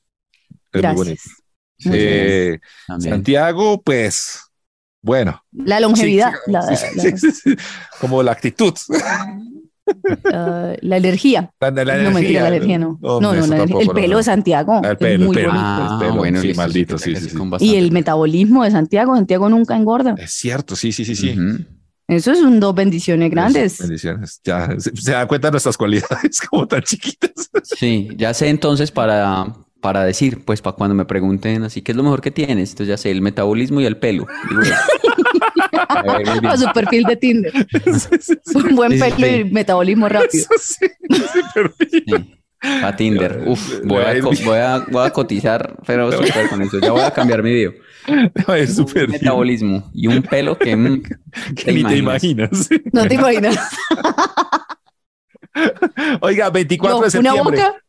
Es 0.71 0.81
muy 0.83 0.95
bonita. 0.95 1.21
Eh. 1.91 2.59
Santiago, 2.99 3.81
pues, 3.81 4.39
bueno. 5.03 5.43
La 5.51 5.79
longevidad, 5.79 6.31
Sí, 6.45 6.51
la, 6.51 6.61
sí, 6.63 6.85
la- 6.95 7.01
sí, 7.03 7.17
sí, 7.17 7.31
sí. 7.31 7.55
Como 8.01 8.23
la 8.23 8.31
actitud. 8.31 8.73
la- 10.23 10.75
la 10.81 10.97
energía. 10.97 11.51
La, 11.59 11.71
la 11.71 11.97
no, 11.97 12.11
mentira, 12.11 12.41
la 12.43 12.47
energía 12.49 12.79
no. 12.79 12.97
No, 13.01 13.19
no, 13.19 13.33
energía- 13.33 13.57
tampoco, 13.57 13.81
el 13.81 13.87
no, 13.87 13.93
pelo 13.93 14.07
no. 14.13 14.17
de 14.17 14.23
Santiago. 14.23 14.81
El 14.83 14.91
es 14.91 14.97
pelo, 14.97 15.11
el 15.13 15.19
muy 15.27 15.35
pelo. 15.35 15.47
bonito. 15.49 15.65
Ah, 15.67 15.89
el 15.99 15.99
pelo, 16.07 16.17
bueno, 16.17 16.41
sí, 16.41 16.53
maldito, 16.53 16.97
sí, 16.97 17.15
sí, 17.15 17.37
Y 17.59 17.75
el 17.75 17.91
metabolismo 17.91 18.63
de 18.63 18.71
Santiago, 18.71 19.15
Santiago 19.15 19.49
nunca 19.49 19.75
engorda. 19.75 20.15
Es 20.17 20.31
cierto, 20.33 20.75
sí, 20.75 20.91
sí, 20.91 21.05
sí, 21.05 21.15
sí. 21.15 21.35
Eso 22.07 22.31
es 22.31 22.39
un 22.39 22.59
dos 22.59 22.75
bendiciones 22.75 23.31
grandes. 23.31 23.79
Bendiciones. 23.79 24.39
Ya 24.43 24.69
se, 24.77 24.95
se 24.95 25.11
dan 25.13 25.27
cuenta 25.27 25.47
de 25.47 25.51
nuestras 25.53 25.77
cualidades 25.77 26.41
como 26.49 26.67
tan 26.67 26.81
chiquitas. 26.81 27.31
Sí, 27.63 28.09
ya 28.17 28.33
sé 28.33 28.49
entonces 28.49 28.91
para, 28.91 29.47
para 29.83 30.05
decir, 30.05 30.45
pues 30.45 30.61
para 30.61 30.77
cuando 30.77 30.95
me 30.95 31.03
pregunten 31.03 31.63
así, 31.63 31.81
¿qué 31.81 31.91
es 31.91 31.97
lo 31.97 32.03
mejor 32.03 32.21
que 32.21 32.31
tienes? 32.31 32.69
Entonces 32.69 32.87
ya 32.87 32.97
sé, 32.97 33.11
el 33.11 33.21
metabolismo 33.21 33.81
y 33.81 33.85
el 33.85 33.97
pelo. 33.97 34.25
Digo, 34.49 34.61
a 35.89 36.01
ver. 36.01 36.47
A 36.47 36.55
su 36.55 36.71
perfil 36.71 37.03
de 37.03 37.17
Tinder. 37.17 37.51
Sí, 37.83 38.17
sí, 38.21 38.33
sí. 38.45 38.57
Un 38.57 38.77
buen 38.77 38.97
pelo 38.97 39.15
sí. 39.17 39.25
y 39.25 39.43
metabolismo 39.43 40.07
rápido. 40.07 40.45
Para 42.61 42.95
Tinder. 42.95 43.43
Uf, 43.45 43.81
voy 43.83 44.01
a 44.03 44.11
a, 44.11 44.21
voy 44.21 44.57
a, 44.57 44.85
voy 44.89 45.05
a 45.05 45.09
cotizar, 45.09 45.75
pero 45.85 46.09
con 46.49 46.61
eso. 46.61 46.79
Ya 46.79 46.91
voy 46.91 47.01
a 47.01 47.11
cambiar 47.11 47.43
mi 47.43 47.51
video. 47.51 47.73
A 48.47 48.57
ir 48.57 48.69
súper 48.69 49.07
bien. 49.07 49.19
Metabolismo 49.21 49.91
y 49.93 50.07
un 50.07 50.23
pelo 50.23 50.57
que, 50.57 50.77
mm, 50.77 51.03
Que 51.57 51.73
ni 51.73 51.83
te 51.83 51.97
imaginas. 51.97 52.69
No 52.93 53.05
te 53.05 53.15
imaginas. 53.15 53.57
Oiga, 56.21 56.49
24 56.49 56.89
No, 56.89 57.01
de 57.01 57.19
una 57.19 57.31
septiembre. 57.31 57.61
boca. 57.61 57.82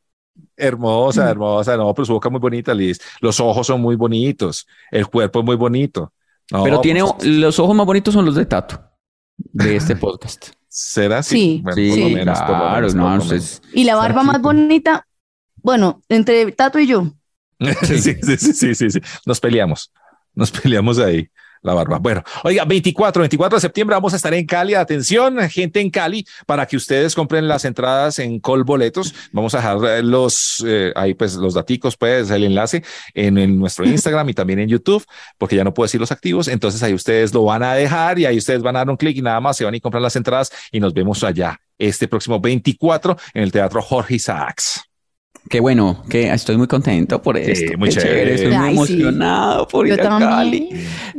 Hermosa, 0.56 1.30
hermosa. 1.30 1.76
No, 1.76 1.92
pero 1.94 2.06
su 2.06 2.12
boca 2.12 2.30
muy 2.30 2.40
bonita, 2.40 2.72
Liz. 2.74 3.00
Los 3.20 3.40
ojos 3.40 3.66
son 3.66 3.80
muy 3.80 3.96
bonitos. 3.96 4.66
El 4.90 5.06
cuerpo 5.06 5.40
es 5.40 5.44
muy 5.44 5.56
bonito. 5.56 6.12
No, 6.50 6.62
Pero 6.64 6.80
tiene 6.80 7.02
pues, 7.02 7.24
los 7.26 7.58
ojos 7.58 7.74
más 7.74 7.86
bonitos 7.86 8.12
son 8.14 8.24
los 8.26 8.34
de 8.34 8.44
Tato 8.46 8.80
de 9.36 9.76
este 9.76 9.96
podcast. 9.96 10.48
¿Será 10.68 11.18
así? 11.18 11.36
Sí, 11.36 11.60
Bueno, 11.62 11.76
Sí, 11.76 11.88
por 11.90 11.98
lo 11.98 12.08
menos, 12.16 12.38
por 12.40 12.48
lo 12.50 12.54
claro, 12.56 12.74
menos, 12.76 12.94
no, 12.94 13.02
por 13.04 13.16
lo 13.16 13.22
ustedes- 13.22 13.62
Y 13.72 13.84
la 13.84 13.94
barba 13.96 14.22
más 14.22 14.40
bonita, 14.42 15.06
bueno, 15.56 16.02
entre 16.08 16.50
Tato 16.52 16.78
y 16.78 16.86
yo. 16.86 17.12
sí, 17.82 17.98
sí, 17.98 18.14
sí, 18.36 18.74
sí, 18.74 18.90
sí. 18.90 19.00
Nos 19.24 19.40
peleamos. 19.40 19.92
Nos 20.34 20.50
peleamos 20.50 20.98
ahí. 20.98 21.28
La 21.64 21.72
barba. 21.72 21.98
Bueno, 21.98 22.22
oiga, 22.42 22.66
24, 22.66 23.22
24 23.22 23.56
de 23.56 23.60
septiembre 23.62 23.96
vamos 23.96 24.12
a 24.12 24.16
estar 24.16 24.34
en 24.34 24.44
Cali. 24.44 24.74
Atención, 24.74 25.38
gente 25.48 25.80
en 25.80 25.88
Cali, 25.88 26.26
para 26.44 26.66
que 26.66 26.76
ustedes 26.76 27.14
compren 27.14 27.48
las 27.48 27.64
entradas 27.64 28.18
en 28.18 28.38
Col 28.38 28.64
Boletos. 28.64 29.14
Vamos 29.32 29.54
a 29.54 29.58
dejar 29.58 29.78
eh, 29.86 30.02
los, 30.02 30.62
eh, 30.66 30.92
ahí 30.94 31.14
pues 31.14 31.36
los 31.36 31.54
daticos, 31.54 31.96
pues 31.96 32.28
el 32.28 32.44
enlace 32.44 32.84
en, 33.14 33.38
en 33.38 33.58
nuestro 33.58 33.86
Instagram 33.86 34.28
y 34.28 34.34
también 34.34 34.58
en 34.58 34.68
YouTube, 34.68 35.06
porque 35.38 35.56
ya 35.56 35.64
no 35.64 35.72
puedo 35.72 35.86
decir 35.86 35.98
los 35.98 36.12
activos. 36.12 36.48
Entonces 36.48 36.82
ahí 36.82 36.92
ustedes 36.92 37.32
lo 37.32 37.44
van 37.44 37.62
a 37.62 37.72
dejar 37.72 38.18
y 38.18 38.26
ahí 38.26 38.36
ustedes 38.36 38.60
van 38.60 38.76
a 38.76 38.80
dar 38.80 38.90
un 38.90 38.98
clic 38.98 39.16
y 39.16 39.22
nada 39.22 39.40
más 39.40 39.56
se 39.56 39.64
van 39.64 39.74
y 39.74 39.80
compran 39.80 40.02
las 40.02 40.16
entradas 40.16 40.52
y 40.70 40.80
nos 40.80 40.92
vemos 40.92 41.24
allá 41.24 41.58
este 41.78 42.08
próximo 42.08 42.40
24 42.40 43.16
en 43.32 43.42
el 43.42 43.50
Teatro 43.50 43.80
Jorge 43.80 44.16
Isaacs. 44.16 44.93
Qué 45.46 45.60
bueno, 45.60 46.02
que 46.08 46.32
estoy 46.32 46.56
muy 46.56 46.66
contento 46.66 47.20
por 47.20 47.36
Sí, 47.36 47.50
esto. 47.50 47.78
muy 47.78 47.90
chévere. 47.90 48.34
Estoy 48.34 48.56
muy 48.56 48.86
sí. 48.86 48.94
emocionado 48.94 49.68
por 49.68 49.86
Yo 49.86 49.92
ir 49.94 50.00
a 50.00 50.02
también. 50.04 50.30
Cali. 50.30 50.68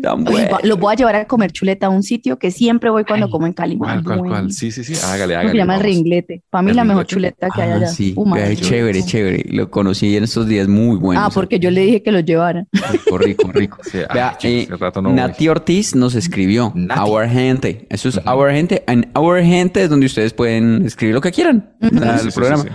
Tan 0.01 0.23
bueno. 0.23 0.57
Los 0.63 0.79
voy 0.79 0.93
a 0.93 0.95
llevar 0.97 1.15
a 1.15 1.25
comer 1.27 1.51
chuleta 1.51 1.85
a 1.85 1.89
un 1.89 2.01
sitio 2.01 2.37
que 2.39 2.49
siempre 2.49 2.89
voy 2.89 3.03
cuando 3.05 3.27
Ay, 3.27 3.31
como 3.31 3.45
en 3.45 3.53
Cali. 3.53 3.77
¿Cuál, 3.77 4.03
cuál, 4.03 4.17
Bueno. 4.19 4.33
cuál? 4.33 4.51
Sí, 4.51 4.71
sí, 4.71 4.83
sí. 4.83 4.93
Hágale, 5.05 5.35
hágale. 5.35 5.51
se 5.51 5.57
llama 5.57 5.75
el 5.75 5.81
ringlete. 5.83 6.41
Para 6.49 6.63
mí 6.63 6.71
¿El 6.71 6.75
la 6.75 6.83
mejor 6.85 7.05
chuleta 7.05 7.49
que 7.53 7.61
hay 7.61 7.69
Ah, 7.71 7.75
allá. 7.75 7.87
sí, 7.87 8.13
Uh, 8.17 8.33
Ay, 8.33 8.57
chévere, 8.57 9.03
chévere. 9.03 9.45
Lo 9.49 9.69
conocí 9.69 10.17
en 10.17 10.23
estos 10.23 10.47
días 10.47 10.67
muy 10.67 10.97
bueno. 10.97 11.21
Ah, 11.23 11.29
porque 11.31 11.59
yo 11.59 11.69
le 11.69 11.81
dije 11.81 12.01
que 12.01 12.11
los 12.11 12.25
llevara. 12.25 12.65
Rico, 12.91 13.17
rico, 13.19 13.51
rico. 13.51 13.77
Sí, 13.83 13.99
Vea, 14.11 14.37
eh, 14.41 14.67
voy. 15.01 15.13
Nati 15.13 15.47
Ortiz 15.49 15.93
nos 15.95 16.15
escribió. 16.15 16.71
Nati. 16.75 16.99
Our 17.09 17.27
Gente. 17.29 17.85
Eso 17.91 18.09
es 18.09 18.19
Our 18.25 18.51
Gente. 18.51 18.83
En 18.87 19.07
Our 19.15 19.43
Gente 19.43 19.83
es 19.83 19.89
donde 19.89 20.07
ustedes 20.07 20.33
pueden 20.33 20.83
escribir 20.85 21.13
lo 21.13 21.21
que 21.21 21.31
quieran 21.31 21.69
al 21.79 22.19
sí, 22.21 22.31
programa. 22.33 22.65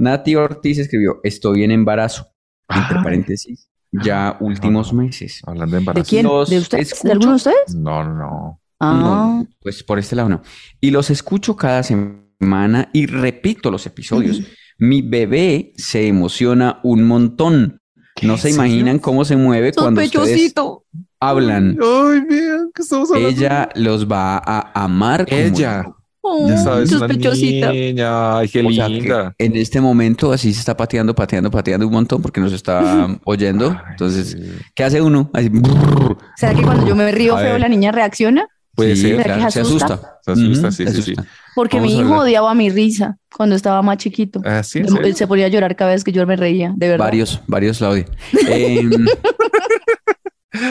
Nati 0.00 0.34
Ortiz 0.34 0.78
escribió, 0.78 1.20
estoy 1.22 1.62
en 1.64 1.70
embarazo. 1.70 2.26
Entre 2.68 2.98
Ah. 2.98 3.02
paréntesis, 3.02 3.68
ya 3.92 4.36
últimos 4.40 4.92
meses. 4.92 5.40
Hablando 5.46 5.72
de 5.72 5.78
¿De 5.78 5.82
embarazo. 5.82 6.06
quién? 6.08 6.24
Los 6.26 6.48
¿De 6.50 6.58
ustedes? 6.58 6.88
escucho. 6.92 7.06
¿De 7.08 7.12
alguno 7.12 7.30
de 7.32 7.36
ustedes? 7.36 7.74
No, 7.76 8.04
no, 8.04 8.14
no. 8.14 8.60
Ah, 8.80 8.94
No, 9.42 9.46
pues 9.60 9.82
por 9.82 9.98
este 9.98 10.16
lado 10.16 10.28
no. 10.28 10.42
Y 10.80 10.90
los 10.90 11.10
escucho 11.10 11.54
cada 11.56 11.82
semana 11.82 12.88
y 12.92 13.06
repito 13.06 13.70
los 13.70 13.84
episodios. 13.86 14.40
Mi 14.78 15.02
bebé 15.02 15.72
se 15.76 16.06
emociona 16.06 16.80
un 16.82 17.06
montón. 17.06 17.80
No 18.22 18.38
se 18.38 18.50
imaginan 18.50 18.98
cómo 18.98 19.24
se 19.24 19.36
mueve 19.36 19.72
cuando 19.72 20.00
ustedes 20.00 20.12
sospechosito. 20.12 20.84
hablan. 21.20 21.78
Ay, 21.82 22.20
vean 22.28 22.70
que 22.74 22.82
estamos 22.82 23.10
hablando. 23.10 23.28
Ella 23.28 23.68
los 23.74 24.10
va 24.10 24.38
a 24.44 24.84
amar. 24.84 25.26
como 25.26 25.40
Ella. 25.40 25.82
yo. 25.84 25.96
Oh, 26.22 26.46
Ya 26.48 26.56
sabes, 26.58 26.90
una 26.90 26.98
sospechosita. 27.00 27.72
niña. 27.72 28.38
Ay, 28.38 28.48
qué 28.48 28.62
O 28.62 28.70
sea, 28.70 28.88
linda. 28.88 29.34
en 29.38 29.56
este 29.56 29.80
momento 29.80 30.32
así 30.32 30.52
se 30.52 30.60
está 30.60 30.76
pateando, 30.76 31.14
pateando, 31.14 31.50
pateando 31.50 31.86
un 31.86 31.92
montón 31.94 32.20
porque 32.20 32.40
nos 32.40 32.52
está 32.52 33.08
oyendo. 33.24 33.74
Entonces. 33.90 34.36
¿qué 34.74 34.84
hace 34.84 35.00
uno? 35.00 35.30
Así, 35.32 35.48
brrr. 35.48 36.18
¿Será 36.36 36.54
que 36.54 36.62
cuando 36.62 36.86
yo 36.86 36.94
me 36.94 37.10
río 37.10 37.36
feo 37.38 37.58
la 37.58 37.68
niña 37.68 37.90
reacciona? 37.92 38.46
Puede 38.74 38.96
Sí, 38.96 39.02
ser. 39.02 39.16
¿Será 39.22 39.24
claro, 39.34 39.44
que 39.46 39.52
se 39.52 39.60
asusta? 39.60 39.94
asusta. 39.94 40.18
Se 40.24 40.32
asusta, 40.32 40.68
Ujú, 40.68 40.72
sí, 40.76 40.84
se 40.84 40.90
sí, 40.92 41.02
sí. 41.02 41.12
asusta. 41.12 41.24
Porque 41.54 41.76
Vamos 41.78 41.92
mi 41.92 41.98
hijo 42.00 42.16
odiaba 42.18 42.54
mi 42.54 42.70
risa 42.70 43.16
cuando 43.34 43.56
estaba 43.56 43.82
más 43.82 43.96
chiquito. 43.96 44.40
Ah, 44.44 44.62
sí, 44.62 44.82
se 45.14 45.26
ponía 45.26 45.46
a 45.46 45.48
llorar 45.48 45.74
cada 45.74 45.90
vez 45.92 46.04
que 46.04 46.12
yo 46.12 46.24
me 46.26 46.36
reía, 46.36 46.72
de 46.76 46.88
verdad. 46.88 47.04
Varios, 47.06 47.40
varios 47.48 47.80
la 47.80 47.90
odian. 47.90 48.06
Em, 48.48 49.06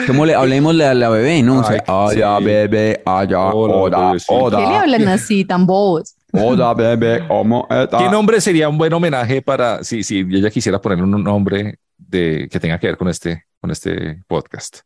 ¿Cómo 0.06 0.26
le 0.26 0.34
hablemos 0.34 0.78
a 0.80 0.94
la 0.94 1.08
bebé, 1.08 1.42
no? 1.42 1.60
O 1.60 1.64
sea, 1.64 1.82
Ay, 1.86 2.16
allá, 2.16 2.38
sí. 2.38 2.44
bebé, 2.44 3.02
allá, 3.04 3.40
Hola. 3.52 4.14
¿Qué 4.18 4.56
le 4.56 4.76
hablan 4.76 5.08
así, 5.08 5.44
tan 5.44 5.66
bobos? 5.66 6.14
hola, 6.32 6.74
bebé, 6.74 7.26
¿cómo 7.26 7.66
está? 7.70 7.98
¿Qué 7.98 8.08
nombre 8.08 8.40
sería 8.40 8.68
un 8.68 8.78
buen 8.78 8.92
homenaje 8.92 9.42
para 9.42 9.82
si, 9.82 10.02
si 10.04 10.18
ella 10.20 10.50
quisiera 10.50 10.80
poner 10.80 11.02
un 11.02 11.24
nombre 11.24 11.78
de 11.96 12.48
que 12.50 12.60
tenga 12.60 12.78
que 12.78 12.86
ver 12.88 12.96
con 12.96 13.08
este, 13.08 13.46
con 13.60 13.70
este 13.70 14.22
podcast? 14.28 14.80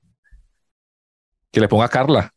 Que 1.51 1.61
le 1.61 1.69
ponga 1.69 1.89
Carla. 1.89 2.33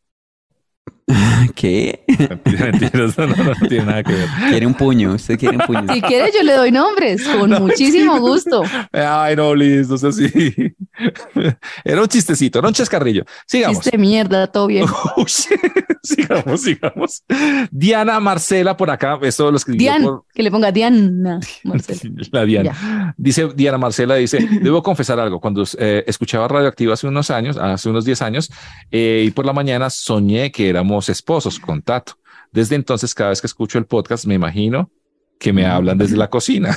¿Qué? 1.54 2.04
Mentira, 2.44 3.06
no, 3.16 3.26
no, 3.26 3.44
no 3.44 3.68
tiene 3.68 3.84
nada 3.84 4.02
que 4.02 4.12
ver. 4.12 4.28
Quiere 4.50 4.66
un 4.66 4.74
puño, 4.74 5.14
usted 5.14 5.38
quiere 5.38 5.56
un 5.56 5.66
puño. 5.66 5.92
Si 5.92 6.02
quieres, 6.02 6.34
yo 6.34 6.42
le 6.42 6.52
doy 6.52 6.70
nombres, 6.70 7.26
con 7.26 7.48
No, 7.58 7.60
muchísimo 7.60 8.18
gusto. 8.20 8.62
Ay, 8.92 9.36
no, 9.36 9.54
Liz, 9.54 9.88
no 9.88 9.96
sé 9.96 10.12
si. 10.12 10.74
Era 11.84 12.02
un 12.02 12.08
chistecito, 12.08 12.58
era 12.58 12.68
un 12.68 12.74
chascarrillo. 12.74 13.24
Sigamos. 13.46 13.80
Chiste 13.80 13.96
mierda, 13.96 14.46
todo 14.48 14.66
bien. 14.66 14.86
Uy, 15.16 15.24
sigamos, 16.02 16.60
sigamos. 16.60 17.24
Diana 17.70 18.20
Marcela 18.20 18.76
por 18.76 18.90
acá, 18.90 19.18
esto 19.22 19.50
lo 19.50 19.56
escribió 19.56 19.92
Dian, 19.92 20.02
por 20.02 20.24
que 20.34 20.42
le 20.42 20.50
ponga 20.50 20.72
Diana. 20.72 21.40
Marcela. 21.64 22.00
la 22.32 22.44
Diana. 22.44 23.14
Dice 23.16 23.48
Diana 23.54 23.78
Marcela, 23.78 24.16
dice, 24.16 24.46
debo 24.62 24.82
confesar 24.82 25.18
algo, 25.18 25.40
cuando 25.40 25.64
eh, 25.78 26.04
escuchaba 26.06 26.48
Radioactiva 26.48 26.94
hace 26.94 27.06
unos 27.06 27.30
años, 27.30 27.56
hace 27.56 27.88
unos 27.88 28.04
10 28.04 28.22
años, 28.22 28.50
eh, 28.90 29.24
y 29.26 29.30
por 29.30 29.46
la 29.46 29.52
mañana 29.52 29.88
soñé 29.90 30.50
que 30.52 30.68
éramos 30.68 30.97
esposos 31.08 31.58
con 31.60 31.82
Tato. 31.82 32.14
Desde 32.50 32.74
entonces, 32.76 33.14
cada 33.14 33.30
vez 33.30 33.40
que 33.40 33.46
escucho 33.46 33.78
el 33.78 33.84
podcast, 33.86 34.24
me 34.26 34.34
imagino 34.34 34.90
que 35.38 35.52
me 35.52 35.66
hablan 35.66 35.98
desde 35.98 36.16
la 36.16 36.28
cocina. 36.30 36.76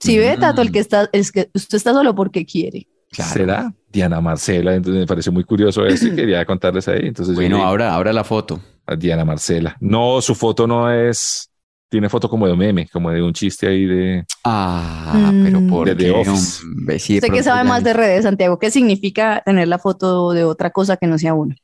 Si 0.00 0.16
ve, 0.18 0.36
Tato, 0.38 0.62
el 0.62 0.72
que 0.72 0.78
está, 0.78 1.08
es 1.12 1.30
que 1.30 1.50
usted 1.54 1.76
está 1.76 1.92
solo 1.92 2.14
porque 2.14 2.46
quiere. 2.46 2.88
¿Será? 3.12 3.72
Diana 3.92 4.20
Marcela, 4.20 4.74
entonces 4.74 5.00
me 5.00 5.06
pareció 5.06 5.30
muy 5.32 5.44
curioso 5.44 5.84
esto 5.84 6.06
y 6.06 6.14
quería 6.14 6.44
contarles 6.46 6.88
ahí. 6.88 7.00
Entonces, 7.08 7.34
Bueno, 7.34 7.62
ahora, 7.64 7.92
ahora 7.92 8.12
la 8.12 8.24
foto. 8.24 8.60
a 8.86 8.96
Diana 8.96 9.24
Marcela. 9.24 9.76
No, 9.80 10.20
su 10.22 10.34
foto 10.34 10.66
no 10.66 10.90
es. 10.90 11.48
Tiene 11.90 12.08
foto 12.08 12.30
como 12.30 12.46
de 12.46 12.52
un 12.52 12.58
meme, 12.60 12.88
como 12.88 13.10
de 13.10 13.20
un 13.20 13.32
chiste 13.32 13.66
ahí 13.66 13.84
de. 13.84 14.24
Ah, 14.44 15.30
Mm. 15.34 15.44
pero 15.44 15.60
por 15.68 15.88
De 15.88 15.96
qué, 15.96 16.10
Office. 16.12 16.62
hombre? 16.64 16.98
Sí, 17.00 17.14
de 17.14 17.18
Usted 17.18 17.32
que 17.34 17.42
sabe 17.42 17.64
más 17.68 17.82
de 17.84 17.92
redes, 17.92 18.22
Santiago, 18.22 18.58
¿qué 18.60 18.70
significa 18.70 19.42
tener 19.44 19.66
la 19.68 19.78
foto 19.78 20.32
de 20.32 20.44
otra 20.44 20.70
cosa 20.70 20.96
que 20.96 21.06
no 21.08 21.18
sea 21.18 21.34
uno? 21.34 21.54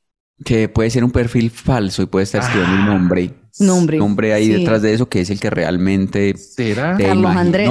Que 0.45 0.69
puede 0.69 0.91
ser 0.91 1.03
un 1.05 1.11
perfil 1.11 1.51
falso 1.51 2.03
y 2.03 2.07
puede 2.07 2.25
estar 2.25 2.43
escribiendo 2.43 2.77
un 2.81 2.87
nombre. 2.87 3.31
Nombre. 3.59 3.97
Nombre 3.99 4.33
ahí 4.35 4.47
Sí. 4.47 4.53
detrás 4.53 4.83
de 4.83 4.93
eso 4.93 5.09
que 5.09 5.23
es 5.23 5.31
el 5.31 5.41
que 5.41 5.49
realmente 5.49 6.37
¿Será? 6.37 6.97
te 6.97 7.05
Carlos 7.05 7.23
imaginó 7.23 7.41
Andrés. 7.41 7.71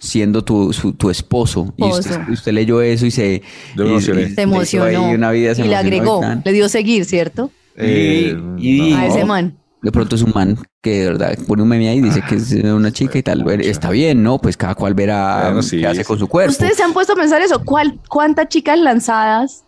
siendo 0.00 0.42
tu, 0.42 0.72
su- 0.72 0.92
tu 0.94 1.08
esposo. 1.08 1.72
Y 1.76 1.84
usted, 1.84 2.52
leyó 2.52 2.80
eso 2.82 3.06
y 3.06 3.10
se, 3.12 3.42
Yo 3.76 3.84
y- 3.84 3.88
emocioné. 3.90 4.22
y 4.22 4.34
Se 4.34 4.42
emocionó. 4.42 4.86
ahí 4.86 5.14
una 5.14 5.30
vida, 5.30 5.54
se 5.54 5.64
y 5.64 5.68
le 5.68 5.76
agregó, 5.76 6.20
le 6.44 6.52
dio 6.52 6.68
seguir, 6.68 7.04
¿cierto? 7.04 7.50
Eh, 7.76 8.36
y- 8.58 8.90
no. 8.90 8.96
A 8.98 9.06
ese 9.06 9.24
man. 9.24 9.56
De 9.82 9.92
pronto 9.92 10.14
es 10.16 10.20
un 10.22 10.32
man 10.34 10.58
que 10.82 10.98
de 10.98 11.06
verdad 11.06 11.38
pone 11.46 11.62
un 11.62 11.68
meme 11.68 11.88
ahí 11.88 11.98
y 11.98 12.02
dice 12.02 12.22
que 12.28 12.34
es 12.34 12.52
una 12.52 12.90
chica 12.92 13.16
y 13.18 13.22
tal. 13.22 13.44
Bueno, 13.44 13.62
Está 13.62 13.88
bien, 13.90 14.22
¿no? 14.22 14.38
Pues 14.38 14.56
cada 14.56 14.74
cual 14.74 14.92
verá 14.94 15.42
Bueno, 15.44 15.62
sí, 15.62 15.78
qué 15.78 15.86
hace 15.86 16.00
sí. 16.00 16.04
con 16.04 16.18
su 16.18 16.26
cuerpo. 16.26 16.50
¿Ustedes 16.50 16.76
se 16.76 16.82
han 16.82 16.92
puesto 16.92 17.12
a 17.14 17.16
pensar 17.16 17.40
eso? 17.40 17.64
¿Cuál, 17.64 17.98
¿Cuántas 18.08 18.48
chicas 18.48 18.78
lanzadas 18.78 19.64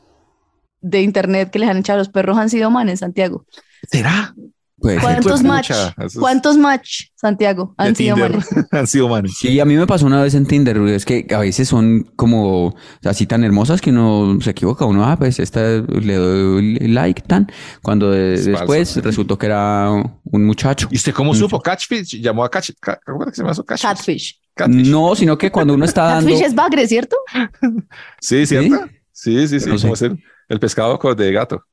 de 0.83 1.01
internet 1.03 1.51
que 1.51 1.59
les 1.59 1.69
han 1.71 1.79
echado 1.79 1.97
a 1.97 2.01
los 2.01 2.09
perros 2.11 2.37
han 2.39 2.51
sido 2.51 2.71
manes, 2.71 3.01
Santiago? 3.01 3.47
¿Será? 3.91 4.35
Puede 4.77 4.97
ser. 4.97 5.05
¿Cuántos 5.05 5.43
Pucha, 5.43 5.49
match? 5.49 5.71
¿Cuántos 6.19 6.59
match, 6.59 7.03
Santiago, 7.15 7.73
han 7.79 7.95
sido 7.95 8.17
Tinder. 8.17 8.33
manes? 8.33 8.49
Han 8.73 8.87
sido 8.89 9.09
manes. 9.09 9.35
Sí, 9.39 9.61
a 9.61 9.65
mí 9.65 9.77
me 9.77 9.87
pasó 9.87 10.07
una 10.07 10.21
vez 10.21 10.35
en 10.35 10.45
Tinder, 10.45 10.77
es 10.89 11.05
que 11.05 11.25
a 11.33 11.39
veces 11.39 11.69
son 11.69 12.03
como 12.17 12.75
así 13.05 13.27
tan 13.27 13.45
hermosas 13.45 13.81
que 13.81 13.91
uno 13.91 14.39
se 14.41 14.51
equivoca, 14.51 14.85
uno, 14.85 15.05
ah, 15.05 15.17
pues 15.17 15.39
esta 15.39 15.61
le 15.61 16.15
doy 16.17 16.75
like, 16.81 17.23
tan, 17.23 17.47
cuando 17.81 18.11
de- 18.11 18.35
Es 18.35 18.47
después 18.47 18.89
falso. 18.95 19.01
resultó 19.07 19.39
que 19.39 19.47
era 19.47 19.89
un 19.89 20.45
muchacho. 20.45 20.89
¿Y 20.91 20.97
usted 20.97 21.13
cómo 21.15 21.33
supo? 21.33 21.61
Catchfish 21.61 22.21
llamó 22.21 22.43
a 22.45 22.51
Catch. 22.51 22.71
Ca- 22.81 22.99
¿Cómo 23.07 23.25
se 23.27 23.37
llama 23.41 23.53
eso? 23.53 23.65
Catchfish. 23.65 23.89
Catfish. 23.89 24.41
Catfish. 24.55 24.89
No, 24.89 25.15
sino 25.15 25.39
que 25.39 25.53
cuando 25.53 25.75
uno 25.75 25.85
está 25.85 26.07
dando... 26.07 26.29
Catfish 26.29 26.45
es 26.47 26.55
bagre, 26.57 26.89
¿cierto? 26.89 27.17
Sí, 28.21 28.47
¿cierto? 28.47 28.81
Sí, 29.13 29.47
sí, 29.47 29.61
sí. 29.61 29.71
No 29.71 29.95
sé. 29.95 30.11
El, 30.53 30.61
pescado 30.61 30.99
de 31.15 31.33
gato. 31.33 31.65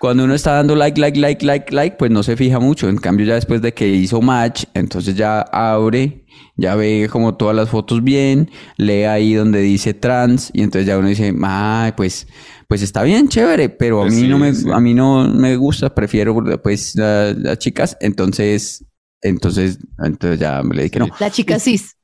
Cuando 0.00 0.24
uno 0.24 0.34
está 0.34 0.52
dando 0.54 0.74
like, 0.74 1.00
like, 1.00 1.18
like, 1.18 1.46
like, 1.46 1.72
like, 1.74 1.96
pues 1.96 2.10
no 2.10 2.22
se 2.22 2.36
fija 2.36 2.58
mucho. 2.58 2.88
En 2.88 2.96
cambio, 2.96 3.24
ya 3.24 3.34
después 3.34 3.62
de 3.62 3.72
que 3.72 3.86
hizo 3.88 4.20
match, 4.20 4.64
entonces 4.74 5.14
ya 5.14 5.40
abre, 5.40 6.24
ya 6.56 6.74
ve 6.74 7.08
como 7.10 7.36
todas 7.36 7.54
las 7.54 7.68
fotos 7.70 8.02
bien, 8.02 8.50
lee 8.76 9.04
ahí 9.04 9.34
donde 9.34 9.60
dice 9.60 9.94
trans, 9.94 10.50
y 10.52 10.62
entonces 10.62 10.86
ya 10.88 10.98
uno 10.98 11.08
dice, 11.08 11.32
ay, 11.42 11.92
pues, 11.96 12.26
pues 12.68 12.82
está 12.82 13.04
bien, 13.04 13.28
chévere, 13.28 13.68
pero 13.68 14.00
a 14.00 14.02
Pues 14.02 14.14
mí 14.14 14.22
sí, 14.22 14.28
no 14.28 14.38
me, 14.38 14.52
sí. 14.54 14.68
a 14.72 14.80
mí 14.80 14.92
no 14.92 15.28
me 15.28 15.56
gusta, 15.56 15.94
prefiero 15.94 16.34
pues 16.62 16.96
la- 16.96 17.32
las 17.32 17.58
chicas, 17.58 17.96
entonces, 18.00 18.84
entonces, 19.22 19.78
entonces 20.04 20.40
ya 20.40 20.62
le 20.62 20.82
dije 20.82 20.90
que 20.90 20.98
no. 20.98 21.08
La 21.20 21.30
chica 21.30 21.58
cis. 21.60 21.96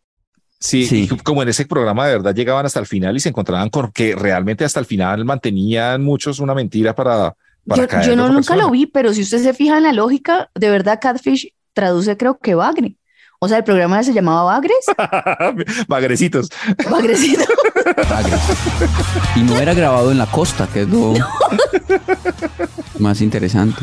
Sí, 0.63 0.87
Sí. 0.87 1.09
y 1.11 1.17
como 1.19 1.43
en 1.43 1.49
ese 1.49 1.67
programa 1.67 2.07
de 2.07 2.13
verdad 2.13 2.35
llegaban 2.35 2.65
hasta 2.65 2.79
el 2.79 2.87
final 2.87 3.17
y 3.17 3.21
se 3.21 3.31
encontraban 3.31 3.69
con 3.69 3.91
que 3.91 4.15
realmente 4.15 4.65
hasta 4.65 4.79
el 4.79 4.87
final 4.87 5.25
mantenían 5.25 6.05
muchos 6.05 6.39
una 6.39 6.55
mentira 6.55 6.95
para, 6.95 7.35
para 7.67 7.83
Yo, 7.83 7.89
caer 7.89 8.07
yo 8.07 8.15
no 8.17 8.29
nunca 8.29 8.55
lo 8.55 8.71
vi, 8.71 8.87
pero 8.87 9.13
si 9.13 9.23
usted 9.23 9.43
se 9.43 9.55
fija 9.55 9.77
en 9.79 9.83
la 9.83 9.93
lógica, 9.93 10.51
de 10.55 10.71
verdad 10.71 11.01
Catfish 11.03 11.49
traduce 11.73 12.17
creo 12.17 12.39
que 12.39 12.55
bagre. 12.55 12.95
O 13.45 13.49
sea, 13.49 13.59
el 13.59 13.65
programa 13.65 14.01
se 14.05 14.13
llamaba 14.13 14.45
Bagres. 14.45 14.85
Magrecitos. 15.89 16.49
Bagrecito. 16.89 17.43
Bagre. 18.09 18.37
Y 19.35 19.41
no 19.41 19.59
era 19.59 19.75
grabado 19.75 20.13
en 20.13 20.19
la 20.19 20.27
costa, 20.27 20.69
que 20.73 20.83
es 20.83 20.89
lo 20.89 21.15
más 23.01 23.21
interesante. 23.21 23.83